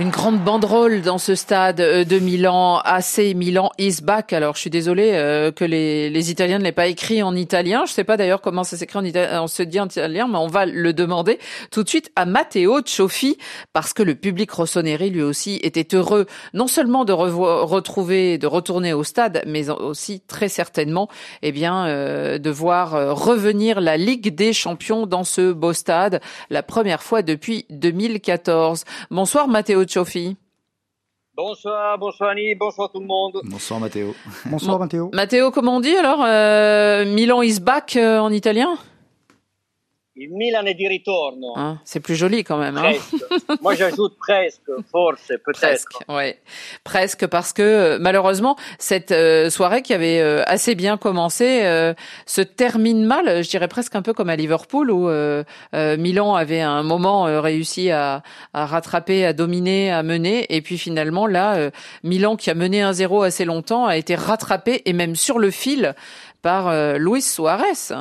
Une 0.00 0.08
grande 0.08 0.42
banderole 0.42 1.02
dans 1.02 1.18
ce 1.18 1.34
stade 1.34 1.78
euh, 1.78 2.04
de 2.04 2.18
Milan, 2.18 2.78
AC 2.86 3.18
Milan 3.36 3.70
is 3.76 3.98
back. 4.02 4.32
Alors 4.32 4.54
je 4.54 4.60
suis 4.60 4.70
désolée 4.70 5.10
euh, 5.12 5.52
que 5.52 5.62
les, 5.62 6.08
les 6.08 6.30
Italiens 6.30 6.58
ne 6.58 6.64
l'aient 6.64 6.72
pas 6.72 6.86
écrit 6.86 7.22
en 7.22 7.36
italien. 7.36 7.84
Je 7.86 7.92
sais 7.92 8.02
pas 8.02 8.16
d'ailleurs 8.16 8.40
comment 8.40 8.64
ça 8.64 8.78
s'écrit 8.78 8.98
en 8.98 9.04
italien, 9.04 9.42
on 9.42 9.46
se 9.46 9.62
dit 9.62 9.78
en 9.78 9.88
italien, 9.88 10.26
mais 10.26 10.38
on 10.38 10.46
va 10.46 10.64
le 10.64 10.94
demander 10.94 11.38
tout 11.70 11.82
de 11.82 11.88
suite 11.90 12.10
à 12.16 12.24
Matteo 12.24 12.80
Cioffi 12.82 13.36
parce 13.74 13.92
que 13.92 14.02
le 14.02 14.14
public 14.14 14.50
rossoneri 14.50 15.10
lui 15.10 15.20
aussi 15.20 15.60
était 15.62 15.94
heureux 15.94 16.24
non 16.54 16.66
seulement 16.66 17.04
de 17.04 17.12
retrouver, 17.12 18.38
de 18.38 18.46
retourner 18.46 18.94
au 18.94 19.04
stade, 19.04 19.42
mais 19.46 19.68
aussi 19.68 20.20
très 20.20 20.48
certainement, 20.48 21.10
eh 21.42 21.52
bien, 21.52 21.84
euh, 21.84 22.38
de 22.38 22.48
voir 22.48 22.92
revenir 23.14 23.82
la 23.82 23.98
Ligue 23.98 24.34
des 24.34 24.54
Champions 24.54 25.06
dans 25.06 25.24
ce 25.24 25.52
beau 25.52 25.74
stade, 25.74 26.22
la 26.48 26.62
première 26.62 27.02
fois 27.02 27.20
depuis 27.20 27.66
2014. 27.68 28.84
Bonsoir 29.10 29.46
Matteo 29.46 29.84
Sophie. 29.90 30.36
Bonsoir, 31.36 31.96
bonsoir 31.98 32.30
Annie, 32.30 32.54
bonsoir 32.54 32.90
tout 32.92 33.00
le 33.00 33.06
monde. 33.06 33.40
Bonsoir 33.44 33.80
Matteo. 33.80 34.14
Bonsoir 34.46 34.78
Matteo. 34.78 35.10
Matteo, 35.12 35.50
comment 35.50 35.76
on 35.76 35.80
dit 35.80 35.96
alors 35.96 36.22
euh, 36.24 37.04
Milan 37.06 37.40
is 37.42 37.60
back 37.60 37.96
euh, 37.96 38.18
en 38.18 38.30
italien? 38.30 38.76
Il 40.22 40.30
Milan 40.34 40.66
est 40.66 40.74
di 40.74 40.86
ritorno. 40.86 41.54
Ah, 41.56 41.78
c'est 41.84 42.00
plus 42.00 42.14
joli 42.14 42.44
quand 42.44 42.58
même. 42.58 42.76
Hein 42.76 42.92
Moi 43.62 43.74
j'ajoute 43.74 44.18
presque, 44.18 44.70
force, 44.90 45.28
peut-être. 45.28 45.60
Presque, 45.60 45.92
ouais. 46.10 46.38
Presque 46.84 47.26
parce 47.26 47.54
que 47.54 47.96
malheureusement 47.98 48.56
cette 48.78 49.12
euh, 49.12 49.48
soirée 49.48 49.80
qui 49.80 49.94
avait 49.94 50.20
euh, 50.20 50.42
assez 50.44 50.74
bien 50.74 50.98
commencé 50.98 51.62
euh, 51.62 51.94
se 52.26 52.42
termine 52.42 53.06
mal. 53.06 53.42
Je 53.42 53.48
dirais 53.48 53.68
presque 53.68 53.96
un 53.96 54.02
peu 54.02 54.12
comme 54.12 54.28
à 54.28 54.36
Liverpool 54.36 54.90
où 54.90 55.08
Milan 55.72 56.34
avait 56.34 56.60
un 56.60 56.82
moment 56.82 57.22
réussi 57.40 57.90
à, 57.90 58.22
à, 58.52 58.66
rattraper, 58.66 59.24
à 59.24 59.32
dominer, 59.32 59.90
à 59.90 60.02
mener, 60.02 60.54
et 60.54 60.60
puis 60.60 60.76
finalement 60.76 61.26
là, 61.26 61.70
Milan 62.04 62.36
qui 62.36 62.50
a 62.50 62.54
mené 62.54 62.82
un 62.82 62.92
0 62.92 63.22
assez 63.22 63.46
longtemps 63.46 63.86
a 63.86 63.96
été 63.96 64.14
rattrapé 64.14 64.82
et 64.84 64.92
même 64.92 65.16
sur 65.16 65.38
le 65.38 65.50
fil 65.50 65.94
par 66.42 66.72
Luis 66.98 67.22
Suarez. 67.22 67.94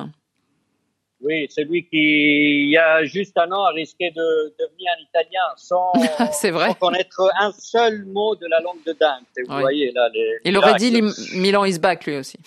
Oui, 1.21 1.47
celui 1.49 1.85
qui, 1.85 2.63
il 2.63 2.69
y 2.69 2.77
a 2.77 3.03
juste 3.03 3.37
un 3.37 3.51
an, 3.51 3.63
a 3.65 3.71
risqué 3.71 4.09
de 4.11 4.55
devenir 4.57 4.91
un 4.97 5.03
Italien 5.03 5.41
sans, 5.57 5.91
vrai. 6.51 6.73
connaître 6.79 7.29
un 7.39 7.51
seul 7.51 8.05
mot 8.05 8.35
de 8.35 8.47
la 8.47 8.61
langue 8.61 8.81
de 8.85 8.93
Dante. 8.93 9.25
Vous 9.47 9.59
voyez 9.59 9.91
là. 9.91 10.09
Les, 10.13 10.37
Il 10.45 10.57
aurait 10.57 10.75
dit 10.75 11.01
Milan 11.33 11.65
is 11.65 11.77
back 11.77 12.05
lui 12.05 12.15
aussi. 12.15 12.37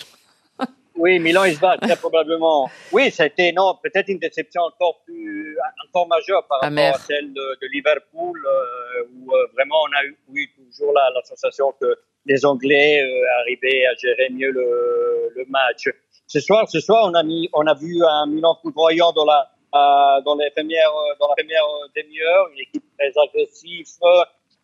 oui, 0.97 1.19
Milan 1.19 1.45
is 1.45 1.57
back, 1.57 1.81
très 1.81 1.97
probablement. 1.97 2.71
Oui, 2.93 3.11
ça 3.11 3.25
a 3.25 3.27
été 3.27 3.53
non, 3.53 3.79
peut-être 3.83 4.09
une 4.09 4.19
déception 4.19 4.63
encore 4.63 5.03
plus, 5.05 5.59
encore 5.89 6.09
majeure 6.09 6.47
par 6.47 6.61
rapport 6.63 6.95
à 6.95 6.99
celle 6.99 7.31
de, 7.33 7.67
Liverpool, 7.71 8.43
euh, 8.43 9.05
où 9.15 9.35
euh, 9.35 9.47
vraiment 9.53 9.83
on 9.83 9.99
a 9.99 10.05
eu, 10.05 10.17
eu 10.33 10.51
toujours 10.55 10.95
la, 10.95 11.11
la 11.15 11.23
sensation 11.25 11.75
que 11.79 11.95
les 12.27 12.45
Anglais 12.45 13.03
euh, 13.03 13.41
arrivaient 13.41 13.87
à 13.87 13.95
gérer 13.95 14.29
mieux 14.31 14.51
le, 14.51 15.33
le 15.35 15.45
match. 15.49 15.89
Ce 16.27 16.41
soir, 16.41 16.69
ce 16.69 16.81
soir, 16.81 17.09
on 17.11 17.15
a 17.15 17.23
mis, 17.23 17.49
on 17.53 17.67
a 17.67 17.75
vu 17.75 18.03
un 18.05 18.27
Milan 18.27 18.57
foudroyant 18.63 19.13
dans 19.13 19.25
la, 19.25 19.51
euh, 19.75 20.21
dans 20.23 20.37
les 20.37 20.51
premières, 20.51 20.93
dans 21.21 21.29
la 21.29 21.35
première 21.35 21.65
demi-heure, 21.97 22.49
une 22.55 22.61
équipe 22.61 22.85
très 22.99 23.13
agressive, 23.21 23.87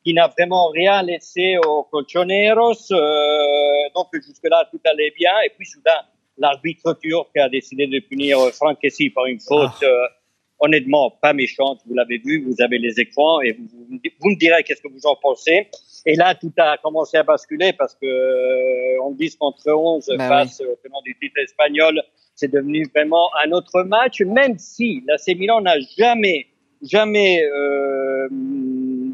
qui 0.04 0.14
n'a 0.14 0.28
vraiment 0.28 0.68
rien 0.68 1.02
laissé 1.02 1.58
aux 1.66 1.82
colchoneros. 1.84 2.92
Euh, 2.92 3.88
donc 3.94 4.08
jusque-là, 4.12 4.68
tout 4.70 4.80
allait 4.84 5.12
bien. 5.18 5.32
Et 5.44 5.50
puis 5.50 5.66
soudain, 5.66 6.00
l'arbitre 6.38 6.94
turc 6.94 7.36
a 7.36 7.48
décidé 7.48 7.86
de 7.86 7.98
punir 7.98 8.38
Franck 8.54 8.78
Kessi 8.80 9.10
par 9.10 9.26
une 9.26 9.40
faute. 9.40 9.70
Ah. 9.82 9.84
Euh, 9.84 10.06
honnêtement, 10.60 11.10
pas 11.10 11.32
méchante. 11.32 11.80
Vous 11.86 11.94
l'avez 11.94 12.18
vu, 12.18 12.44
vous 12.44 12.62
avez 12.62 12.78
les 12.78 13.00
écrans 13.00 13.40
et 13.40 13.52
vous, 13.52 13.68
vous 14.20 14.30
me 14.30 14.38
direz 14.38 14.62
qu'est-ce 14.62 14.82
que 14.82 14.88
vous 14.88 15.06
en 15.06 15.16
pensez. 15.16 15.68
Et 16.06 16.14
là, 16.14 16.34
tout 16.34 16.52
a 16.58 16.76
commencé 16.78 17.16
à 17.16 17.22
basculer 17.22 17.72
parce 17.72 17.94
que 17.94 18.06
euh, 18.06 19.02
on 19.02 19.12
10 19.12 19.36
contre 19.36 19.70
11 19.70 20.10
bah 20.16 20.28
face 20.28 20.60
au 20.60 20.76
tenant 20.82 21.02
du 21.02 21.16
titre 21.18 21.38
espagnol, 21.38 22.02
c'est 22.34 22.50
devenu 22.50 22.86
vraiment 22.94 23.30
un 23.44 23.50
autre 23.52 23.82
match, 23.82 24.20
même 24.22 24.58
si 24.58 25.02
la 25.06 25.16
Milan 25.34 25.60
n'a 25.60 25.78
jamais, 25.96 26.46
jamais, 26.82 27.42
euh, 27.42 28.28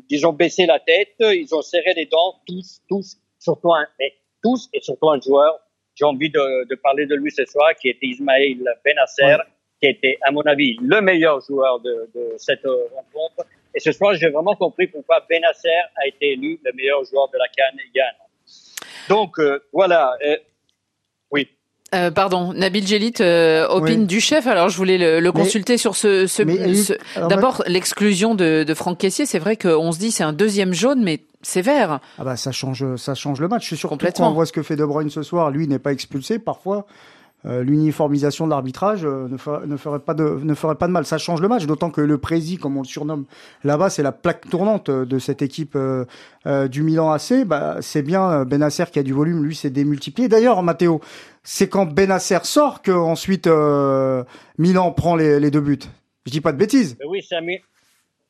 disons, 0.09 0.33
baissé 0.33 0.67
la 0.67 0.79
tête. 0.79 1.15
Ils 1.21 1.55
ont 1.55 1.63
serré 1.63 1.95
les 1.95 2.07
dents, 2.07 2.35
tous, 2.47 2.81
tous, 2.89 3.17
surtout 3.39 3.73
un, 3.73 3.87
tous 4.43 4.69
et 4.73 4.81
surtout 4.81 5.11
un 5.11 5.21
joueur. 5.21 5.59
J'ai 5.95 6.05
envie 6.05 6.31
de, 6.31 6.69
de, 6.69 6.75
parler 6.75 7.07
de 7.07 7.15
lui 7.15 7.31
ce 7.31 7.45
soir, 7.45 7.71
qui 7.81 7.89
était 7.89 8.07
Ismaël 8.07 8.59
Benasser, 8.85 9.37
qui 9.81 9.89
était, 9.89 10.19
à 10.23 10.33
mon 10.33 10.43
avis, 10.43 10.77
le 10.83 11.01
meilleur 11.01 11.41
joueur 11.41 11.81
de, 11.81 12.11
de 12.15 12.35
cette 12.37 12.65
rencontre 12.65 13.47
et 13.75 13.81
ce 13.81 13.93
soir, 13.93 14.15
j'ai 14.15 14.29
vraiment 14.29 14.55
compris 14.55 14.87
pourquoi 14.87 15.25
Benasser 15.29 15.69
a 15.97 16.07
été 16.07 16.33
élu 16.33 16.61
le 16.65 16.73
meilleur 16.75 17.05
joueur 17.05 17.29
de 17.29 17.39
la 17.39 17.49
Cannes 17.49 17.79
Donc 19.09 19.39
euh, 19.39 19.61
voilà. 19.73 20.17
Euh, 20.25 20.37
oui. 21.33 21.49
Euh, 21.95 22.11
pardon, 22.11 22.53
Nabil 22.53 22.87
Jelit 22.87 23.15
euh, 23.21 23.67
opine 23.69 24.07
du 24.07 24.21
chef. 24.21 24.47
Alors 24.47 24.69
je 24.69 24.77
voulais 24.77 25.21
le, 25.21 25.33
consulter 25.33 25.77
sur 25.77 25.97
ce. 25.97 26.27
ce, 26.27 26.43
D'abord 27.29 27.63
l'exclusion 27.67 28.35
de, 28.35 28.65
de 28.65 28.75
Franck 28.75 28.99
Caissier. 28.99 29.27
C'est 29.27 29.39
vrai 29.39 29.57
qu'on 29.57 29.91
se 29.93 29.99
dit 29.99 30.13
c'est 30.13 30.25
un 30.25 30.33
deuxième 30.33 30.73
jaune, 30.73 31.03
mais 31.03 31.21
sévère. 31.43 32.01
Ah 32.19 32.25
bah 32.25 32.37
ça 32.37 32.53
change, 32.53 32.97
ça 32.97 33.15
change 33.15 33.41
le 33.41 33.49
match. 33.49 33.63
Je 33.63 33.69
suis 33.69 33.77
sûr 33.77 33.89
Complètement. 33.89 34.27
Quand 34.27 34.33
on 34.33 34.35
voit 34.35 34.47
ce 34.47 34.53
que 34.53 34.63
fait 34.63 34.77
De 34.77 34.85
Bruyne 34.85 35.11
ce 35.11 35.23
soir, 35.23 35.51
lui 35.51 35.67
n'est 35.67 35.79
pas 35.79 35.93
expulsé. 35.93 36.39
Parfois, 36.39 36.87
l'uniformisation 37.45 38.47
de 38.47 38.51
l'arbitrage 38.51 39.05
ne, 39.05 39.37
ferait, 39.37 39.99
pas 39.99 40.15
de, 40.15 40.41
ne 40.43 40.55
ferait 40.55 40.75
pas 40.77 40.87
de 40.87 40.93
mal. 40.93 41.05
Ça 41.05 41.19
change 41.19 41.41
le 41.41 41.49
match, 41.49 41.67
d'autant 41.67 41.91
que 41.91 42.01
le 42.01 42.19
prési, 42.19 42.57
comme 42.57 42.77
on 42.77 42.83
le 42.83 42.87
surnomme 42.87 43.25
là-bas, 43.65 43.91
c'est 43.91 44.03
la 44.03 44.13
plaque 44.13 44.49
tournante 44.49 44.91
de 44.91 45.19
cette 45.19 45.43
équipe 45.43 45.77
du 46.47 46.83
Milan 46.83 47.11
AC. 47.11 47.45
Bah, 47.45 47.77
c'est 47.81 48.03
bien 48.03 48.45
Benasser 48.45 48.85
qui 48.91 48.99
a 48.99 49.03
du 49.03 49.13
volume, 49.13 49.45
lui, 49.45 49.55
c'est 49.55 49.71
démultiplié. 49.71 50.29
D'ailleurs, 50.29 50.63
Matteo, 50.63 51.01
c'est 51.43 51.69
quand 51.69 51.87
Benasser 51.87 52.39
sort 52.45 52.81
que 52.83 52.93
ensuite 52.93 53.49
Milan 54.59 54.93
prend 54.93 55.17
les, 55.17 55.39
les 55.39 55.51
deux 55.51 55.61
buts. 55.61 55.79
Je 56.27 56.33
dis 56.33 56.41
pas 56.41 56.53
de 56.53 56.59
bêtises. 56.59 56.97
Oui, 57.07 57.23
ça 57.23 57.41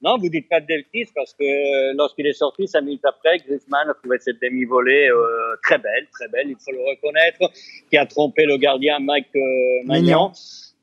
non, 0.04 0.18
vous 0.18 0.28
dites 0.28 0.48
pas 0.50 0.60
de 0.60 0.84
parce 1.14 1.32
que 1.32 1.44
euh, 1.44 1.94
lorsqu'il 1.96 2.26
est 2.26 2.34
sorti, 2.34 2.68
cinq 2.68 2.82
minutes 2.82 3.04
après, 3.04 3.38
Griezmann 3.38 3.88
a 3.88 3.94
trouvé 3.94 4.18
cette 4.18 4.40
demi-volée 4.42 5.08
euh, 5.08 5.56
très 5.62 5.78
belle, 5.78 6.06
très 6.12 6.28
belle, 6.28 6.48
il 6.48 6.56
faut 6.56 6.72
le 6.72 6.80
reconnaître, 6.80 7.50
qui 7.90 7.96
a 7.96 8.04
trompé 8.04 8.44
le 8.44 8.58
gardien 8.58 8.98
Mike 8.98 9.34
euh, 9.34 9.40
Magnan. 9.86 10.32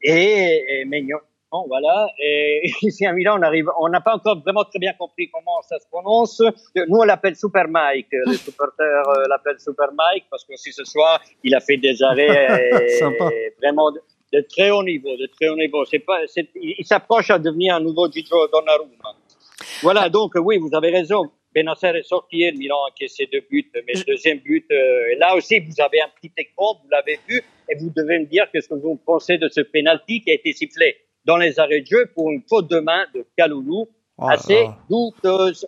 Et, 0.02 0.80
et 0.82 0.86
Maignan, 0.86 1.20
voilà. 1.68 2.08
Et 2.20 2.72
ici 2.82 3.06
à 3.06 3.14
Milan, 3.14 3.38
on 3.40 3.42
arrive, 3.42 3.70
on 3.80 3.90
n'a 3.90 4.02
pas 4.02 4.16
encore 4.16 4.40
vraiment 4.40 4.64
très 4.64 4.80
bien 4.80 4.94
compris 4.94 5.30
comment 5.30 5.62
ça 5.64 5.78
se 5.80 5.88
prononce. 5.88 6.42
Nous, 6.76 6.98
on 6.98 7.04
l'appelle 7.04 7.36
Super 7.36 7.68
Mike. 7.68 8.08
Les 8.26 8.34
supporters 8.38 9.10
euh, 9.10 9.26
l'appellent 9.30 9.60
Super 9.60 9.92
Mike 9.94 10.26
parce 10.30 10.46
que 10.46 10.56
si 10.56 10.72
ce 10.72 10.84
soir, 10.84 11.22
il 11.44 11.54
a 11.54 11.60
fait 11.60 11.78
des 11.78 12.02
arrêts 12.02 12.72
vraiment 13.62 13.92
de 14.34 14.42
très 14.50 14.70
haut 14.72 14.84
niveau, 14.84 15.16
de 15.18 15.28
très 15.28 15.50
haut 15.50 15.56
niveau. 15.56 15.86
C'est 15.86 16.00
pas, 16.00 16.22
il 16.56 16.86
s'approche 16.86 17.30
à 17.30 17.40
devenir 17.40 17.76
un 17.76 17.80
nouveau 17.80 18.10
Gigi 18.12 18.30
Donnarumma. 18.30 19.16
Voilà, 19.82 20.10
donc 20.10 20.34
oui, 20.36 20.58
vous 20.58 20.70
avez 20.74 20.90
raison. 20.90 21.30
Benasser 21.54 21.88
est 21.88 22.04
sorti, 22.04 22.50
le 22.50 22.58
Milan 22.58 22.78
a 22.86 22.90
encaissé 22.90 23.28
deux 23.32 23.42
buts, 23.50 23.70
mais 23.74 23.94
le 23.94 24.04
deuxième 24.06 24.40
but, 24.40 24.66
euh, 24.72 25.16
là 25.18 25.36
aussi, 25.36 25.60
vous 25.60 25.82
avez 25.82 26.00
un 26.00 26.08
petit 26.16 26.32
écran, 26.38 26.80
vous 26.82 26.90
l'avez 26.90 27.20
vu, 27.28 27.44
et 27.70 27.76
vous 27.76 27.92
devez 27.94 28.20
me 28.20 28.26
dire 28.26 28.46
qu'est-ce 28.52 28.70
que 28.70 28.76
vous 28.76 28.96
pensez 29.06 29.38
de 29.38 29.50
ce 29.50 29.60
penalty 29.60 30.22
qui 30.22 30.32
a 30.32 30.34
été 30.34 30.54
sifflé 30.54 30.96
dans 31.26 31.38
les 31.38 31.60
arrêts 31.60 31.82
de 31.82 31.88
jeu 31.88 32.10
pour 32.16 32.32
une 32.32 32.42
faute 32.48 32.70
de 32.70 32.80
main 32.80 33.06
de 33.14 33.26
Kaloulou, 33.38 33.90
oh 34.18 34.30
assez 34.30 34.66
douteuse. 34.90 35.68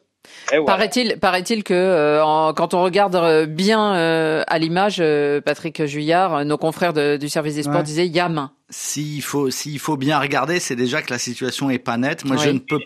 Paraît-il, 0.66 1.20
paraît-il 1.20 1.64
que 1.64 1.74
euh, 1.74 2.54
quand 2.54 2.74
on 2.74 2.84
regarde 2.84 3.16
euh, 3.16 3.46
bien 3.46 3.96
euh, 3.96 4.44
à 4.48 4.60
l'image, 4.60 5.04
Patrick 5.46 5.86
Juillard, 5.86 6.46
nos 6.46 6.58
confrères 6.58 6.94
du 6.94 7.30
service 7.30 7.56
des 7.56 7.64
sports 7.64 7.84
disaient 7.84 8.08
y 8.08 8.20
a 8.20 8.30
main. 8.30 8.52
S'il 8.70 9.22
faut, 9.22 9.52
s'il 9.52 9.80
faut 9.80 9.98
bien 9.98 10.20
regarder, 10.20 10.60
c'est 10.60 10.76
déjà 10.76 11.02
que 11.02 11.12
la 11.12 11.20
situation 11.20 11.70
est 11.70 11.80
pas 11.80 11.98
nette. 11.98 12.26
Moi, 12.26 12.38
je 12.38 12.50
ne 12.50 12.60
peux 12.60 12.80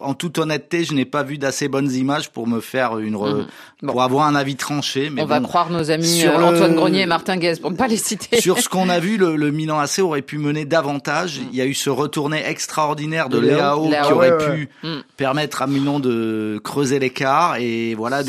en 0.00 0.14
toute 0.14 0.38
honnêteté, 0.38 0.84
je 0.84 0.94
n'ai 0.94 1.04
pas 1.04 1.22
vu 1.22 1.36
d'assez 1.36 1.68
bonnes 1.68 1.90
images 1.90 2.30
pour 2.30 2.46
me 2.46 2.60
faire 2.60 2.98
une 2.98 3.14
mhm. 3.14 3.46
pour 3.86 4.02
avoir 4.02 4.26
un 4.26 4.34
avis 4.34 4.56
tranché. 4.56 5.10
Mais 5.10 5.22
on 5.22 5.26
va 5.26 5.40
croire 5.40 5.70
nos 5.70 5.90
amis 5.90 6.24
euh, 6.24 6.36
Antoine 6.36 6.74
Grenier 6.74 7.00
et 7.00 7.06
Martin 7.06 7.36
Guez 7.36 7.56
pour 7.60 7.70
ne 7.70 7.76
pas 7.76 7.88
les 7.88 7.96
citer. 7.96 8.40
Sur 8.40 8.60
ce 8.60 8.68
qu'on 8.68 8.88
a 8.88 9.00
vu, 9.00 9.16
le, 9.16 9.50
Milan 9.50 9.78
AC 9.78 9.98
aurait 9.98 10.22
pu 10.22 10.38
mener 10.38 10.64
davantage. 10.64 11.40
Mhm. 11.40 11.46
Il 11.52 11.58
y 11.58 11.60
a 11.60 11.66
eu 11.66 11.74
ce 11.74 11.90
retourné 11.90 12.44
extraordinaire 12.46 13.28
de 13.28 13.38
Léao, 13.38 13.88
qui 13.88 14.12
aurait 14.12 14.38
pu 14.38 14.68
mhm. 14.82 15.02
permettre 15.16 15.62
à 15.62 15.66
Milan 15.66 15.98
de 16.00 16.60
creuser 16.62 16.98
l'écart 16.98 17.56
et 17.56 17.94
voilà. 17.94 18.22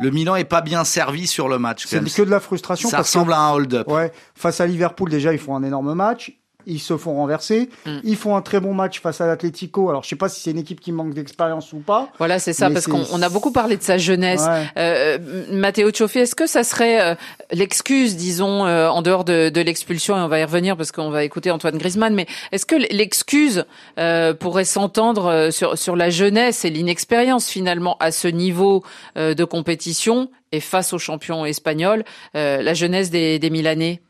le 0.00 0.10
Milan 0.10 0.36
est 0.36 0.44
pas 0.44 0.62
bien 0.62 0.84
servi 0.84 1.26
sur 1.26 1.48
le 1.48 1.58
match. 1.58 1.84
C'est 1.86 2.02
que 2.02 2.22
de 2.22 2.30
la 2.30 2.40
frustration. 2.40 2.88
Ça 2.88 2.98
ressemble 2.98 3.32
à 3.32 3.40
un 3.40 3.52
hold-up. 3.52 3.88
Ouais. 3.88 4.12
Face 4.34 4.60
à 4.60 4.66
Liverpool, 4.66 5.10
déjà, 5.10 5.32
ils 5.32 5.38
font 5.38 5.56
un 5.56 5.62
énorme 5.62 5.94
match 5.94 6.32
ils 6.66 6.80
se 6.80 6.96
font 6.96 7.14
renverser. 7.14 7.70
Mm. 7.86 7.98
Ils 8.04 8.16
font 8.16 8.36
un 8.36 8.42
très 8.42 8.60
bon 8.60 8.74
match 8.74 9.00
face 9.00 9.20
à 9.20 9.26
l'Atlético. 9.26 9.88
Alors, 9.88 10.02
je 10.02 10.08
sais 10.08 10.16
pas 10.16 10.28
si 10.28 10.40
c'est 10.40 10.50
une 10.50 10.58
équipe 10.58 10.80
qui 10.80 10.92
manque 10.92 11.14
d'expérience 11.14 11.72
ou 11.72 11.78
pas. 11.78 12.10
Voilà, 12.18 12.38
c'est 12.38 12.52
ça, 12.52 12.70
parce 12.70 12.86
qu'on 12.86 13.22
a 13.22 13.28
beaucoup 13.28 13.52
parlé 13.52 13.76
de 13.76 13.82
sa 13.82 13.98
jeunesse. 13.98 14.44
Euh, 14.76 15.18
Matteo 15.52 15.90
Cioffi, 15.90 16.18
est-ce 16.18 16.34
que 16.34 16.46
ça 16.46 16.64
serait 16.64 17.00
euh, 17.00 17.14
l'excuse, 17.52 18.16
disons, 18.16 18.66
euh, 18.66 18.88
en 18.88 19.02
dehors 19.02 19.24
de, 19.24 19.48
de 19.48 19.60
l'expulsion, 19.60 20.16
et 20.16 20.20
on 20.20 20.28
va 20.28 20.40
y 20.40 20.44
revenir 20.44 20.76
parce 20.76 20.92
qu'on 20.92 21.10
va 21.10 21.24
écouter 21.24 21.50
Antoine 21.50 21.78
Griezmann, 21.78 22.14
mais 22.14 22.26
est-ce 22.52 22.66
que 22.66 22.76
l'excuse 22.76 23.64
euh, 23.98 24.34
pourrait 24.34 24.64
s'entendre 24.64 25.50
sur, 25.50 25.78
sur 25.78 25.96
la 25.96 26.10
jeunesse 26.10 26.64
et 26.64 26.70
l'inexpérience 26.70 27.48
finalement 27.48 27.96
à 28.00 28.10
ce 28.10 28.28
niveau 28.28 28.82
de 29.14 29.44
compétition 29.44 30.30
et 30.52 30.60
face 30.60 30.92
aux 30.92 30.98
champions 30.98 31.44
espagnols, 31.44 32.04
la 32.34 32.74
jeunesse 32.74 33.10
des, 33.10 33.38
des 33.38 33.50
Milanais? 33.50 34.00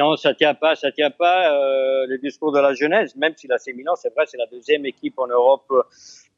Non, 0.00 0.16
ça 0.16 0.32
tient 0.32 0.54
pas, 0.54 0.74
ça 0.76 0.90
tient 0.92 1.10
pas. 1.10 1.54
Euh, 1.54 2.06
le 2.06 2.16
discours 2.16 2.52
de 2.52 2.58
la 2.58 2.72
jeunesse, 2.72 3.14
même 3.16 3.34
si 3.36 3.46
la 3.46 3.56
Milan, 3.74 3.94
c'est 3.96 4.12
vrai, 4.14 4.24
c'est 4.26 4.38
la 4.38 4.46
deuxième 4.46 4.86
équipe 4.86 5.18
en 5.18 5.26
Europe 5.26 5.70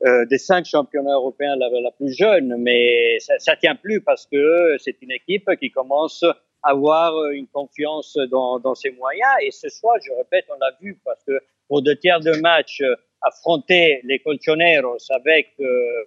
euh, 0.05 0.27
des 0.27 0.39
cinq 0.39 0.65
championnats 0.65 1.15
européens 1.15 1.55
la, 1.57 1.93
plus 1.93 2.13
jeune, 2.13 2.57
mais 2.59 3.21
ça, 3.21 3.35
ça 3.39 3.55
tient 3.55 3.77
plus 3.77 4.01
parce 4.01 4.27
que 4.27 4.77
c'est 4.79 4.97
une 5.01 5.13
équipe 5.13 5.49
qui 5.61 5.71
commence 5.71 6.25
à 6.25 6.71
avoir 6.71 7.31
une 7.31 7.47
confiance 7.47 8.19
dans, 8.31 8.59
dans 8.59 8.75
ses 8.75 8.91
moyens. 8.91 9.33
Et 9.43 9.53
ce 9.53 9.69
soir, 9.69 9.95
je 10.05 10.11
répète, 10.13 10.47
on 10.51 10.59
l'a 10.59 10.73
vu 10.81 10.99
parce 11.05 11.23
que 11.23 11.41
pour 11.69 11.83
deux 11.83 11.97
tiers 11.97 12.21
de 12.21 12.33
match, 12.41 12.83
affronter 13.23 14.01
les 14.05 14.19
Colchoneros 14.19 15.11
avec 15.11 15.53
euh, 15.61 16.05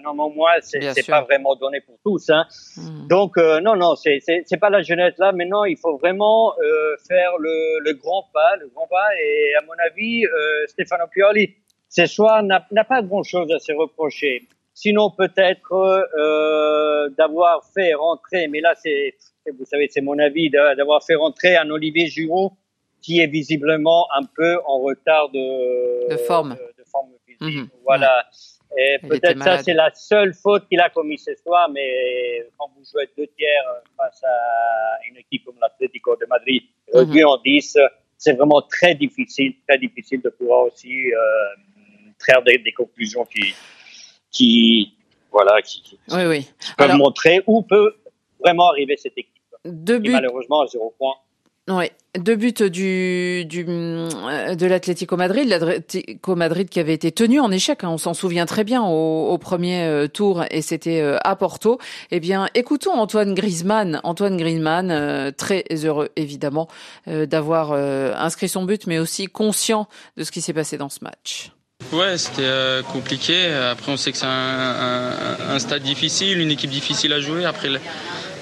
un 0.00 0.04
homme 0.08 0.20
en 0.20 0.30
moins, 0.30 0.52
c'est 0.60 1.06
pas 1.06 1.22
vraiment 1.22 1.54
donné 1.56 1.80
pour 1.80 1.98
tous. 2.04 2.30
Hein. 2.30 2.46
Hmm. 2.76 3.08
Donc 3.08 3.38
euh, 3.38 3.60
non, 3.60 3.76
non, 3.76 3.94
c'est 3.96 4.20
c'est 4.20 4.56
pas 4.58 4.70
la 4.70 4.82
jeunesse 4.82 5.14
là. 5.18 5.32
Maintenant, 5.32 5.64
il 5.64 5.76
faut 5.76 5.96
vraiment 5.96 6.54
euh, 6.58 6.96
faire 7.08 7.32
le, 7.38 7.80
le, 7.80 7.94
grand 7.94 8.26
pas, 8.32 8.56
le 8.56 8.68
grand 8.68 8.86
pas. 8.86 9.08
Et 9.22 9.54
à 9.58 9.62
mon 9.62 9.74
avis, 9.86 10.24
euh, 10.26 10.66
Stefano 10.66 11.04
Pioli, 11.12 11.54
ce 11.88 12.06
soir, 12.06 12.42
n'a 12.42 12.84
pas 12.84 13.02
grand 13.02 13.22
chose 13.22 13.50
à 13.52 13.58
se 13.58 13.72
reprocher. 13.72 14.48
Sinon, 14.74 15.10
peut-être 15.10 15.72
euh, 15.72 17.10
d'avoir 17.10 17.62
fait 17.74 17.92
rentrer, 17.92 18.48
mais 18.48 18.60
là, 18.60 18.74
c'est, 18.74 19.14
vous 19.46 19.66
savez, 19.66 19.88
c'est 19.90 20.00
mon 20.00 20.18
avis, 20.18 20.48
d'avoir 20.50 21.04
fait 21.04 21.14
rentrer 21.14 21.56
un 21.56 21.68
Olivier 21.70 22.06
Giroud 22.06 22.52
qui 23.02 23.20
est 23.20 23.26
visiblement 23.26 24.06
un 24.16 24.22
peu 24.24 24.58
en 24.64 24.78
retard 24.78 25.28
de, 25.30 26.10
de 26.10 26.16
forme. 26.16 26.56
De, 26.78 26.84
forme 26.90 27.10
physique. 27.26 27.40
Mhm. 27.40 27.68
Voilà. 27.84 28.24
Et 28.76 28.98
peut-être 29.06 29.42
ça, 29.42 29.62
c'est 29.62 29.74
la 29.74 29.90
seule 29.94 30.32
faute 30.32 30.66
qu'il 30.68 30.80
a 30.80 30.88
commise 30.88 31.24
ce 31.24 31.34
soir, 31.42 31.68
mais 31.70 32.46
quand 32.58 32.70
vous 32.76 32.84
jouez 32.90 33.08
deux 33.16 33.26
tiers 33.36 33.62
face 33.96 34.22
à 34.24 34.98
une 35.08 35.18
équipe 35.18 35.44
comme 35.44 35.56
l'Atlético 35.60 36.16
de 36.16 36.26
Madrid, 36.26 36.62
mm 36.94 37.24
en 37.24 37.36
10, 37.38 37.78
c'est 38.16 38.32
vraiment 38.34 38.62
très 38.62 38.94
difficile, 38.94 39.54
très 39.68 39.78
difficile 39.78 40.20
de 40.22 40.30
pouvoir 40.30 40.66
aussi 40.66 41.12
euh, 41.12 41.18
faire 42.24 42.42
des, 42.42 42.58
des, 42.58 42.72
conclusions 42.72 43.24
qui, 43.24 43.54
qui, 44.30 44.94
voilà, 45.30 45.60
qui, 45.62 45.82
qui 45.82 45.98
oui, 46.10 46.24
oui. 46.26 46.46
peuvent 46.78 46.94
montrer 46.94 47.42
où 47.46 47.62
peut 47.62 47.96
vraiment 48.38 48.68
arriver 48.68 48.96
cette 48.96 49.18
équipe. 49.18 49.32
Deux 49.64 49.98
buts. 49.98 50.12
malheureusement, 50.12 50.62
à 50.62 50.66
zéro 50.66 50.94
point. 50.98 51.14
Oui, 51.70 51.84
deux 52.18 52.34
buts 52.34 52.52
du, 52.52 53.44
du 53.44 53.64
euh, 53.68 54.54
de 54.56 54.66
l'Atlético 54.66 55.16
Madrid, 55.16 55.48
l'Atlético 55.48 56.34
Madrid 56.34 56.68
qui 56.68 56.80
avait 56.80 56.92
été 56.92 57.12
tenu 57.12 57.38
en 57.38 57.52
échec, 57.52 57.84
hein, 57.84 57.90
on 57.90 57.98
s'en 57.98 58.14
souvient 58.14 58.46
très 58.46 58.64
bien 58.64 58.82
au, 58.82 59.38
premier 59.38 59.84
euh, 59.84 60.08
tour 60.08 60.44
et 60.50 60.60
c'était 60.60 61.00
euh, 61.00 61.18
à 61.22 61.36
Porto. 61.36 61.78
Eh 62.10 62.18
bien, 62.18 62.48
écoutons 62.54 62.94
Antoine 62.94 63.32
Griezmann, 63.34 64.00
Antoine 64.02 64.36
Griezmann, 64.36 65.32
très 65.36 65.64
heureux 65.84 66.08
évidemment 66.16 66.66
d'avoir 67.06 67.72
inscrit 67.72 68.48
son 68.48 68.64
but, 68.64 68.88
mais 68.88 68.98
aussi 68.98 69.26
conscient 69.26 69.88
de 70.16 70.24
ce 70.24 70.32
qui 70.32 70.40
s'est 70.40 70.52
passé 70.52 70.78
dans 70.78 70.88
ce 70.88 70.98
match. 71.02 71.52
Ouais, 71.92 72.18
c'était 72.18 72.82
compliqué. 72.92 73.52
Après, 73.52 73.92
on 73.92 73.96
sait 73.96 74.12
que 74.12 74.18
c'est 74.18 74.26
un, 74.26 75.14
un, 75.48 75.58
stade 75.58 75.82
difficile, 75.82 76.40
une 76.40 76.50
équipe 76.50 76.70
difficile 76.70 77.12
à 77.12 77.20
jouer. 77.20 77.44
Après, 77.44 77.68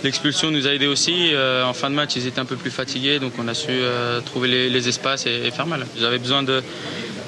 L'expulsion 0.02 0.50
nous 0.50 0.66
a 0.66 0.72
aidé 0.72 0.86
aussi. 0.86 1.30
Euh, 1.34 1.64
en 1.64 1.74
fin 1.74 1.90
de 1.90 1.94
match, 1.94 2.16
ils 2.16 2.26
étaient 2.26 2.40
un 2.40 2.46
peu 2.46 2.56
plus 2.56 2.70
fatigués, 2.70 3.18
donc 3.18 3.32
on 3.38 3.46
a 3.48 3.54
su 3.54 3.68
euh, 3.70 4.20
trouver 4.20 4.70
les, 4.70 4.88
espaces 4.88 5.26
et, 5.26 5.50
faire 5.50 5.66
mal. 5.66 5.86
J'avais 5.98 6.18
besoin 6.18 6.42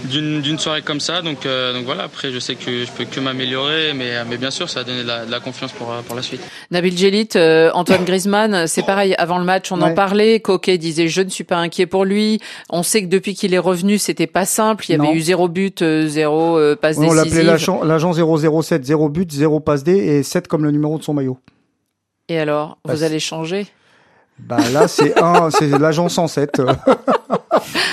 d'une 0.04 0.58
soirée 0.58 0.80
comme 0.80 1.00
ça. 1.00 1.20
Donc, 1.20 1.44
euh, 1.44 1.74
donc 1.74 1.84
voilà, 1.84 2.04
après, 2.04 2.30
je 2.30 2.38
sais 2.38 2.54
que 2.54 2.84
je 2.84 2.90
peux 2.92 3.04
que 3.04 3.20
m'améliorer, 3.20 3.92
mais, 3.94 4.12
mais 4.28 4.38
bien 4.38 4.50
sûr, 4.50 4.70
ça 4.70 4.80
a 4.80 4.84
donné 4.84 5.02
de 5.02 5.30
la, 5.30 5.40
confiance 5.40 5.72
pour, 5.72 5.88
pour 6.06 6.16
la 6.16 6.22
suite. 6.22 6.40
Nabil 6.70 6.96
Djelit, 6.96 7.28
Antoine 7.74 8.04
Griezmann, 8.04 8.66
c'est 8.66 8.86
pareil, 8.86 9.14
avant 9.18 9.38
le 9.38 9.44
match, 9.44 9.70
on 9.70 9.80
en 9.82 9.92
parlait. 9.92 10.40
Coquet 10.40 10.78
disait 10.78 11.08
je 11.08 11.20
ne 11.20 11.28
suis 11.28 11.44
pas 11.44 11.58
inquiet 11.58 11.86
pour 11.86 12.06
lui. 12.06 12.40
On 12.70 12.82
sait 12.82 13.02
que 13.02 13.08
depuis 13.08 13.34
qu'il 13.34 13.52
est 13.52 13.58
revenu, 13.58 13.98
c'était 13.98 14.26
pas 14.26 14.46
simple. 14.46 14.86
Il 14.88 14.96
y 14.96 15.00
avait 15.00 15.12
eu 15.12 15.20
zéro 15.20 15.48
but, 15.48 15.84
zéro 16.06 16.58
passe 16.80 16.98
décisive. 16.98 17.10
On 17.10 17.14
l'appelait 17.14 17.86
l'agent 17.86 18.12
007, 18.62 18.84
zéro 18.84 19.10
but, 19.10 19.30
zéro 19.30 19.60
passe 19.60 19.84
D 19.84 19.92
et 19.92 20.22
7 20.22 20.48
comme 20.48 20.64
le 20.64 20.70
numéro 20.70 20.96
de 20.96 21.02
son 21.02 21.12
maillot. 21.12 21.38
Et 22.32 22.38
alors, 22.38 22.78
bah, 22.82 22.94
vous 22.94 23.02
allez 23.02 23.20
changer? 23.20 23.66
Bah 24.38 24.56
là, 24.72 24.88
c'est 24.88 25.18
un, 25.22 25.50
c'est 25.50 25.68
l'agent 25.68 26.08
107. 26.08 26.62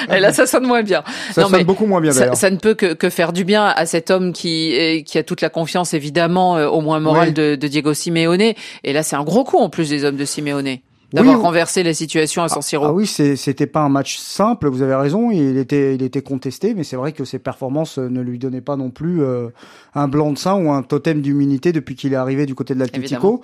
Et 0.10 0.19
là, 0.21 0.32
ça 0.32 0.47
sonne 0.47 0.65
moins 0.65 0.82
bien. 0.82 1.04
Ça 1.34 1.45
sonne 1.45 1.63
beaucoup 1.63 1.86
moins 1.86 1.99
bien 1.99 2.13
d'ailleurs. 2.13 2.38
Ça, 2.38 2.49
ne 2.49 2.56
peut 2.56 2.73
que, 2.73 2.93
que, 2.93 3.10
faire 3.10 3.34
du 3.34 3.43
bien 3.43 3.65
à 3.65 3.86
cet 3.86 4.12
homme 4.12 4.32
qui, 4.32 5.04
qui 5.06 5.17
a 5.17 5.23
toute 5.23 5.41
la 5.41 5.49
confiance, 5.49 5.93
évidemment, 5.93 6.56
euh, 6.56 6.67
au 6.67 6.80
moins 6.80 7.02
morale 7.02 7.34
de, 7.34 7.56
de, 7.56 7.67
Diego 7.67 7.93
Simeone. 7.93 8.54
Et 8.86 8.93
là, 8.93 9.04
c'est 9.04 9.17
un 9.17 9.25
gros 9.25 9.43
coup 9.43 9.58
en 9.58 9.69
plus 9.69 9.89
des 9.89 10.06
hommes 10.06 10.15
de 10.15 10.25
Simeone 10.25 10.78
d'avoir 11.12 11.41
renversé 11.41 11.84
la 11.84 11.93
situation 11.93 12.43
à 12.43 12.49
San 12.49 12.62
Siro. 12.62 12.86
Ah, 12.86 12.89
ah 12.89 12.93
oui, 12.93 13.08
c'était 13.08 13.67
pas 13.67 13.82
un 13.82 13.89
match 13.89 14.17
simple. 14.17 14.69
Vous 14.69 14.82
avez 14.82 14.95
raison. 14.95 15.32
Il 15.32 15.58
était, 15.58 15.95
il 15.95 16.04
était 16.04 16.21
contesté, 16.21 16.73
mais 16.75 16.84
c'est 16.84 16.95
vrai 16.95 17.13
que 17.13 17.25
ses 17.25 17.39
performances 17.39 17.97
ne 17.97 18.21
lui 18.21 18.38
donnaient 18.38 18.62
pas 18.62 18.75
non 18.75 18.91
plus 18.91 19.21
euh, 19.21 19.47
un 19.95 20.08
blanc 20.08 20.32
de 20.32 20.38
sein 20.38 20.56
ou 20.56 20.71
un 20.71 20.84
totem 20.84 21.21
d'immunité 21.21 21.71
depuis 21.71 21.95
qu'il 21.95 22.13
est 22.13 22.17
arrivé 22.17 22.45
du 22.45 22.56
côté 22.56 22.73
de 22.73 22.80
l'Atlético. 22.80 23.41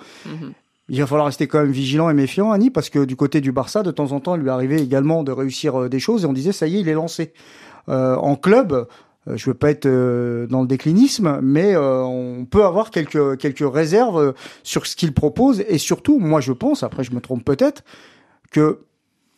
Il 0.88 1.00
va 1.00 1.06
falloir 1.06 1.26
rester 1.26 1.46
quand 1.46 1.60
même 1.60 1.72
vigilant 1.72 2.08
et 2.10 2.14
méfiant, 2.14 2.52
Annie, 2.52 2.70
parce 2.70 2.90
que 2.90 3.04
du 3.04 3.16
côté 3.16 3.40
du 3.40 3.50
Barça, 3.50 3.82
de 3.82 3.90
temps 3.90 4.12
en 4.12 4.20
temps, 4.20 4.36
il 4.36 4.42
lui 4.42 4.50
arrivait 4.50 4.80
également 4.80 5.24
de 5.24 5.32
réussir 5.32 5.88
des 5.88 5.98
choses 5.98 6.24
et 6.24 6.26
on 6.26 6.32
disait 6.32 6.52
ça 6.52 6.68
y 6.68 6.76
est, 6.76 6.80
il 6.80 6.88
est 6.88 6.94
lancé. 6.94 7.32
en 7.88 8.36
club, 8.36 8.86
je 9.26 9.50
veux 9.50 9.54
pas 9.54 9.70
être 9.70 9.88
dans 9.88 10.60
le 10.60 10.68
déclinisme, 10.68 11.40
mais 11.42 11.76
on 11.76 12.46
peut 12.48 12.64
avoir 12.64 12.90
quelques 12.90 13.36
quelques 13.38 13.64
réserves 13.68 14.32
sur 14.62 14.86
ce 14.86 14.94
qu'il 14.94 15.12
propose 15.12 15.64
et 15.68 15.78
surtout, 15.78 16.20
moi 16.20 16.40
je 16.40 16.52
pense, 16.52 16.84
après 16.84 17.02
je 17.02 17.12
me 17.12 17.20
trompe 17.20 17.44
peut-être, 17.44 17.82
que 18.52 18.86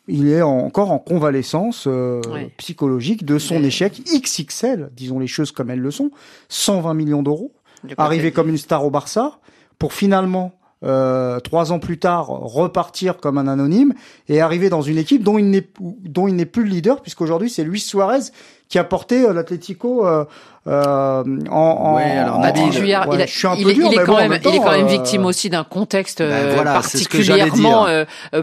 il 0.09 0.29
est 0.29 0.43
encore 0.43 0.91
en 0.91 0.99
convalescence 0.99 1.85
euh, 1.87 2.21
psychologique 2.57 3.25
de 3.25 3.39
son 3.39 3.63
échec 3.63 4.03
XXL, 4.07 4.91
disons 4.97 5.19
les 5.19 5.27
choses 5.27 5.53
comme 5.53 5.71
elles 5.71 5.81
le 5.81 5.91
sont, 5.91 6.11
120 6.49 6.95
millions 6.95 7.23
d'euros, 7.23 7.53
arrivé 7.99 8.33
comme 8.33 8.49
une 8.49 8.57
star 8.57 8.85
au 8.85 8.91
Barça, 8.91 9.39
pour 9.79 9.93
finalement 9.93 10.58
euh, 10.85 11.41
trois 11.41 11.73
ans 11.73 11.81
plus 11.81 11.99
tard 11.99 12.29
repartir 12.29 13.17
comme 13.17 13.37
un 13.37 13.49
anonyme 13.49 13.95
et 14.29 14.41
arriver 14.41 14.69
dans 14.69 14.83
une 14.83 14.99
équipe 14.99 15.25
dont 15.25 15.37
il 15.37 15.51
n'est 15.51 15.67
dont 15.81 16.29
il 16.29 16.37
n'est 16.37 16.47
plus 16.47 16.63
le 16.63 16.71
leader 16.71 17.03
puisqu'aujourd'hui 17.03 17.51
c'est 17.51 17.65
Luis 17.65 17.81
Suarez 17.81 18.31
qui 18.69 18.79
a 18.79 18.85
porté 18.85 19.25
euh, 19.25 19.33
l'Atlético 19.33 20.07
euh, 20.07 20.25
euh, 20.67 21.25
en, 21.51 21.57
en, 21.57 21.97
ouais, 21.97 22.03
alors, 22.03 22.41
Nadine, 22.41 22.71
Juillard, 22.71 23.09
il, 23.15 23.23
a, 23.23 23.27
je 23.27 23.39
suis 23.39 23.47
un 23.47 23.57
peu 23.57 23.73
dur, 23.73 23.91
est 23.91 24.05
quand 24.05 24.19
même, 24.19 24.39
temps, 24.39 24.51
il 24.51 24.57
est 24.57 24.59
quand 24.59 24.73
même 24.73 24.87
victime 24.87 25.25
aussi 25.25 25.49
d'un 25.49 25.65
contexte 25.65 26.19
ben 26.21 26.55
voilà, 26.55 26.75
particulièrement 26.75 27.87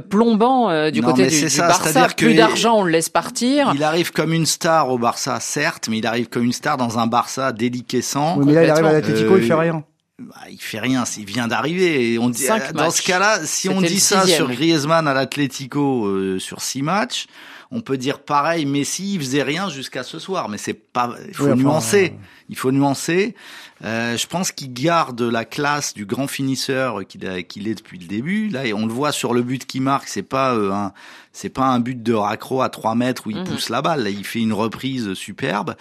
plombant 0.10 0.90
du 0.90 1.02
non, 1.02 1.10
côté 1.10 1.28
du, 1.28 1.50
ça, 1.50 1.64
du 1.64 1.68
Barça. 1.68 2.08
Plus 2.18 2.34
d'argent, 2.34 2.80
on 2.80 2.84
le 2.84 2.92
laisse 2.92 3.10
partir. 3.10 3.72
Il 3.76 3.84
arrive 3.84 4.12
comme 4.12 4.34
une 4.34 4.48
star 4.48 4.90
au 4.90 4.98
Barça, 4.98 5.40
certes, 5.40 5.88
mais 5.88 6.00
il 6.00 6.08
arrive 6.08 6.28
comme 6.28 6.44
une 6.44 6.54
star 6.54 6.78
dans 6.78 6.98
un 6.98 7.06
Barça 7.06 7.52
déliquescent. 7.52 8.38
Oui, 8.40 8.46
mais 8.48 8.54
là, 8.54 8.64
il 8.64 8.70
arrive 8.72 8.86
à 8.86 8.94
l'Atlético, 8.94 9.38
il 9.38 9.44
fait 9.44 9.54
rien. 9.54 9.84
Bah, 10.18 10.36
il 10.50 10.62
fait 10.62 10.80
rien, 10.80 11.04
il 11.18 11.26
vient 11.26 11.48
d'arriver. 11.48 12.18
On 12.20 12.30
dit, 12.30 12.48
dans 12.74 12.90
ce 12.90 13.02
cas-là, 13.02 13.42
si 13.44 13.68
on 13.68 13.82
dit 13.82 14.00
ça 14.00 14.26
sur 14.26 14.50
Griezmann 14.50 15.10
à 15.10 15.14
l'Atlético 15.14 16.06
euh, 16.06 16.40
sur 16.40 16.62
six 16.62 16.82
matchs, 16.82 17.28
on 17.70 17.82
peut 17.82 17.98
dire 17.98 18.20
pareil. 18.20 18.66
Messi, 18.66 19.16
il 19.16 19.20
faisait 19.20 19.44
rien 19.44 19.70
jusqu'à 19.70 20.04
ce 20.04 20.18
soir, 20.18 20.48
mais 20.48 20.58
c'est 20.58 20.74
pas. 20.74 21.16
Il 21.28 21.34
faut 21.34 21.54
nuancer. 21.54 22.14
Il 22.48 22.56
faut 22.56 22.72
nuancer. 22.72 23.36
Euh, 23.84 24.16
je 24.16 24.28
pense 24.28 24.54
qu'il 24.54 24.72
garde 24.72 25.20
la 25.22 25.44
classe 25.44 25.94
du 25.94 26.06
grand 26.06 26.28
finisseur 26.28 27.06
qu'il 27.06 27.46
qu'il 27.48 27.68
est 27.68 27.76
depuis 27.76 27.98
le 27.98 28.06
début. 28.08 28.48
Là, 28.48 28.62
on 28.74 28.86
le 28.86 28.94
voit 28.94 29.12
sur 29.12 29.34
le 29.34 29.44
but 29.44 29.66
qu'il 29.66 29.82
marque. 29.82 30.08
C'est 30.08 30.24
pas 30.24 30.54
euh, 30.54 30.72
un, 30.72 30.94
c'est 31.34 31.50
pas 31.50 31.66
un 31.66 31.82
but 31.82 32.02
de 32.02 32.14
raccro 32.14 32.62
à 32.62 32.70
3 32.70 32.96
mètres 32.96 33.28
où 33.28 33.32
il 33.32 33.40
mhm. 33.40 33.44
pousse 33.44 33.68
la 33.68 33.82
balle. 33.82 34.04
Là, 34.04 34.12
il 34.12 34.26
fait 34.26 34.40
une 34.40 34.54
reprise 34.54 35.14
superbe. 35.14 35.76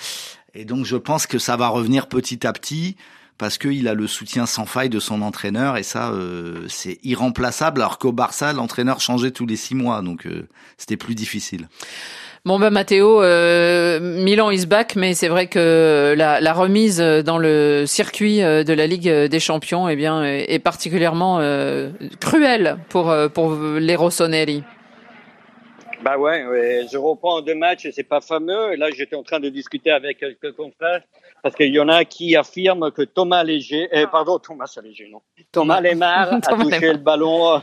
Et 0.54 0.64
donc, 0.64 0.86
je 0.86 0.96
pense 0.96 1.28
que 1.28 1.38
ça 1.38 1.56
va 1.56 1.68
revenir 1.68 2.08
petit 2.08 2.44
à 2.44 2.52
petit 2.52 2.96
parce 3.38 3.58
qu'il 3.58 3.88
a 3.88 3.94
le 3.94 4.06
soutien 4.06 4.46
sans 4.46 4.66
faille 4.66 4.88
de 4.88 5.00
son 5.00 5.22
entraîneur 5.22 5.76
et 5.76 5.82
ça 5.82 6.10
euh, 6.12 6.66
c'est 6.68 6.98
irremplaçable 7.02 7.80
alors 7.80 7.98
qu'au 7.98 8.12
Barça 8.12 8.52
l'entraîneur 8.52 9.00
changeait 9.00 9.30
tous 9.30 9.46
les 9.46 9.56
six 9.56 9.74
mois 9.74 10.02
donc 10.02 10.26
euh, 10.26 10.46
c'était 10.76 10.96
plus 10.96 11.14
difficile. 11.14 11.68
Bon 12.44 12.58
ben 12.58 12.68
Matteo, 12.68 13.22
euh, 13.22 14.00
Milan 14.00 14.50
is 14.50 14.66
back, 14.66 14.96
mais 14.96 15.14
c'est 15.14 15.28
vrai 15.28 15.46
que 15.46 16.14
la, 16.14 16.42
la, 16.42 16.52
remise 16.52 16.98
dans 16.98 17.38
le 17.38 17.84
circuit 17.86 18.40
de 18.40 18.72
la 18.74 18.86
Ligue 18.86 19.08
des 19.08 19.40
Champions, 19.40 19.88
eh 19.88 19.96
bien, 19.96 20.22
est 20.22 20.58
particulièrement 20.58 21.38
cruelle 22.20 22.76
pour 22.90 23.14
pour 23.32 23.54
les 23.54 23.96
Rossoneri. 23.96 24.62
Bah 26.02 26.18
ouais, 26.18 26.44
ouais, 26.44 26.86
je 26.92 26.98
reprends 26.98 27.40
deux 27.40 27.54
matchs 27.54 27.88
c'est 27.92 28.02
pas 28.02 28.20
fameux. 28.20 28.74
Et 28.74 28.76
là, 28.76 28.90
j'étais 28.90 29.16
en 29.16 29.22
train 29.22 29.40
de 29.40 29.48
discuter 29.48 29.90
avec 29.90 30.18
quelques 30.18 30.52
confrères 30.52 31.00
parce 31.44 31.56
qu'il 31.56 31.74
y 31.74 31.78
en 31.78 31.90
a 31.90 32.06
qui 32.06 32.36
affirment 32.36 32.90
que 32.90 33.02
Thomas 33.02 33.44
Léger, 33.44 33.86
eh, 33.92 34.06
pardon, 34.10 34.38
Thomas 34.38 34.74
Léger, 34.82 35.10
non, 35.12 35.20
Thomas, 35.52 35.78
Lemar 35.78 36.32
a 36.32 36.40
touché 36.40 36.90
le 36.90 36.96
ballon, 36.96 37.60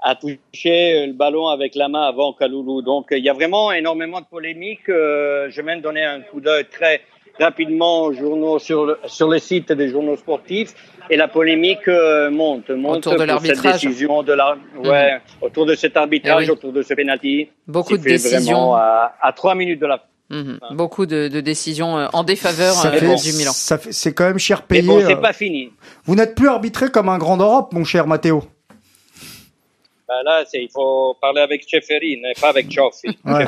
a 0.00 0.14
touché 0.14 1.04
le 1.04 1.14
ballon 1.14 1.48
avec 1.48 1.74
la 1.74 1.88
main 1.88 2.02
avant 2.02 2.32
Kaloulou. 2.32 2.80
Donc, 2.80 3.08
il 3.10 3.24
y 3.24 3.28
a 3.28 3.32
vraiment 3.32 3.72
énormément 3.72 4.20
de 4.20 4.26
polémiques. 4.26 4.88
Euh, 4.88 5.48
je 5.50 5.56
vais 5.56 5.64
même 5.64 5.80
donner 5.80 6.04
un 6.04 6.20
coup 6.20 6.40
d'œil 6.40 6.66
très 6.70 7.00
rapidement 7.40 8.04
aux 8.04 8.12
journaux 8.12 8.60
sur 8.60 8.86
le, 8.86 8.98
sur 9.06 9.28
le 9.28 9.40
site 9.40 9.72
des 9.72 9.88
journaux 9.88 10.16
sportifs 10.16 10.74
et 11.10 11.16
la 11.16 11.26
polémique 11.26 11.88
euh, 11.88 12.30
monte, 12.30 12.70
monte 12.70 12.98
autour 12.98 13.18
de 13.18 13.24
l'arbitrage. 13.24 13.82
décision 13.82 14.22
de 14.22 14.32
la, 14.32 14.56
mhm. 14.76 14.86
ouais, 14.86 15.20
autour 15.40 15.66
de 15.66 15.74
cet 15.74 15.96
arbitrage, 15.96 16.46
eh 16.46 16.52
autour 16.52 16.72
de 16.72 16.82
ce 16.82 16.94
penalty. 16.94 17.48
Beaucoup 17.66 17.98
de 17.98 18.02
décisions 18.04 18.76
à, 18.76 19.16
à 19.20 19.32
trois 19.32 19.56
minutes 19.56 19.80
de 19.80 19.86
la 19.86 20.04
Mmh. 20.30 20.58
Beaucoup 20.72 21.06
de, 21.06 21.28
de, 21.28 21.40
décisions 21.40 21.96
euh, 21.96 22.06
en 22.12 22.22
défaveur 22.22 22.74
ça 22.74 22.92
euh, 22.92 23.00
du 23.00 23.32
Milan. 23.32 23.52
Ça 23.52 23.78
fait, 23.78 23.92
c'est 23.92 24.12
quand 24.12 24.26
même 24.26 24.38
cher 24.38 24.62
payé. 24.62 24.82
Mais 24.82 24.88
bon, 24.88 25.02
c'est 25.06 25.16
pas 25.16 25.32
fini. 25.32 25.72
Vous 26.04 26.16
n'êtes 26.16 26.34
plus 26.34 26.48
arbitré 26.48 26.90
comme 26.90 27.08
un 27.08 27.16
grand 27.16 27.38
d'Europe, 27.38 27.72
mon 27.72 27.84
cher 27.84 28.06
Matteo. 28.06 28.44
Bah 30.06 30.22
là, 30.24 30.44
c'est, 30.46 30.62
il 30.62 30.70
faut 30.70 31.16
parler 31.20 31.40
avec 31.40 31.66
Cheferin, 31.68 32.20
pas 32.40 32.48
avec 32.50 32.70
Cioffi. 32.70 33.18
Ouais. 33.24 33.44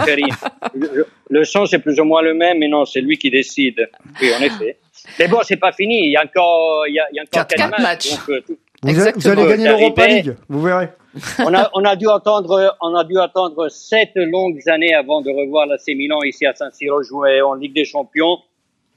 Le, 0.75 1.07
le 1.31 1.45
son, 1.45 1.67
c'est 1.67 1.79
plus 1.79 1.99
ou 2.01 2.05
moins 2.05 2.23
le 2.23 2.35
même, 2.35 2.59
mais 2.59 2.69
non, 2.69 2.85
c'est 2.85 3.01
lui 3.01 3.19
qui 3.19 3.31
décide. 3.31 3.91
Oui, 4.21 4.31
en 4.35 4.43
effet. 4.43 4.79
Mais 5.19 5.29
bon, 5.29 5.41
c'est 5.43 5.57
pas 5.57 5.73
fini. 5.73 6.07
Il 6.07 6.13
y 6.13 6.17
a 6.17 6.23
encore, 6.23 6.87
il 6.87 6.95
y 6.95 7.01
a, 7.01 7.07
il 7.13 7.17
y 7.17 7.19
a 7.19 7.23
encore 7.23 7.47
quatre, 7.47 7.81
matchs. 7.81 8.11
Donc, 8.11 8.29
euh, 8.31 8.41
vous, 8.83 8.93
vous, 8.93 9.29
allez 9.29 9.47
gagner 9.47 9.69
l'Europa 9.69 10.07
League. 10.07 10.37
Vous 10.49 10.63
verrez. 10.63 10.89
on 11.41 11.53
a, 11.53 11.71
on 11.75 11.85
a 11.85 11.97
dû 11.97 12.09
attendre, 12.09 12.77
on 12.81 12.95
a 12.95 13.05
dû 13.05 13.19
attendre 13.19 13.69
sept 13.69 14.13
longues 14.15 14.61
années 14.69 14.95
avant 14.95 15.23
de 15.23 15.31
revoir 15.31 15.67
la 15.67 15.77
C 15.77 15.95
Milan 15.95 16.23
ici 16.23 16.47
à 16.47 16.55
San 16.55 16.71
Siro 16.73 17.03
jouer 17.03 17.43
en 17.43 17.55
Ligue 17.55 17.75
des 17.75 17.85
Champions. 17.85 18.39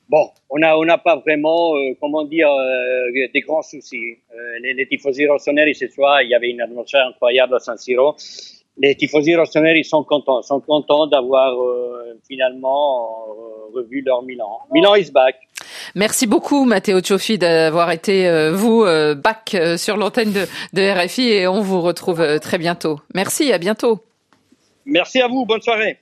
Bon, 0.10 0.30
on 0.50 0.62
a, 0.62 0.76
on 0.76 0.86
n'a 0.86 0.98
pas 0.98 1.16
vraiment, 1.16 1.76
euh, 1.76 1.94
comment 2.00 2.24
dire, 2.24 2.52
euh, 2.52 3.28
des 3.34 3.42
grands 3.42 3.62
soucis. 3.62 4.18
Euh, 4.32 4.60
les, 4.62 4.74
les 4.74 4.88
tifosi 4.88 5.28
rossoneri 5.28 5.74
ce 5.74 5.88
soir, 5.88 6.22
il 6.22 6.30
y 6.30 6.36
avait 6.36 6.52
une 6.52 6.62
atmosphère 6.62 7.08
incroyable 7.08 7.56
à 7.56 7.60
San 7.60 7.78
Siro. 7.78 8.16
Les 8.78 8.96
tifosi 8.96 9.36
rossoneri 9.36 9.84
sont 9.84 10.04
contents, 10.04 10.42
sont 10.42 10.60
contents 10.60 11.06
d'avoir 11.08 11.54
finalement 12.28 13.26
revu 13.74 14.02
leur 14.02 14.24
Milan. 14.24 14.62
Milan 14.72 14.96
is 14.96 15.12
back. 15.12 15.36
Merci 15.94 16.26
beaucoup 16.26 16.66
Matteo 16.66 17.00
Cioffi 17.00 17.38
d'avoir 17.38 17.92
été 17.92 18.50
vous 18.52 18.84
back 19.16 19.56
sur 19.78 19.96
l'antenne 19.96 20.34
de, 20.34 20.48
de 20.74 21.06
RFI 21.06 21.30
et 21.34 21.48
on 21.48 21.62
vous 21.62 21.82
retrouve 21.82 22.40
très 22.40 22.58
bientôt. 22.58 23.00
Merci, 23.14 23.54
à 23.54 23.60
bientôt. 23.60 24.00
Merci 24.86 25.22
à 25.22 25.28
vous, 25.28 25.46
bonne 25.46 25.62
soirée. 25.62 26.00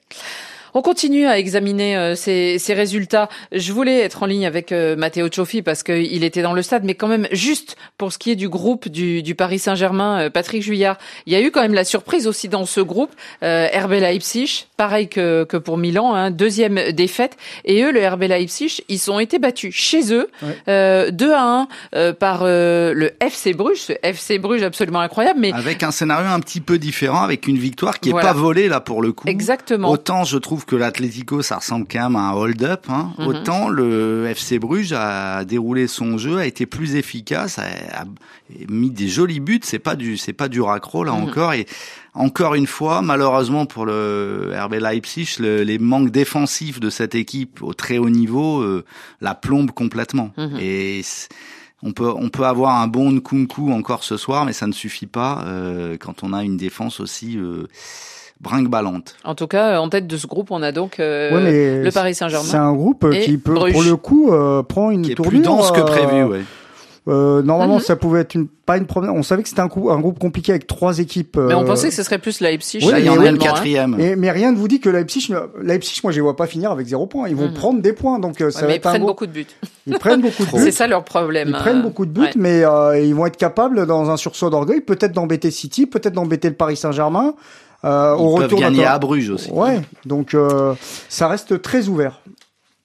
On 0.73 0.81
continue 0.81 1.27
à 1.27 1.37
examiner 1.37 1.97
euh, 1.97 2.15
ces, 2.15 2.57
ces, 2.59 2.73
résultats. 2.73 3.29
Je 3.51 3.73
voulais 3.73 3.99
être 3.99 4.23
en 4.23 4.25
ligne 4.25 4.45
avec 4.45 4.71
euh, 4.71 4.95
Matteo 4.95 5.27
Cioffi 5.29 5.61
parce 5.61 5.83
qu'il 5.83 6.23
était 6.23 6.41
dans 6.41 6.53
le 6.53 6.61
stade, 6.61 6.83
mais 6.83 6.95
quand 6.95 7.07
même 7.07 7.27
juste 7.31 7.75
pour 7.97 8.13
ce 8.13 8.17
qui 8.17 8.31
est 8.31 8.35
du 8.35 8.47
groupe 8.47 8.87
du, 8.87 9.21
du 9.21 9.35
Paris 9.35 9.59
Saint-Germain, 9.59 10.21
euh, 10.21 10.29
Patrick 10.29 10.63
Juillard, 10.63 10.97
il 11.25 11.33
y 11.33 11.35
a 11.35 11.41
eu 11.41 11.51
quand 11.51 11.61
même 11.61 11.73
la 11.73 11.83
surprise 11.83 12.27
aussi 12.27 12.47
dans 12.47 12.65
ce 12.65 12.79
groupe. 12.79 13.11
Euh, 13.43 13.67
RB 13.73 13.91
Leipzig, 13.91 14.67
pareil 14.77 15.09
que, 15.09 15.43
que 15.43 15.57
pour 15.57 15.77
Milan, 15.77 16.13
hein, 16.15 16.31
deuxième 16.31 16.91
défaite. 16.91 17.37
Et 17.65 17.83
eux, 17.83 17.91
le 17.91 18.07
RB 18.07 18.23
Leipzig, 18.23 18.81
ils 18.87 19.11
ont 19.11 19.19
été 19.19 19.39
battus 19.39 19.75
chez 19.75 20.13
eux, 20.13 20.29
ouais. 20.41 21.11
2 21.11 21.33
à 21.33 21.67
1 21.93 22.13
par 22.13 22.43
le 22.43 23.11
FC 23.19 23.53
Bruges, 23.53 23.81
ce 23.81 23.93
FC 24.03 24.39
Bruges 24.39 24.63
absolument 24.63 25.01
incroyable. 25.01 25.39
Mais 25.39 25.51
avec 25.53 25.83
un 25.83 25.91
scénario 25.91 26.29
un 26.29 26.39
petit 26.39 26.61
peu 26.61 26.77
différent, 26.77 27.21
avec 27.21 27.47
une 27.47 27.57
victoire 27.57 27.99
qui 27.99 28.09
est 28.09 28.13
pas 28.13 28.33
volée 28.33 28.67
là 28.67 28.79
pour 28.79 29.01
le 29.01 29.11
coup. 29.11 29.27
Exactement. 29.27 29.89
Autant 29.89 30.23
je 30.23 30.37
trouve 30.37 30.60
que 30.65 30.75
l'Atlético, 30.75 31.41
ça 31.41 31.57
ressemble 31.57 31.85
quand 31.89 32.03
même 32.03 32.15
à 32.15 32.29
un 32.29 32.33
hold-up. 32.33 32.85
Hein. 32.89 33.13
Mhm. 33.17 33.27
Autant 33.27 33.69
le 33.69 34.25
FC 34.27 34.59
Bruges 34.59 34.93
a 34.93 35.45
déroulé 35.45 35.87
son 35.87 36.17
jeu, 36.17 36.37
a 36.37 36.45
été 36.45 36.65
plus 36.65 36.95
efficace, 36.95 37.59
a, 37.59 38.05
mis 38.69 38.89
des 38.89 39.07
jolis 39.07 39.39
buts. 39.39 39.61
C'est 39.63 39.79
pas 39.79 39.95
du, 39.95 40.17
c'est 40.17 40.33
pas 40.33 40.47
du 40.47 40.61
raccro 40.61 41.03
là 41.03 41.13
mhm. 41.13 41.23
encore. 41.23 41.53
Et 41.53 41.65
encore 42.13 42.55
une 42.55 42.67
fois, 42.67 43.01
malheureusement 43.01 43.65
pour 43.65 43.85
le 43.85 44.53
RB 44.55 44.75
Leipzig, 44.75 45.37
le, 45.39 45.63
les 45.63 45.79
manques 45.79 46.11
défensifs 46.11 46.79
de 46.79 46.89
cette 46.89 47.15
équipe 47.15 47.61
au 47.61 47.73
très 47.73 47.97
haut 47.97 48.09
niveau 48.09 48.61
euh, 48.61 48.83
la 49.21 49.35
plombent 49.35 49.71
complètement. 49.71 50.31
Mhm. 50.37 50.57
Et 50.59 51.01
on 51.83 51.93
peut 51.93 52.11
on 52.15 52.29
peut 52.29 52.45
avoir 52.45 52.81
un 52.81 52.87
bon 52.87 53.11
Nkunku 53.11 53.71
encore 53.71 54.03
ce 54.03 54.17
soir, 54.17 54.45
mais 54.45 54.53
ça 54.53 54.67
ne 54.67 54.73
suffit 54.73 55.07
pas 55.07 55.43
euh, 55.45 55.97
quand 55.97 56.23
on 56.23 56.33
a 56.33 56.43
une 56.43 56.57
défense 56.57 56.99
aussi 56.99 57.37
euh, 57.37 57.67
brinque-ballante. 58.41 59.15
En 59.23 59.35
tout 59.35 59.47
cas, 59.47 59.79
en 59.79 59.89
tête 59.89 60.07
de 60.07 60.17
ce 60.17 60.27
groupe, 60.27 60.51
on 60.51 60.61
a 60.61 60.71
donc 60.71 60.99
euh, 60.99 61.83
le 61.83 61.91
Paris 61.91 62.15
Saint-Germain. 62.15 62.45
C'est 62.45 62.57
un 62.57 62.73
groupe 62.73 63.09
qui 63.11 63.37
peut, 63.37 63.53
pour 63.53 63.83
le 63.83 63.95
coup, 63.95 64.33
euh, 64.33 64.63
prend 64.63 64.91
une 64.91 65.03
qui 65.03 65.11
est 65.11 65.15
tournure 65.15 65.31
plus 65.31 65.41
dense 65.41 65.71
que 65.71 65.81
prévu. 65.81 66.23
Ouais. 66.23 66.41
Euh, 67.07 67.41
normalement, 67.41 67.79
mm-hmm. 67.79 67.83
ça 67.83 67.95
pouvait 67.95 68.19
être 68.19 68.35
une, 68.35 68.47
pas 68.47 68.77
une 68.77 68.85
première. 68.85 69.15
On 69.15 69.23
savait 69.23 69.41
que 69.41 69.49
c'était 69.49 69.61
un, 69.61 69.69
un, 69.69 69.99
groupe 69.99 70.19
compliqué 70.19 70.51
avec 70.51 70.67
trois 70.67 70.99
équipes. 70.99 71.35
Mais 71.37 71.55
on 71.55 71.65
pensait 71.65 71.89
que 71.89 71.95
ce 71.95 72.03
serait 72.03 72.19
plus 72.19 72.41
Leipzig. 72.41 72.79
Oui, 72.83 72.93
il 72.99 73.05
y 73.05 73.09
en 73.09 73.19
a 73.19 73.27
une 73.27 73.39
quatrième. 73.39 73.95
Hein. 73.95 74.15
mais 74.17 74.29
rien 74.29 74.51
ne 74.51 74.57
vous 74.57 74.67
dit 74.67 74.79
que 74.79 74.89
Leipzig, 74.89 75.33
Leipzig, 75.63 76.01
moi, 76.03 76.11
je 76.11 76.17
les 76.17 76.21
vois 76.21 76.35
pas 76.35 76.45
finir 76.45 76.69
avec 76.69 76.85
zéro 76.85 77.07
point. 77.07 77.27
Ils 77.27 77.35
vont 77.35 77.49
mm. 77.49 77.53
prendre 77.53 77.81
des 77.81 77.93
points, 77.93 78.19
donc 78.19 78.37
ça 78.37 78.45
ouais, 78.45 78.67
va 78.67 78.73
ils 78.75 78.79
prennent 78.79 79.05
beaucoup 79.05 79.25
de 79.25 79.31
buts. 79.31 79.47
Ils 79.87 79.97
prennent 79.97 80.21
beaucoup 80.21 80.45
de 80.45 80.51
buts. 80.51 80.59
C'est 80.59 80.71
ça 80.71 80.85
leur 80.85 81.03
problème. 81.03 81.49
Ils 81.49 81.55
prennent 81.55 81.81
beaucoup 81.81 82.05
de 82.05 82.11
buts, 82.11 82.21
ouais. 82.21 82.31
mais 82.35 82.63
euh, 82.63 82.99
ils 82.99 83.15
vont 83.15 83.25
être 83.25 83.37
capables, 83.37 83.87
dans 83.87 84.11
un 84.11 84.17
sursaut 84.17 84.51
d'orgueil, 84.51 84.81
peut-être 84.81 85.13
d'embêter 85.13 85.49
City, 85.49 85.87
peut-être 85.87 86.13
d'embêter 86.13 86.49
le 86.49 86.55
Paris 86.55 86.77
Saint-Germain. 86.77 87.33
Euh, 87.83 88.15
Ils 88.17 88.21
au 88.21 88.35
peuvent 88.35 88.43
retour 88.43 88.59
gagner 88.59 88.85
à 88.85 88.99
Bruges 88.99 89.29
aussi. 89.29 89.51
Ouais, 89.51 89.81
donc 90.05 90.33
euh, 90.33 90.75
ça 91.09 91.27
reste 91.27 91.61
très 91.61 91.87
ouvert. 91.87 92.21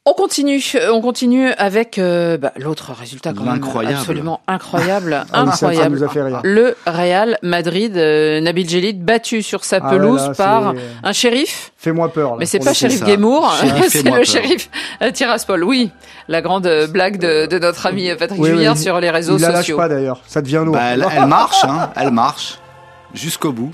On 0.09 0.13
continue, 0.13 0.63
on 0.93 1.01
continue 1.01 1.51
avec 1.59 1.99
euh, 1.99 2.39
bah, 2.39 2.53
l'autre 2.59 2.93
résultat 2.97 3.33
quand 3.33 3.43
même 3.43 3.61
absolument 3.89 4.41
incroyable, 4.47 5.27
ah 5.33 5.41
incroyable. 5.41 5.99
Le 6.45 6.77
Real 6.87 7.39
Madrid, 7.43 7.97
euh, 7.97 8.41
Nabil 8.41 8.69
Djellit 8.69 8.93
battu 8.93 9.43
sur 9.43 9.65
sa 9.65 9.81
ah 9.83 9.91
pelouse 9.91 10.31
par 10.37 10.75
un 11.03 11.13
shérif. 11.13 11.73
Fais-moi 11.77 12.13
peur. 12.13 12.37
Mais 12.37 12.47
c'est 12.47 12.61
pas 12.61 12.73
shérif 12.73 13.03
Guémour, 13.03 13.53
c'est 13.89 14.09
le 14.09 14.23
shérif 14.23 14.71
euh, 15.03 15.11
Tiraspol. 15.11 15.65
Oui, 15.65 15.91
la 16.29 16.41
grande 16.41 16.71
blague 16.89 17.19
de, 17.19 17.47
de 17.47 17.59
notre 17.59 17.85
ami 17.87 18.09
Patrick 18.17 18.45
Julien 18.45 18.77
sur 18.77 19.01
les 19.01 19.11
réseaux 19.11 19.39
sociaux. 19.39 19.49
Il 19.49 19.53
la 19.53 19.59
lâche 19.59 19.77
pas 19.77 19.89
d'ailleurs, 19.89 20.21
ça 20.29 20.41
devient 20.41 20.63
lourd. 20.65 20.75
Bah, 20.75 20.85
elle, 20.93 21.05
elle, 21.17 21.27
marche, 21.27 21.65
hein, 21.65 21.91
elle 21.97 22.13
marche 22.13 22.61
jusqu'au 23.13 23.51
bout. 23.51 23.73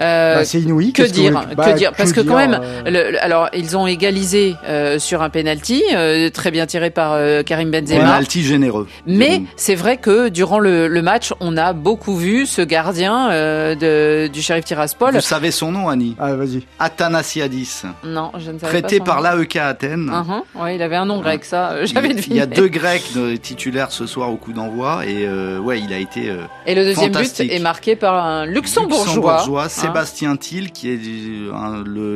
Euh, 0.00 0.36
bah, 0.36 0.44
c'est 0.44 0.60
inouï. 0.60 0.92
Que 0.92 1.02
dire 1.02 1.46
Que 1.50 1.54
bah, 1.54 1.72
dire? 1.72 1.92
Parce 1.96 2.12
que, 2.12 2.20
quand 2.20 2.36
même, 2.36 2.60
euh, 2.86 3.12
alors 3.20 3.48
ils 3.54 3.76
ont 3.76 3.86
égalisé 3.86 4.54
euh, 4.64 4.98
sur 4.98 5.22
un 5.22 5.30
penalty 5.30 5.82
euh, 5.94 6.30
très 6.30 6.50
bien 6.50 6.66
tiré 6.66 6.90
par 6.90 7.18
Karim 7.44 7.70
Benzema. 7.70 8.00
Penalty 8.00 8.42
généreux. 8.42 8.88
Mais 9.06 9.42
c'est 9.56 9.74
vrai 9.74 9.96
que 9.96 10.28
durant 10.28 10.58
le, 10.58 10.88
le, 10.88 11.02
match, 11.02 11.32
on 11.40 11.56
a 11.56 11.72
beaucoup 11.72 12.16
vu 12.16 12.46
ce 12.46 12.62
gardien 12.62 13.28
de, 13.28 14.28
du 14.28 14.42
shérif 14.42 14.64
Tiraspol. 14.64 15.14
Vous 15.14 15.20
savez 15.20 15.50
son 15.50 15.72
nom, 15.72 15.88
Annie? 15.88 16.16
Ah, 16.18 16.34
vas-y. 16.34 16.62
Athanasiadis. 16.78 17.82
Non, 18.04 18.32
je 18.38 18.50
ne 18.50 18.58
savais 18.58 18.80
Prêté 18.80 19.00
par 19.00 19.20
l'AEK 19.20 19.56
Athènes. 19.56 20.10
Uh 20.10 20.32
Ouais, 20.58 20.76
il 20.76 20.82
avait 20.82 20.96
un 20.96 21.06
nom 21.06 21.20
grec, 21.20 21.44
ça. 21.44 21.84
J'avais 21.84 22.14
deviné. 22.14 22.26
Il 22.30 22.36
y 22.36 22.40
a 22.40 22.46
deux 22.46 22.68
Grecs 22.68 23.12
titulaires 23.42 23.92
ce 23.92 24.06
soir 24.06 24.30
au 24.30 24.36
coup 24.36 24.52
d'envoi 24.52 25.04
et 25.06 25.26
ouais, 25.58 25.80
il 25.80 25.92
a 25.92 25.98
été. 25.98 26.32
et 26.66 26.74
le 26.74 26.84
deuxième 26.84 27.12
but 27.12 27.40
est 27.40 27.58
marqué 27.58 27.96
par 27.96 28.24
un 28.24 28.46
luxembourgeois. 28.46 29.36
luxembourgeois 29.36 29.68
Sébastien 29.82 30.36
Thiel, 30.36 30.70
qui 30.70 30.90
est 30.90 31.00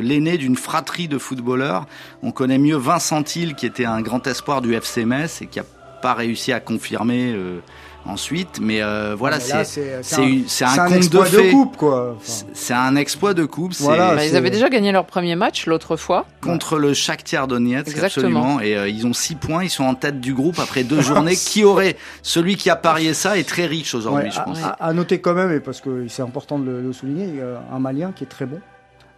l'aîné 0.01 0.37
d'une 0.37 0.55
fratrie 0.55 1.09
de 1.09 1.17
footballeurs. 1.17 1.85
On 2.23 2.31
connaît 2.31 2.57
mieux 2.57 2.77
Vincent 2.77 3.23
Thiel, 3.23 3.55
qui 3.55 3.65
était 3.65 3.83
un 3.83 4.01
grand 4.01 4.25
espoir 4.25 4.61
du 4.61 4.73
FC 4.73 5.03
Metz 5.03 5.41
et 5.41 5.47
qui 5.47 5.59
a 5.59 5.65
pas 6.01 6.13
réussi 6.13 6.53
à 6.53 6.59
confirmer 6.59 7.33
euh, 7.33 7.59
ensuite. 8.05 8.59
Mais 8.61 8.81
euh, 8.81 9.15
voilà, 9.17 9.39
c'est 9.39 9.63
c'est 9.63 10.65
un, 10.65 10.67
un, 10.67 10.87
conte 10.87 11.09
de, 11.09 11.17
de 11.17 11.51
coupe, 11.51 11.77
quoi. 11.77 12.17
C'est 12.53 12.73
un 12.73 12.95
exploit 12.95 13.33
de 13.33 13.45
coupe. 13.45 13.73
Voilà, 13.79 14.15
bah, 14.15 14.25
ils 14.25 14.35
avaient 14.35 14.49
déjà 14.49 14.69
gagné 14.69 14.91
leur 14.91 15.05
premier 15.05 15.35
match 15.35 15.65
l'autre 15.67 15.95
fois 15.95 16.25
contre 16.41 16.77
le 16.77 16.93
Shakhtar 16.93 17.47
Donetsk, 17.47 17.97
absolument. 17.97 18.59
Et 18.59 18.75
euh, 18.75 18.89
ils 18.89 19.05
ont 19.05 19.13
six 19.13 19.35
points, 19.35 19.63
ils 19.63 19.69
sont 19.69 19.83
en 19.83 19.95
tête 19.95 20.19
du 20.19 20.33
groupe 20.33 20.59
après 20.59 20.83
deux 20.83 21.01
journées. 21.01 21.35
qui 21.35 21.63
aurait 21.63 21.97
celui 22.21 22.55
qui 22.55 22.69
a 22.69 22.75
parié 22.75 23.13
ça 23.13 23.37
est 23.37 23.47
très 23.47 23.65
riche 23.65 23.93
aujourd'hui, 23.95 24.31
je 24.31 24.41
pense. 24.41 24.59
À, 24.79 24.93
noter 24.93 25.19
quand 25.19 25.33
même, 25.33 25.51
et 25.51 25.59
parce 25.59 25.81
que 25.81 26.07
c'est 26.07 26.21
important 26.21 26.59
de 26.59 26.71
le, 26.71 26.93
souligner, 26.93 27.41
un 27.71 27.79
Malien 27.79 28.11
qui 28.15 28.23
est 28.23 28.27
très 28.27 28.45
bon. 28.45 28.59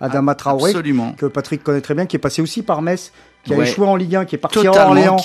Adama 0.01 0.35
Traoré, 0.35 0.73
que 1.17 1.25
Patrick 1.25 1.63
connaît 1.63 1.81
très 1.81 1.93
bien, 1.93 2.05
qui 2.05 2.15
est 2.15 2.19
passé 2.19 2.41
aussi 2.41 2.61
par 2.61 2.81
Metz 2.81 3.11
qui 3.43 3.53
a 3.53 3.57
échoué 3.57 3.87
en 3.87 3.95
Ligue 3.95 4.15
1, 4.15 4.25
qui 4.25 4.35
est 4.35 4.39
parti 4.39 4.65
à 4.65 4.87
Orléans. 4.87 5.17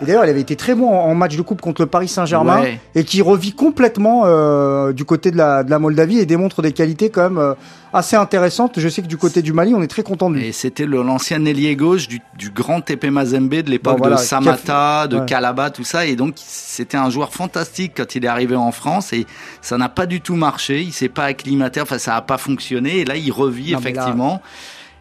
d'ailleurs, 0.00 0.24
il 0.24 0.30
avait 0.30 0.40
été 0.40 0.56
très 0.56 0.74
bon 0.74 0.88
en 0.88 1.14
match 1.14 1.36
de 1.36 1.42
coupe 1.42 1.60
contre 1.60 1.82
le 1.82 1.86
Paris 1.86 2.08
Saint-Germain 2.08 2.62
et 2.94 3.04
qui 3.04 3.22
revit 3.22 3.52
complètement 3.52 4.22
euh, 4.24 4.92
du 4.92 5.04
côté 5.04 5.30
de 5.30 5.36
la, 5.36 5.64
de 5.64 5.70
la 5.70 5.78
Moldavie 5.78 6.18
et 6.18 6.26
démontre 6.26 6.62
des 6.62 6.72
qualités 6.72 7.10
quand 7.10 7.22
même 7.22 7.38
euh, 7.38 7.54
assez 7.92 8.16
intéressantes. 8.16 8.78
Je 8.78 8.88
sais 8.88 9.02
que 9.02 9.06
du 9.06 9.16
côté 9.16 9.42
du 9.42 9.52
Mali, 9.52 9.74
on 9.74 9.82
est 9.82 9.88
très 9.88 10.02
content 10.02 10.30
de 10.30 10.36
lui. 10.36 10.46
Et 10.46 10.52
c'était 10.52 10.86
l'ancien 10.86 11.44
ailier 11.44 11.76
gauche 11.76 12.08
du, 12.08 12.20
du 12.36 12.50
grand 12.50 12.80
TP 12.80 13.06
Mazembe 13.06 13.54
de 13.54 13.70
l'époque 13.70 14.00
de 14.08 14.16
Samata, 14.16 15.06
de 15.06 15.20
Calaba, 15.20 15.70
tout 15.70 15.84
ça. 15.84 16.06
Et 16.06 16.16
donc, 16.16 16.34
c'était 16.36 16.96
un 16.96 17.10
joueur 17.10 17.32
fantastique 17.32 17.92
quand 17.96 18.14
il 18.14 18.24
est 18.24 18.28
arrivé 18.28 18.56
en 18.56 18.72
France 18.72 19.12
et 19.12 19.26
ça 19.60 19.78
n'a 19.78 19.88
pas 19.88 20.06
du 20.06 20.20
tout 20.20 20.36
marché. 20.36 20.82
Il 20.82 20.92
s'est 20.92 21.08
pas 21.08 21.24
acclimaté, 21.24 21.80
enfin, 21.80 21.98
ça 21.98 22.12
n'a 22.12 22.22
pas 22.22 22.38
fonctionné. 22.38 22.98
Et 22.98 23.04
là, 23.04 23.16
il 23.16 23.32
revit 23.32 23.74
effectivement. 23.74 24.40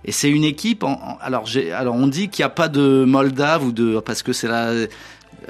Et 0.05 0.11
c'est 0.11 0.29
une 0.29 0.43
équipe. 0.43 0.83
alors, 1.21 1.45
alors, 1.75 1.95
on 1.95 2.07
dit 2.07 2.29
qu'il 2.29 2.43
n'y 2.43 2.47
a 2.47 2.49
pas 2.49 2.67
de 2.67 3.05
Moldave 3.05 3.63
ou 3.63 3.71
de 3.71 3.99
parce 3.99 4.23
que 4.23 4.33
c'est 4.33 4.47
la 4.47 4.73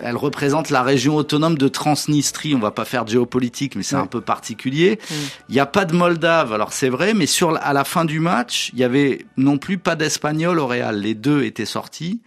elle 0.02 0.16
représente 0.16 0.70
la 0.70 0.84
région 0.84 1.16
autonome 1.16 1.58
de 1.58 1.68
Transnistrie. 1.68 2.56
On 2.56 2.60
va 2.60 2.72
pas 2.72 2.86
faire 2.86 3.06
de 3.06 3.12
géopolitique, 3.12 3.76
mais 3.76 3.84
c'est 3.84 3.96
un 3.96 4.08
peu 4.08 4.22
particulier. 4.22 5.00
Mm. 5.02 5.14
Il 5.50 5.54
n'y 5.54 5.60
a 5.60 5.66
pas 5.66 5.86
de 5.86 5.94
Moldave, 5.94 6.54
alors 6.54 6.74
c'est 6.74 6.90
vrai, 6.90 7.14
mais 7.14 7.26
sur 7.26 7.58
à 7.62 7.74
la 7.74 7.84
fin 7.84 8.06
du 8.06 8.20
match, 8.20 8.72
il 8.74 8.80
y 8.80 8.84
avait 8.84 9.26
non 9.38 9.58
plus 9.58 9.78
pas 9.78 9.96
d'Espagnol 9.96 10.60
au 10.60 10.68
Real. 10.68 11.00
Les 11.00 11.14
deux 11.14 11.44
étaient 11.44 11.66
sortis. 11.66 12.22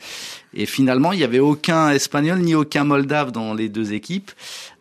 Et 0.54 0.66
finalement, 0.66 1.12
il 1.12 1.18
n'y 1.18 1.24
avait 1.24 1.40
aucun 1.40 1.90
Espagnol 1.90 2.38
ni 2.38 2.54
aucun 2.54 2.84
Moldave 2.84 3.32
dans 3.32 3.54
les 3.54 3.68
deux 3.68 3.92
équipes. 3.92 4.30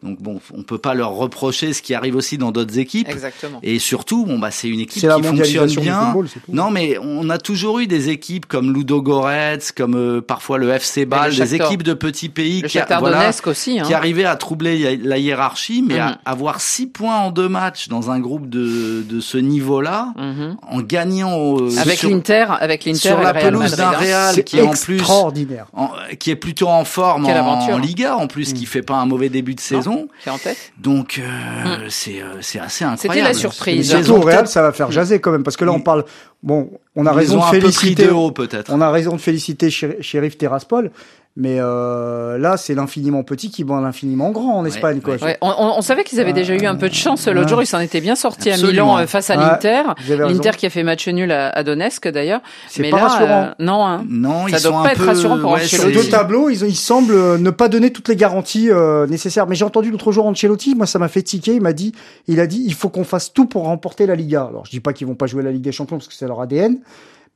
Donc 0.03 0.21
bon, 0.21 0.41
on 0.53 0.63
peut 0.63 0.78
pas 0.78 0.93
leur 0.93 1.11
reprocher 1.11 1.71
ce 1.71 1.82
qui 1.82 1.93
arrive 1.93 2.15
aussi 2.15 2.38
dans 2.38 2.51
d'autres 2.51 2.78
équipes. 2.78 3.07
Exactement. 3.09 3.59
Et 3.63 3.80
surtout, 3.80 4.26
bon 4.26 4.38
bah 4.38 4.51
c'est 4.51 4.67
une 4.67 4.82
équipe 4.82 5.01
qui 5.01 5.24
fonctionne 5.24 5.69
bien. 5.76 6.13
non 6.49 6.71
mais 6.71 6.97
on 7.01 7.30
a 7.30 7.38
toujours 7.38 7.80
eu 7.80 7.88
des 7.88 8.09
équipes 8.09 8.45
comme 8.45 8.74
Ludo 8.74 9.01
Goretz, 9.01 9.71
comme 9.71 9.95
euh, 9.95 10.21
parfois 10.21 10.57
le 10.57 10.69
FC 10.69 11.05
Bâle, 11.05 11.34
des 11.34 11.55
équipes 11.55 11.84
de 11.84 11.93
petits 11.93 12.28
pays 12.28 12.63
qui, 12.63 12.80
voilà, 12.99 13.32
aussi, 13.45 13.80
hein. 13.80 13.84
qui 13.86 13.93
arrivaient 13.93 14.26
à 14.26 14.36
troubler 14.36 14.97
la 14.97 15.17
hiérarchie, 15.17 15.84
mais 15.88 15.99
à 15.99 16.19
avoir 16.26 16.59
six 16.59 16.88
points 16.88 17.19
en 17.19 17.32
deux 17.32 17.49
matchs 17.49 17.88
dans 17.88 18.11
un 18.11 18.19
groupe 18.19 18.49
de, 18.49 19.03
de 19.07 19.19
ce 19.21 19.38
niveau-là, 19.38 20.13
mhm. 20.17 20.57
en 20.61 20.82
gagnant 20.82 21.57
euh, 21.59 21.78
avec 21.80 22.03
l'Inter, 22.03 22.47
avec 22.59 22.84
l'Inter 22.84 22.99
sur 22.99 23.21
la 23.21 23.34
pelouse 23.34 23.76
d'un 23.76 23.89
hein. 23.89 23.97
Real 23.97 24.43
qui 24.43 24.57
est 24.57 24.61
en 24.61 24.71
plus 24.71 24.97
extraordinaire, 24.97 25.62
qui 26.20 26.32
est 26.32 26.36
plutôt 26.36 26.68
en 26.68 26.86
forme 26.86 27.26
en, 27.26 27.78
Liga 27.78 28.16
en 28.16 28.28
plus, 28.28 28.53
qui 28.53 28.64
mm. 28.64 28.68
fait 28.68 28.82
pas 28.82 28.95
un 28.95 29.05
mauvais 29.05 29.30
début 29.30 29.55
de 29.55 29.59
saison. 29.59 30.07
Qui 30.22 30.30
est 30.30 30.32
en 30.32 30.38
tête. 30.38 30.72
Donc 30.78 31.20
euh, 31.20 31.24
hmm. 31.24 31.89
c'est 31.89 32.22
euh, 32.22 32.41
c'est 32.41 32.59
assez 32.59 32.86
incroyable. 32.86 33.14
C'était 33.14 33.22
la 33.22 33.34
surprise. 33.34 33.89
Surtout 33.89 34.14
au 34.14 34.22
Real, 34.22 34.47
ça 34.47 34.61
va 34.61 34.72
faire 34.72 34.91
jaser 34.91 35.20
quand 35.20 35.32
même 35.32 35.43
parce 35.43 35.57
que 35.57 35.66
là 35.66 35.72
on 35.72 35.80
parle 35.80 36.05
bon, 36.41 36.70
on 36.95 37.05
a 37.05 37.14
raison 37.14 37.39
de 37.39 37.45
féliciter 37.45 38.07
peut-être. 38.36 38.72
On 38.74 38.82
a 38.82 38.91
raison 38.91 39.16
de 39.16 39.22
féliciter 39.22 39.70
Sheriff 39.70 40.38
Terraspol, 40.38 40.91
mais 41.36 41.57
euh, 41.59 42.38
là, 42.38 42.57
c'est 42.57 42.75
l'infiniment 42.75 43.23
petit 43.23 43.49
qui 43.49 43.63
bat 43.63 43.81
l'infiniment 43.81 44.29
grand 44.29 44.55
en 44.55 44.65
Espagne. 44.65 45.01
Quoi. 45.01 45.15
On, 45.41 45.81
savait 45.81 46.03
qu'ils 46.03 46.19
avaient 46.19 46.31
déjà 46.31 46.53
eu 46.53 46.65
un 46.67 46.75
peu 46.75 46.89
de 46.89 46.93
chance. 46.93 47.27
L'autre 47.27 47.49
jour, 47.49 47.63
ils 47.63 47.67
s'en 47.67 47.79
étaient 47.79 48.01
bien 48.01 48.15
sortis 48.15 48.51
à 48.51 48.57
Milan 48.57 48.99
euh, 48.99 49.07
face 49.07 49.31
à 49.31 49.36
l'Inter. 49.36 49.81
L'Inter 50.07 50.51
qui 50.55 50.67
a 50.67 50.69
fait 50.69 50.84
match 50.84 51.07
nul 51.07 51.31
à, 51.31 51.63
Donetsk 51.63 52.07
d'ailleurs. 52.07 52.41
C'est 52.67 52.88
pas 52.88 52.97
rassurant. 52.97 53.43
Euh, 53.45 53.53
non, 53.57 53.84
hein. 53.84 54.05
non, 54.07 54.47
ça 54.47 54.57
ils 54.59 54.63
doit 54.63 54.84
pas 54.84 54.91
être 54.91 55.03
rassurant 55.03 55.39
pour 55.39 55.53
Ancelotti. 55.53 55.75
Sur 55.75 55.91
deux 55.91 56.07
tableaux, 56.07 56.51
ils, 56.51 56.63
ils 56.65 56.75
semblent 56.75 57.39
ne 57.39 57.49
pas 57.49 57.67
donner 57.67 57.91
toutes 57.91 58.09
les 58.09 58.15
garanties 58.15 58.69
nécessaires. 59.09 59.47
Mais 59.47 59.55
j'ai 59.55 59.65
entendu 59.65 59.89
l'autre 59.89 60.11
jour 60.11 60.27
Ancelotti, 60.27 60.75
moi 60.75 60.86
ça 60.86 60.99
m'a 60.99 61.07
fait 61.07 61.23
tiquer. 61.23 61.55
Il 61.55 61.61
m'a 61.61 61.73
dit, 61.73 61.93
il 62.27 62.39
a 62.39 62.45
dit, 62.45 62.61
il 62.63 62.75
faut 62.75 62.89
qu'on 62.89 63.03
fasse 63.03 63.34
tout 63.34 63.47
pour 63.47 63.63
remporter 63.63 64.05
la 64.05 64.13
Liga. 64.13 64.45
Alors 64.47 64.65
je 64.65 64.71
dis 64.71 64.81
pas 64.81 64.93
qu'ils 64.93 65.07
vont 65.07 65.15
pas 65.15 65.25
jouer 65.25 65.41
la 65.41 65.51
Ligue 65.51 65.63
des 65.63 65.71
Champions 65.71 65.97
parce 65.97 66.07
que 66.07 66.13
c'est 66.13 66.27
leur 66.27 66.41
ADN, 66.41 66.77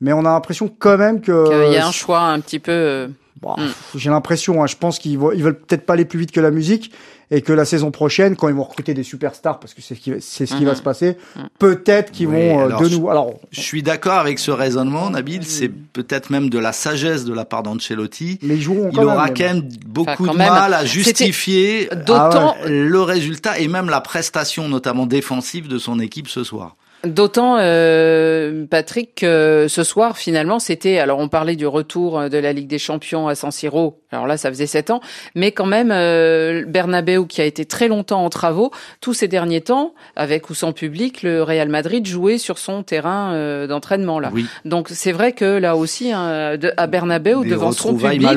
mais 0.01 0.13
on 0.13 0.19
a 0.19 0.29
l'impression 0.29 0.69
quand 0.77 0.99
même 0.99 1.19
que 1.19 1.47
qu'il 1.47 1.73
y 1.73 1.77
a 1.77 1.87
un 1.87 1.91
choix 1.91 2.21
un 2.21 2.39
petit 2.41 2.59
peu 2.59 3.09
Mm. 3.43 3.67
J'ai 3.95 4.09
l'impression, 4.09 4.63
hein, 4.63 4.67
je 4.67 4.75
pense 4.75 4.99
qu'ils 4.99 5.13
ils 5.13 5.17
veulent 5.17 5.59
peut-être 5.59 5.85
pas 5.85 5.93
aller 5.93 6.05
plus 6.05 6.19
vite 6.19 6.31
que 6.31 6.39
la 6.39 6.51
musique 6.51 6.91
et 7.29 7.41
que 7.41 7.51
la 7.51 7.65
saison 7.65 7.91
prochaine, 7.91 8.37
quand 8.37 8.47
ils 8.47 8.55
vont 8.55 8.63
recruter 8.63 8.93
des 8.93 9.03
superstars, 9.03 9.59
parce 9.59 9.73
que 9.73 9.81
c'est 9.81 9.95
ce 9.95 9.99
qui, 9.99 10.13
c'est 10.21 10.45
ce 10.45 10.55
qui 10.55 10.63
va 10.63 10.71
mm-hmm. 10.71 10.75
se 10.77 10.81
passer, 10.81 11.17
mm. 11.35 11.41
peut-être 11.59 12.11
qu'ils 12.11 12.29
vont 12.29 12.69
euh, 12.69 12.77
de 12.77 12.87
nous. 12.87 13.09
Alors, 13.09 13.33
je 13.51 13.59
suis 13.59 13.83
d'accord 13.83 14.19
avec 14.19 14.39
ce 14.39 14.51
raisonnement, 14.51 15.09
Nabil. 15.09 15.43
C'est 15.45 15.69
peut-être 15.69 16.29
même 16.29 16.49
de 16.49 16.59
la 16.59 16.71
sagesse 16.71 17.25
de 17.25 17.33
la 17.33 17.43
part 17.43 17.63
d'Ancelotti. 17.63 18.39
Mais 18.43 18.55
ils 18.55 18.61
joueront 18.61 18.91
il 18.93 18.99
aura 18.99 19.29
quand 19.29 19.43
même 19.43 19.67
beaucoup 19.85 20.27
de 20.27 20.35
mal 20.35 20.73
à 20.73 20.85
justifier 20.85 21.89
d'autant 22.05 22.55
le 22.65 23.01
résultat 23.01 23.59
et 23.59 23.67
même 23.67 23.89
la 23.89 24.01
prestation, 24.01 24.69
notamment 24.69 25.05
défensive, 25.05 25.67
de 25.67 25.77
son 25.77 25.99
équipe 25.99 26.29
ce 26.29 26.43
soir. 26.43 26.75
D'autant, 27.03 27.57
euh, 27.59 28.65
Patrick, 28.65 29.15
que 29.15 29.67
ce 29.69 29.83
soir, 29.83 30.17
finalement, 30.17 30.59
c'était... 30.59 30.97
Alors, 30.97 31.19
on 31.19 31.29
parlait 31.29 31.55
du 31.55 31.67
retour 31.67 32.29
de 32.29 32.37
la 32.37 32.53
Ligue 32.53 32.67
des 32.67 32.79
Champions 32.79 33.27
à 33.27 33.35
San 33.35 33.51
Siro. 33.51 34.01
Alors 34.11 34.25
là, 34.25 34.37
ça 34.37 34.49
faisait 34.49 34.67
sept 34.67 34.89
ans. 34.89 35.01
Mais 35.35 35.51
quand 35.51 35.65
même, 35.65 35.91
euh, 35.91 36.63
Bernabeu, 36.65 37.25
qui 37.25 37.41
a 37.41 37.45
été 37.45 37.65
très 37.65 37.87
longtemps 37.87 38.23
en 38.23 38.29
travaux, 38.29 38.71
tous 39.01 39.13
ces 39.13 39.27
derniers 39.27 39.61
temps, 39.61 39.93
avec 40.15 40.49
ou 40.49 40.53
sans 40.53 40.71
public, 40.71 41.23
le 41.23 41.43
Real 41.43 41.69
Madrid 41.69 42.05
jouait 42.05 42.37
sur 42.37 42.57
son 42.57 42.83
terrain 42.83 43.33
euh, 43.33 43.67
d'entraînement. 43.67 44.19
là. 44.19 44.31
Donc, 44.65 44.87
c'est 44.89 45.11
vrai 45.11 45.33
que 45.33 45.45
là 45.45 45.75
aussi, 45.75 46.11
hein, 46.11 46.57
à 46.77 46.87
Bernabeu, 46.87 47.45
devant 47.45 47.71
son 47.71 47.95
public, 47.95 48.27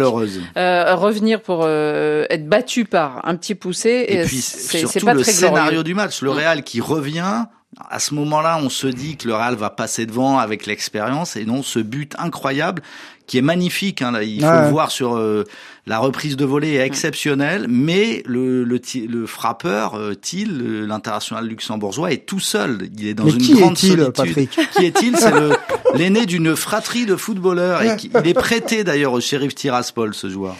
euh, 0.56 0.94
revenir 0.96 1.40
pour 1.40 1.62
euh, 1.64 2.26
être 2.30 2.48
battu 2.48 2.84
par 2.84 3.26
un 3.26 3.36
petit 3.36 3.54
poussé, 3.54 4.04
et 4.08 4.24
puis, 4.24 4.40
c'est 4.40 5.04
pas 5.04 5.14
le 5.14 5.22
scénario 5.22 5.82
du 5.82 5.94
match. 5.94 6.22
Le. 6.22 6.30
Real 6.30 6.62
qui 6.62 6.80
revient 6.80 7.44
à 7.88 7.98
ce 7.98 8.14
moment-là, 8.14 8.58
on 8.62 8.68
se 8.68 8.86
dit 8.86 9.16
que 9.16 9.28
le 9.28 9.34
Real 9.34 9.54
va 9.54 9.70
passer 9.70 10.06
devant 10.06 10.38
avec 10.38 10.66
l'expérience 10.66 11.36
et 11.36 11.44
non 11.44 11.62
ce 11.62 11.78
but 11.78 12.14
incroyable 12.18 12.82
qui 13.26 13.38
est 13.38 13.42
magnifique. 13.42 14.02
Hein, 14.02 14.10
là, 14.10 14.24
il 14.24 14.40
faut 14.40 14.50
le 14.50 14.70
voir 14.70 14.90
sur 14.90 15.16
euh, 15.16 15.44
la 15.86 15.98
reprise 15.98 16.36
de 16.36 16.44
volée 16.44 16.74
est 16.74 16.84
exceptionnelle, 16.84 17.66
mais 17.68 18.24
le, 18.26 18.64
le, 18.64 18.80
le 19.08 19.26
frappeur 19.26 19.94
euh, 19.94 20.14
Thiel, 20.14 20.84
l'international 20.86 21.46
luxembourgeois, 21.46 22.12
est 22.12 22.26
tout 22.26 22.40
seul. 22.40 22.88
Il 22.98 23.06
est 23.06 23.14
dans 23.14 23.28
une 23.28 23.38
qui 23.38 23.54
grande 23.54 23.74
est 23.74 23.86
solitude. 23.86 24.12
Patrick? 24.12 24.50
Qui 24.76 24.84
est-il? 24.84 25.16
C'est 25.16 25.30
le 25.30 25.50
l'aîné 25.94 26.26
d'une 26.26 26.56
fratrie 26.56 27.06
de 27.06 27.16
footballeurs. 27.16 27.82
Et 27.82 27.96
il 28.02 28.28
est 28.28 28.34
prêté 28.34 28.84
d'ailleurs 28.84 29.12
au 29.12 29.20
shérif 29.20 29.54
Tiraspol, 29.54 30.14
ce 30.14 30.28
joueur. 30.28 30.56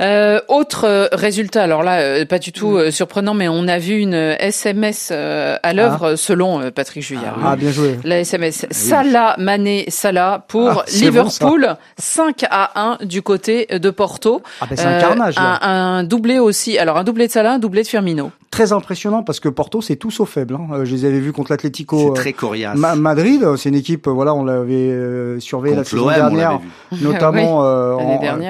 Euh, 0.00 0.40
autre 0.48 0.84
euh, 0.86 1.08
résultat, 1.12 1.62
alors 1.62 1.82
là, 1.82 2.00
euh, 2.00 2.24
pas 2.24 2.38
du 2.38 2.52
tout 2.52 2.78
surprenant, 2.90 3.34
mais 3.34 3.48
on 3.48 3.68
a 3.68 3.78
vu 3.78 3.98
une 3.98 4.14
SMS 4.14 5.10
à 5.10 5.72
l'œuvre 5.72 6.12
ah. 6.12 6.16
selon 6.16 6.70
Patrick 6.70 7.02
Juillard. 7.02 7.38
Ah, 7.44 7.56
bien 7.56 7.70
joué. 7.70 7.98
La 8.04 8.20
SMS. 8.20 8.66
Salah, 8.70 9.36
Mané, 9.38 9.84
Salah 9.88 10.44
pour 10.48 10.70
ah, 10.80 10.84
Liverpool, 10.92 11.76
5 11.98 12.44
à 12.50 12.98
1 13.00 13.04
du 13.04 13.22
côté 13.22 13.66
de 13.66 13.90
Porto. 13.90 14.42
Ah, 14.60 14.66
ben 14.68 14.76
c'est 14.76 14.86
un 14.86 15.00
carnage. 15.00 15.34
Un, 15.38 15.58
un, 15.62 16.04
doublé 16.04 16.38
aussi. 16.38 16.78
Alors 16.78 16.96
un 16.96 17.04
doublé 17.04 17.26
de 17.26 17.32
Salah, 17.32 17.52
un 17.52 17.58
doublé 17.58 17.82
de 17.82 17.88
Firmino 17.88 18.32
très 18.52 18.72
impressionnant 18.72 19.22
parce 19.22 19.40
que 19.40 19.48
Porto 19.48 19.80
c'est 19.80 19.96
tout 19.96 20.12
sauf 20.12 20.30
faible. 20.30 20.54
Hein. 20.54 20.68
Euh, 20.72 20.84
je 20.84 20.94
les 20.94 21.04
avais 21.06 21.18
vus 21.18 21.32
contre 21.32 21.50
l'Atlético. 21.50 21.98
C'est 21.98 22.20
très 22.20 22.32
coriace. 22.34 22.76
Madrid, 22.76 23.44
c'est 23.56 23.70
une 23.70 23.74
équipe, 23.74 24.06
voilà, 24.06 24.34
on 24.34 24.44
l'avait 24.44 24.74
euh, 24.74 25.40
surveillé 25.40 25.74
la 25.74 25.84
saison 25.84 26.06
dernière, 26.06 26.60
notamment 27.00 27.64
euh, 27.64 27.96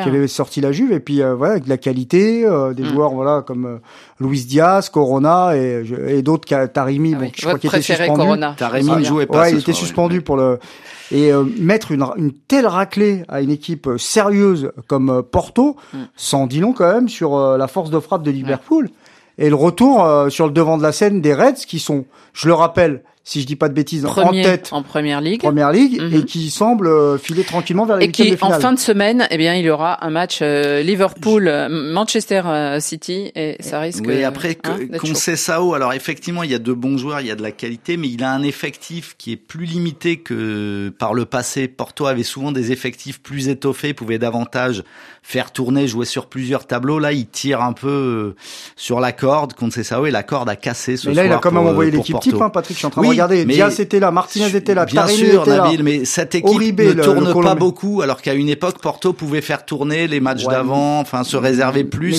qui 0.03 0.09
avait 0.09 0.27
sorti 0.27 0.61
la 0.61 0.73
Juve 0.73 0.93
et 0.93 1.01
puis 1.01 1.23
voilà 1.23 1.53
avec 1.53 1.65
de 1.65 1.71
la 1.71 1.79
qualité, 1.79 2.43
des 2.75 2.83
mm. 2.83 2.87
joueurs 2.87 3.15
voilà 3.15 3.43
comme 3.47 3.79
Luis 4.21 4.45
Diaz, 4.45 4.91
Corona 4.91 5.57
et, 5.57 5.85
et 6.09 6.23
d'autres 6.23 6.43
Tarimi, 6.67 7.15
ah 7.15 7.25
je 7.33 7.47
crois 7.47 7.59
qu'il 7.59 7.71
était 7.71 7.81
suspendu. 7.81 8.19
Corona. 8.19 8.55
Tarimi 8.59 8.91
ne 8.91 9.05
jouait 9.05 9.27
pas. 9.27 9.43
Ouais, 9.43 9.53
il 9.53 9.59
était 9.61 9.73
suspendu 9.73 10.21
pour 10.21 10.37
le 10.37 10.59
et 11.13 11.31
mettre 11.59 11.93
une, 11.93 12.03
une, 12.17 12.33
telle 12.33 12.67
raclée 12.67 13.23
à 13.29 13.43
une 13.43 13.51
équipe 13.51 13.87
sérieuse 13.99 14.73
comme 14.89 15.23
Porto, 15.23 15.77
mm. 15.93 15.99
sans 16.17 16.47
dit 16.47 16.59
long 16.59 16.73
quand 16.73 16.91
même 16.93 17.09
sur 17.09 17.39
la 17.57 17.69
force 17.69 17.91
de 17.91 18.01
frappe 18.01 18.25
de 18.25 18.31
Liverpool 18.33 18.89
et 19.39 19.49
le 19.49 19.55
retour 19.55 20.05
euh, 20.05 20.29
sur 20.29 20.47
le 20.47 20.53
devant 20.53 20.79
de 20.79 20.83
la 20.83 20.93
scène 20.93 21.21
des 21.21 21.35
Reds 21.35 21.67
qui 21.67 21.79
sont, 21.79 22.05
je 22.33 22.49
le 22.49 22.55
rappelle, 22.55 23.03
si 23.25 23.41
je 23.41 23.47
dis 23.47 23.57
pas 23.57 23.69
de 23.69 23.75
bêtises, 23.75 24.05
en 24.05 24.33
tête 24.33 24.69
en 24.73 24.83
première 24.83 25.21
ligue, 25.21 25.41
première 25.41 25.73
ligue, 25.73 25.97
et 25.97 26.19
mhm. 26.19 26.25
qui 26.25 26.51
semble 26.51 26.87
euh, 26.87 27.19
filer 27.19 27.45
tranquillement 27.45 27.87
vers 27.87 27.97
la 27.97 28.05
et 28.05 28.11
qui 28.11 28.37
en 28.41 28.51
fin 28.59 28.73
de 28.73 28.79
semaine, 28.79 29.27
eh 29.31 29.37
bien, 29.37 29.55
il 29.55 29.65
y 29.65 29.71
aura 29.71 30.05
un 30.05 30.11
match 30.11 30.41
euh, 30.43 30.83
Liverpool 30.83 31.51
Manchester 31.71 32.43
City 32.81 33.31
et 33.35 33.57
ça 33.61 33.81
risque. 33.81 34.05
Oui, 34.07 34.25
après 34.25 34.59
hein, 34.65 34.79
Conceição, 34.99 35.73
alors 35.75 35.93
effectivement, 35.93 36.43
il 36.43 36.51
y 36.51 36.55
a 36.55 36.59
de 36.59 36.73
bons 36.73 36.99
joueurs, 36.99 37.21
il 37.21 37.27
y 37.27 37.31
a 37.31 37.37
de 37.37 37.43
la 37.43 37.53
qualité, 37.53 37.97
mais 37.97 38.09
il 38.09 38.23
a 38.25 38.33
un 38.33 38.43
effectif 38.43 39.15
qui 39.19 39.33
est 39.33 39.37
plus 39.37 39.67
limité 39.67 40.19
que 40.19 40.93
par 40.99 41.15
le 41.15 41.25
passé. 41.25 41.69
Porto 41.69 42.07
avait 42.07 42.23
souvent 42.23 42.53
des 42.53 42.73
effectifs 42.73 43.21
plus 43.23 43.49
étoffés, 43.49 43.95
pouvait 43.95 44.19
davantage 44.19 44.83
faire 45.23 45.53
tourner, 45.53 45.87
jouer 45.87 46.05
sur 46.05 46.27
plusieurs 46.27 46.67
tableaux. 46.67 46.99
Là, 46.99 47.13
il 47.13 47.27
tire 47.27 47.63
un 47.63 47.73
peu 47.73 47.89
euh, 47.89 48.37
sur 48.77 49.01
la 49.01 49.13
corde 49.13 49.55
contre 49.55 49.75
Cessao 49.75 50.07
et 50.07 50.11
la 50.11 50.25
corde 50.25 50.49
a 50.49 50.57
cassé 50.57 50.97
ce 50.97 51.09
mais 51.09 51.15
là, 51.15 51.25
il 51.25 51.33
a 51.33 51.39
quand 51.39 51.53
même 51.53 51.67
envoyé 51.67 51.91
l'équipe 51.91 52.19
type, 52.21 52.41
hein, 52.41 52.51
Patrick. 52.51 52.75
Je 52.75 52.79
suis 52.79 52.87
en 52.87 52.91
train 52.91 53.03
de 53.03 53.12
regarder. 53.13 53.45
Mais 53.45 53.55
Diaz 53.55 53.81
était 53.81 54.01
là, 54.01 54.11
Martinez 54.11 54.55
était 54.55 54.75
là, 54.75 54.85
bien 54.85 55.07
sûr, 55.07 55.47
Nabil, 55.47 55.83
mais 55.83 56.05
cette 56.05 56.35
équipe 56.35 56.81
ne 56.81 56.93
tourne 56.95 57.43
pas 57.43 57.55
beaucoup, 57.55 58.03
alors 58.03 58.21
qu'à 58.21 58.35
une 58.35 58.49
époque, 58.49 58.79
Porto 58.81 59.13
pouvait 59.13 59.41
faire 59.41 59.65
tourner 59.65 60.07
les 60.07 60.21
matchs 60.21 60.45
d'avant, 60.45 61.01
enfin 61.01 61.25
se 61.25 61.37
réserver 61.37 61.85
plus. 61.85 62.13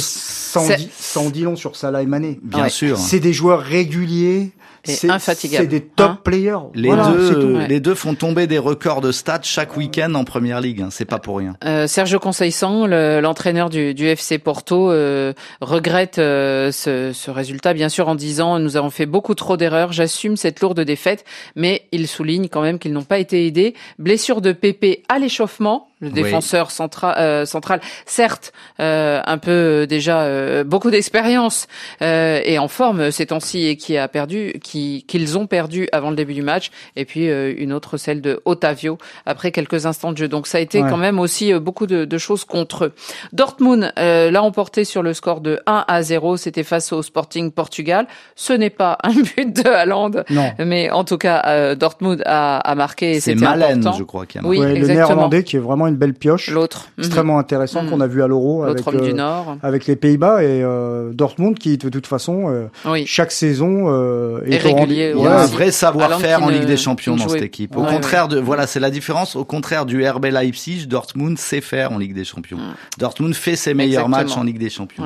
Mais 0.55 0.77
sans, 0.97 1.29
dit 1.29 1.41
long 1.41 1.55
sur 1.55 1.75
Salah 1.75 2.01
et 2.01 2.05
Mané. 2.05 2.39
Bien 2.43 2.69
sûr. 2.69 2.97
C'est 2.97 3.19
des 3.19 3.33
joueurs 3.33 3.61
réguliers 3.61 4.51
c'est 4.83 5.09
infatigable. 5.09 5.63
C'est 5.63 5.69
des 5.69 5.81
top 5.81 6.11
hein 6.11 6.19
players. 6.23 6.57
Les 6.75 6.89
deux, 6.89 7.65
les 7.67 7.79
deux 7.79 7.95
font 7.95 8.15
tomber 8.15 8.47
des 8.47 8.57
records 8.57 9.01
de 9.01 9.11
stats 9.11 9.39
chaque 9.43 9.77
week-end 9.77 10.13
en 10.15 10.25
première 10.25 10.59
ligue. 10.59 10.81
Hein. 10.81 10.89
C'est 10.91 11.05
pas 11.05 11.19
pour 11.19 11.37
rien. 11.37 11.55
Euh, 11.63 11.87
Sergio 11.87 12.19
Conceição, 12.19 12.85
l'entraîneur 12.87 13.69
du, 13.69 13.93
du, 13.93 14.07
FC 14.07 14.39
Porto, 14.39 14.91
euh, 14.91 15.33
regrette 15.61 16.19
euh, 16.19 16.71
ce, 16.71 17.11
ce, 17.13 17.31
résultat, 17.31 17.73
bien 17.73 17.89
sûr, 17.89 18.07
en 18.09 18.15
disant 18.15 18.59
nous 18.59 18.75
avons 18.75 18.89
fait 18.89 19.05
beaucoup 19.05 19.35
trop 19.35 19.55
d'erreurs. 19.55 19.93
J'assume 19.93 20.35
cette 20.35 20.59
lourde 20.59 20.81
défaite, 20.81 21.23
mais 21.55 21.87
il 21.91 22.07
souligne 22.07 22.49
quand 22.49 22.61
même 22.61 22.77
qu'ils 22.77 22.93
n'ont 22.93 23.03
pas 23.03 23.19
été 23.19 23.47
aidés. 23.47 23.75
Blessure 23.99 24.41
de 24.41 24.51
Pépé 24.51 25.03
à 25.07 25.17
l'échauffement 25.17 25.87
le 26.03 26.09
défenseur 26.09 26.71
central, 26.71 27.15
euh, 27.17 27.45
central, 27.45 27.81
certes, 28.05 28.53
euh, 28.79 29.21
un 29.25 29.37
peu 29.37 29.51
euh, 29.51 29.85
déjà 29.85 30.63
beaucoup 30.63 30.91
d'expérience 30.91 31.67
et 32.01 32.57
en 32.59 32.67
forme 32.67 33.11
ces 33.11 33.27
temps-ci 33.27 33.67
et 33.67 33.77
qui 33.77 33.97
a 33.97 34.07
perdu, 34.07 34.53
qui 34.61 35.05
qu'ils 35.07 35.37
ont 35.37 35.47
perdu 35.47 35.87
avant 35.91 36.09
le 36.09 36.15
début 36.15 36.33
du 36.33 36.41
match, 36.41 36.71
et 36.95 37.05
puis 37.05 37.27
une 37.27 37.73
autre 37.73 37.97
celle 37.97 38.21
de 38.21 38.41
Otavio 38.45 38.97
après 39.25 39.51
quelques 39.51 39.85
instants 39.85 40.11
de 40.11 40.17
jeu. 40.17 40.27
Donc 40.27 40.47
ça 40.47 40.57
a 40.57 40.61
été 40.61 40.79
quand 40.81 40.97
même 40.97 41.19
aussi 41.19 41.53
beaucoup 41.53 41.87
de, 41.87 42.05
de, 42.05 42.17
choses 42.17 42.43
contre 42.43 42.85
eux. 42.85 42.93
Dortmund 43.31 43.93
l'a 43.95 44.43
emporté 44.43 44.83
sur 44.83 45.03
le 45.03 45.13
score 45.13 45.41
de 45.41 45.59
1 45.65 45.85
à 45.87 46.01
0. 46.01 46.37
C'était 46.37 46.63
face 46.63 46.91
au 46.91 47.01
Sporting 47.01 47.51
Portugal. 47.51 48.07
Ce 48.35 48.53
n'est 48.53 48.69
pas 48.69 48.97
un 49.03 49.13
but 49.13 49.63
de 49.63 49.67
Haaland, 49.67 50.11
mais 50.59 50.89
en 50.91 51.03
tout 51.03 51.17
cas 51.17 51.75
Dortmund 51.75 52.21
a, 52.25 52.57
a 52.57 52.75
marqué. 52.75 53.19
C'est 53.19 53.35
Malen, 53.35 53.91
je 53.97 54.03
crois, 54.03 54.25
qui 54.25 54.39
a 54.39 54.41
marqué. 54.41 54.59
Oui, 54.59 54.79
le 54.79 54.87
néerlandais 54.87 55.43
qui 55.43 55.55
est 55.55 55.59
vraiment 55.59 55.87
une 55.87 55.92
belle 55.95 56.13
pioche. 56.13 56.49
L'autre. 56.49 56.89
Extrêmement 56.97 57.33
mhm. 57.33 57.39
intéressant 57.39 57.85
qu'on 57.85 58.01
a 58.01 58.07
vu 58.07 58.23
à 58.23 58.27
l'Euro 58.27 58.63
avec, 58.63 58.87
du 58.89 59.11
euh, 59.11 59.13
Nord. 59.13 59.57
avec 59.61 59.85
les 59.85 59.95
Pays-Bas 59.95 60.43
et 60.43 60.63
euh, 60.63 61.11
Dortmund 61.13 61.57
qui, 61.57 61.77
de 61.77 61.89
toute 61.89 62.07
façon, 62.07 62.69
euh, 62.85 63.03
chaque 63.05 63.31
saison 63.31 63.87
est, 64.45 64.57
régulier. 64.57 65.13
Il 65.15 65.23
y 65.23 65.27
a 65.27 65.41
un 65.41 65.45
vrai 65.45 65.71
savoir-faire 65.71 66.43
en 66.43 66.49
Ligue 66.49 66.65
des 66.65 66.77
Champions 66.77 67.15
dans 67.15 67.27
cette 67.27 67.41
équipe. 67.41 67.75
Au 67.75 67.83
contraire 67.83 68.27
de, 68.27 68.39
voilà, 68.39 68.67
c'est 68.67 68.79
la 68.79 68.89
différence. 68.89 69.35
Au 69.35 69.45
contraire 69.45 69.85
du 69.85 70.07
RB 70.07 70.25
Leipzig, 70.25 70.87
Dortmund 70.87 71.37
sait 71.37 71.61
faire 71.61 71.91
en 71.91 71.97
Ligue 71.97 72.13
des 72.13 72.25
Champions. 72.25 72.59
Dortmund 72.97 73.33
fait 73.33 73.55
ses 73.55 73.73
meilleurs 73.73 74.09
matchs 74.09 74.37
en 74.37 74.43
Ligue 74.43 74.59
des 74.59 74.69
Champions. 74.69 75.05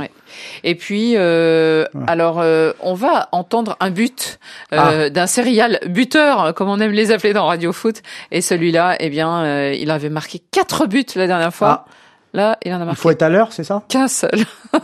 Et 0.63 0.75
puis, 0.75 1.15
alors, 1.15 2.43
on 2.81 2.93
va 2.93 3.29
entendre 3.31 3.77
un 3.79 3.89
but 3.89 4.39
ah. 4.71 5.09
d'un 5.09 5.27
serial 5.27 5.79
buteur, 5.87 6.53
comme 6.53 6.69
on 6.69 6.79
aime 6.79 6.91
les 6.91 7.11
appeler 7.11 7.33
dans 7.33 7.47
Radio 7.47 7.73
Foot. 7.73 8.01
Et 8.31 8.41
celui-là, 8.41 8.95
eh 8.99 9.09
bien, 9.09 9.71
il 9.71 9.91
avait 9.91 10.09
marqué 10.09 10.41
quatre 10.51 10.87
buts 10.87 11.05
la 11.15 11.27
dernière 11.27 11.53
fois. 11.53 11.85
Ah. 11.87 11.91
Là, 12.33 12.57
il 12.63 12.73
en 12.73 12.81
a 12.81 12.85
marqué. 12.85 12.99
Il 12.99 13.01
faut 13.01 13.11
être 13.11 13.21
à 13.23 13.29
l'heure, 13.29 13.53
c'est 13.53 13.63
ça? 13.63 13.83
Qu'un 13.87 14.07
seul. 14.07 14.45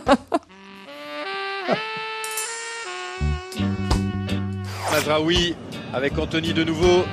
Mazraoui 4.94 5.56
avec 5.92 6.16
Anthony 6.18 6.52
de 6.52 6.64
nouveau. 6.64 7.04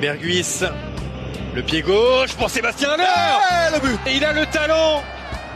Berguis, 0.00 0.62
le 1.54 1.62
pied 1.62 1.82
gauche 1.82 2.34
pour 2.36 2.48
Sébastien 2.50 2.90
Aller. 2.90 3.04
Et 4.06 4.16
il 4.16 4.24
a 4.24 4.32
le 4.32 4.46
talent 4.46 5.02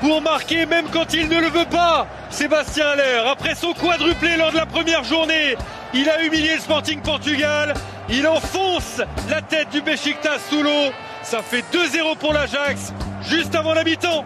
pour 0.00 0.22
marquer 0.22 0.66
même 0.66 0.86
quand 0.92 1.12
il 1.12 1.28
ne 1.28 1.40
le 1.40 1.48
veut 1.48 1.66
pas. 1.66 2.06
Sébastien 2.30 2.86
Aller, 2.88 3.22
après 3.30 3.54
son 3.54 3.72
quadruplé 3.72 4.36
lors 4.36 4.52
de 4.52 4.56
la 4.56 4.66
première 4.66 5.04
journée, 5.04 5.56
il 5.94 6.08
a 6.08 6.22
humilié 6.22 6.54
le 6.54 6.60
Sporting 6.60 7.00
Portugal. 7.00 7.74
Il 8.08 8.26
enfonce 8.26 9.00
la 9.28 9.42
tête 9.42 9.70
du 9.70 9.82
Besiktas 9.82 10.38
sous 10.48 10.62
l'eau. 10.62 10.92
Ça 11.22 11.42
fait 11.42 11.64
2-0 11.72 12.16
pour 12.18 12.32
l'Ajax, 12.32 12.92
juste 13.28 13.54
avant 13.54 13.74
la 13.74 13.84
mi-temps. 13.84 14.24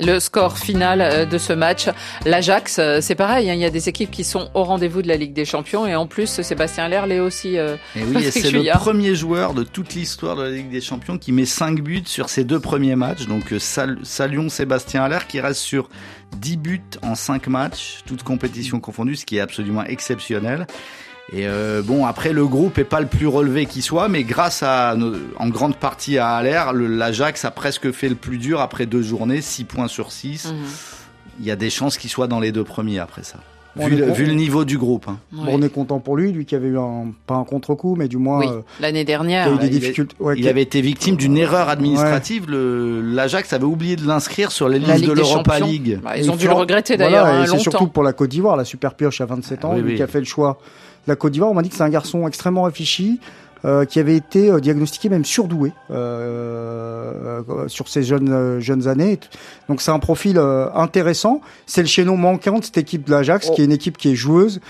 Le 0.00 0.18
score 0.18 0.58
final 0.58 1.00
euh, 1.00 1.24
de 1.24 1.38
ce 1.38 1.52
match. 1.52 1.88
L'Ajax, 2.24 2.78
euh, 2.78 2.98
c'est 3.00 3.14
pareil, 3.14 3.50
hein, 3.50 3.54
il 3.54 3.60
y 3.60 3.64
a 3.64 3.70
des 3.70 3.88
équipes 3.88 4.10
qui 4.10 4.24
sont 4.24 4.50
au 4.54 4.64
rendez-vous 4.64 5.02
de 5.02 5.08
la 5.08 5.16
Ligue 5.16 5.32
des 5.32 5.44
Champions 5.44 5.86
et 5.86 5.94
en 5.94 6.06
plus 6.06 6.40
Sébastien 6.42 6.88
Lerle 6.88 7.12
est 7.12 7.20
aussi. 7.20 7.58
Euh, 7.58 7.76
et 7.94 8.02
oui, 8.02 8.24
c'est 8.30 8.50
le 8.50 8.64
premier 8.78 9.14
joueur 9.14 9.54
de 9.54 9.62
toute 9.62 9.94
l'histoire 9.94 10.36
de 10.36 10.42
la 10.42 10.50
Ligue 10.50 10.70
des 10.70 10.80
Champions 10.80 11.18
qui 11.18 11.32
met 11.32 11.44
5 11.44 11.80
buts 11.80 12.02
sur 12.06 12.28
ses 12.28 12.44
deux 12.44 12.60
premiers 12.60 12.96
matchs. 12.96 13.26
Donc 13.26 13.54
saluons 13.58 14.48
Sébastien 14.48 15.04
Aller 15.04 15.18
qui 15.28 15.40
reste 15.40 15.60
sur 15.60 15.88
10 16.38 16.56
buts 16.56 16.80
en 17.02 17.14
5 17.14 17.46
matchs, 17.48 18.02
toutes 18.06 18.22
compétitions 18.22 18.80
confondues, 18.80 19.16
ce 19.16 19.26
qui 19.26 19.36
est 19.36 19.40
absolument 19.40 19.84
exceptionnel. 19.84 20.66
Et 21.30 21.46
euh, 21.46 21.82
bon, 21.82 22.04
après 22.04 22.32
le 22.32 22.46
groupe 22.46 22.78
est 22.78 22.84
pas 22.84 23.00
le 23.00 23.06
plus 23.06 23.26
relevé 23.26 23.66
qui 23.66 23.80
soit, 23.80 24.08
mais 24.08 24.24
grâce 24.24 24.62
à, 24.62 24.96
en 25.38 25.48
grande 25.48 25.76
partie 25.76 26.18
à 26.18 26.30
Aller, 26.30 26.60
l'Ajax 26.74 27.44
a 27.44 27.50
presque 27.50 27.90
fait 27.92 28.08
le 28.08 28.16
plus 28.16 28.38
dur 28.38 28.60
après 28.60 28.86
deux 28.86 29.02
journées, 29.02 29.40
6 29.40 29.64
points 29.64 29.88
sur 29.88 30.12
6. 30.12 30.46
Mhm. 30.46 30.54
Il 31.40 31.46
y 31.46 31.50
a 31.50 31.56
des 31.56 31.70
chances 31.70 31.96
qu'il 31.96 32.10
soit 32.10 32.26
dans 32.26 32.40
les 32.40 32.52
deux 32.52 32.64
premiers 32.64 32.98
après 32.98 33.22
ça. 33.22 33.38
vu, 33.76 33.96
le, 33.96 34.34
niveau 34.34 34.66
du 34.66 34.76
groupe. 34.76 35.06
Hein. 35.08 35.18
on 35.48 35.62
est 35.62 35.70
content 35.70 35.98
pour 35.98 36.18
lui, 36.18 36.30
lui 36.32 36.44
qui 36.44 36.54
avait 36.54 36.68
eu 36.68 36.78
un, 36.78 37.12
pas 37.26 37.36
un 37.36 37.44
contre-coup, 37.44 37.96
mais 37.96 38.08
du 38.08 38.18
moins 38.18 38.46
euh, 38.46 38.60
l'année 38.80 39.04
dernière. 39.04 39.48
Il, 39.48 39.58
des 39.58 39.70
difficultés. 39.70 40.14
il 40.36 40.46
avait 40.46 40.60
été 40.60 40.82
victime 40.82 41.16
d'une 41.16 41.38
erreur 41.38 41.70
administrative. 41.70 42.50
L'Ajax 42.50 43.54
avait 43.54 43.64
oublié 43.64 43.96
de 43.96 44.06
l'inscrire 44.06 44.52
sur 44.52 44.68
les 44.68 44.78
listes 44.78 45.06
de 45.06 45.12
l'Europa 45.12 45.60
League. 45.60 46.00
Bah, 46.02 46.18
ils 46.18 46.30
ont 46.30 46.36
dû 46.36 46.46
le 46.46 46.52
regretter 46.52 46.98
d'ailleurs. 46.98 47.24
Voilà, 47.24 47.42
hein, 47.42 47.46
c'est 47.46 47.58
surtout 47.58 47.86
pour 47.86 48.02
la 48.02 48.12
Côte 48.12 48.28
d'Ivoire, 48.28 48.58
la 48.58 48.66
super 48.66 48.94
pioche 48.94 49.22
à 49.22 49.24
27 49.24 49.64
ans, 49.64 49.74
lui 49.76 49.94
qui 49.94 50.02
a 50.02 50.06
fait 50.06 50.20
le 50.20 50.26
choix 50.26 50.58
la 51.06 51.16
Côte 51.16 51.32
d'Ivoire. 51.32 51.50
On 51.50 51.54
m'a 51.54 51.62
dit 51.62 51.68
que 51.68 51.76
c'est 51.76 51.82
un 51.82 51.88
garçon 51.88 52.26
extrêmement 52.26 52.62
réfléchi. 52.62 53.20
Euh, 53.64 53.84
qui 53.84 54.00
avait 54.00 54.16
été 54.16 54.50
euh, 54.50 54.58
diagnostiqué 54.58 55.08
même 55.08 55.24
surdoué 55.24 55.72
euh, 55.92 57.42
sur 57.68 57.86
ses 57.86 58.02
jeunes 58.02 58.58
jeunes 58.58 58.88
années. 58.88 59.20
Donc 59.68 59.80
c'est 59.80 59.92
un 59.92 60.00
profil 60.00 60.36
intéressant. 60.74 61.40
C'est 61.66 61.82
le 61.82 61.86
chaînon 61.86 62.16
manquant 62.16 62.58
de 62.58 62.64
cette 62.64 62.78
équipe 62.78 63.04
de 63.04 63.12
l'Ajax, 63.12 63.50
qui 63.50 63.62
est 63.62 63.64
une 63.64 63.70
équipe 63.70 63.98
qui 63.98 64.10
est 64.10 64.16
joueuse, 64.16 64.60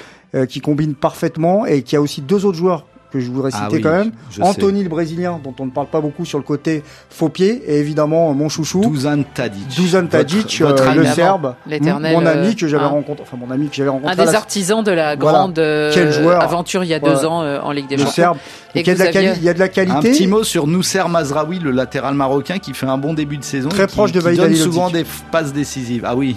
qui 0.51 0.61
combine 0.61 0.95
parfaitement 0.95 1.65
et 1.65 1.83
qui 1.83 1.97
a 1.97 2.03
aussi 2.03 2.21
deux 2.21 2.45
autres 2.45 2.59
joueurs 2.59 2.85
que 3.13 3.21
je 3.21 3.31
voudrais 3.31 3.51
ah 3.55 3.69
citer 3.69 3.81
quand 3.81 3.93
même. 3.93 4.13
Anthony 4.41 4.83
le 4.83 4.89
Brésilien, 4.89 5.41
dont 5.43 5.55
on 5.59 5.67
ne 5.67 5.71
parle 5.71 5.89
pas 5.89 6.01
beaucoup 6.01 6.25
sur 6.25 6.39
le 6.39 6.45
côté 6.45 6.83
faux 7.11 7.29
pied, 7.29 7.63
et 7.67 7.79
évidemment 7.79 8.33
mon 8.35 8.49
chouchou. 8.49 8.81
Dusan 8.81 9.23
Tadic. 9.35 9.69
Dusan 9.69 10.07
Tadic, 10.07 10.61
euh, 10.61 10.95
le 10.95 11.05
Serbe, 11.07 11.55
mon 11.67 12.27
ami 12.27 12.57
que 12.57 12.67
j'avais 12.67 12.87
rencontré, 12.87 13.25
enfin 13.27 13.37
mon 13.37 13.51
ami 13.51 13.69
que 13.69 13.75
j'avais 13.75 13.91
rencontré. 13.91 14.21
Un 14.21 14.25
des 14.25 14.35
artisans 14.35 14.83
de 14.83 14.93
la 14.93 15.17
grande 15.17 15.59
aventure 15.59 16.85
il 16.85 16.89
y 16.89 16.95
a 16.95 17.01
deux 17.01 17.25
ans 17.25 17.43
en 17.63 17.71
Ligue 17.73 17.89
des 17.89 17.99
Champions. 17.99 18.13
Serbe. 18.13 18.39
il, 18.75 18.87
y 18.87 18.91
a 18.91 18.95
de 18.95 18.99
la 18.99 19.11
il 19.11 19.43
y 19.43 19.49
a 19.49 19.55
de 19.55 19.59
la 19.59 19.69
qualité. 19.69 19.97
Un 19.97 20.01
petit 20.01 20.27
mot 20.27 20.45
sur 20.45 20.67
Nousser 20.67 21.03
Mazraoui, 21.09 21.59
le 21.59 21.71
latéral 21.71 22.15
marocain, 22.15 22.59
qui 22.59 22.75
fait 22.75 22.87
un 22.87 22.99
bon 22.99 23.15
début 23.15 23.39
de 23.39 23.45
saison. 23.45 23.69
Très 23.69 23.87
proche 23.87 24.13
de 24.13 24.21
Qui 24.21 24.37
donne 24.37 24.55
souvent 24.55 24.91
des 24.91 25.05
passes 25.31 25.53
décisives. 25.53 26.05
Ah 26.07 26.17
oui. 26.17 26.37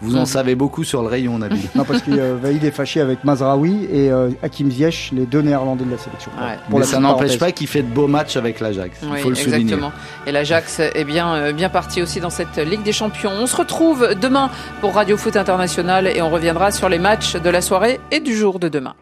Vous 0.00 0.16
en 0.16 0.26
savez 0.26 0.54
beaucoup 0.54 0.84
sur 0.84 1.02
le 1.02 1.08
rayon, 1.08 1.38
Nabil. 1.38 1.58
non, 1.74 1.84
parce 1.84 2.02
que 2.02 2.10
euh, 2.10 2.36
Vaïd 2.40 2.62
est 2.64 2.70
fâché 2.70 3.00
avec 3.00 3.24
Mazraoui 3.24 3.86
et 3.90 4.10
euh, 4.10 4.30
Hakim 4.42 4.70
Ziyech, 4.70 5.10
les 5.12 5.26
deux 5.26 5.40
néerlandais 5.40 5.84
de 5.84 5.90
la 5.90 5.98
sélection. 5.98 6.30
Ouais. 6.70 6.84
ça 6.84 7.00
n'empêche 7.00 7.38
pas 7.38 7.52
qu'il 7.52 7.66
fait 7.66 7.82
de 7.82 7.88
beaux 7.88 8.06
matchs 8.06 8.36
avec 8.36 8.60
l'Ajax. 8.60 8.98
Il 9.02 9.16
faut 9.18 9.30
le 9.30 9.36
exactement. 9.36 9.66
souligner. 9.66 9.90
Et 10.26 10.32
l'Ajax 10.32 10.80
est 10.80 11.04
bien, 11.04 11.34
euh, 11.34 11.52
bien 11.52 11.68
parti 11.68 12.02
aussi 12.02 12.20
dans 12.20 12.30
cette 12.30 12.58
Ligue 12.58 12.82
des 12.82 12.92
Champions. 12.92 13.32
On 13.38 13.46
se 13.46 13.56
retrouve 13.56 14.14
demain 14.20 14.50
pour 14.80 14.94
Radio 14.94 15.16
Foot 15.16 15.36
International 15.36 16.06
et 16.06 16.20
on 16.20 16.30
reviendra 16.30 16.70
sur 16.70 16.88
les 16.88 16.98
matchs 16.98 17.36
de 17.36 17.50
la 17.50 17.62
soirée 17.62 18.00
et 18.10 18.20
du 18.20 18.36
jour 18.36 18.58
de 18.58 18.68
demain. 18.68 18.94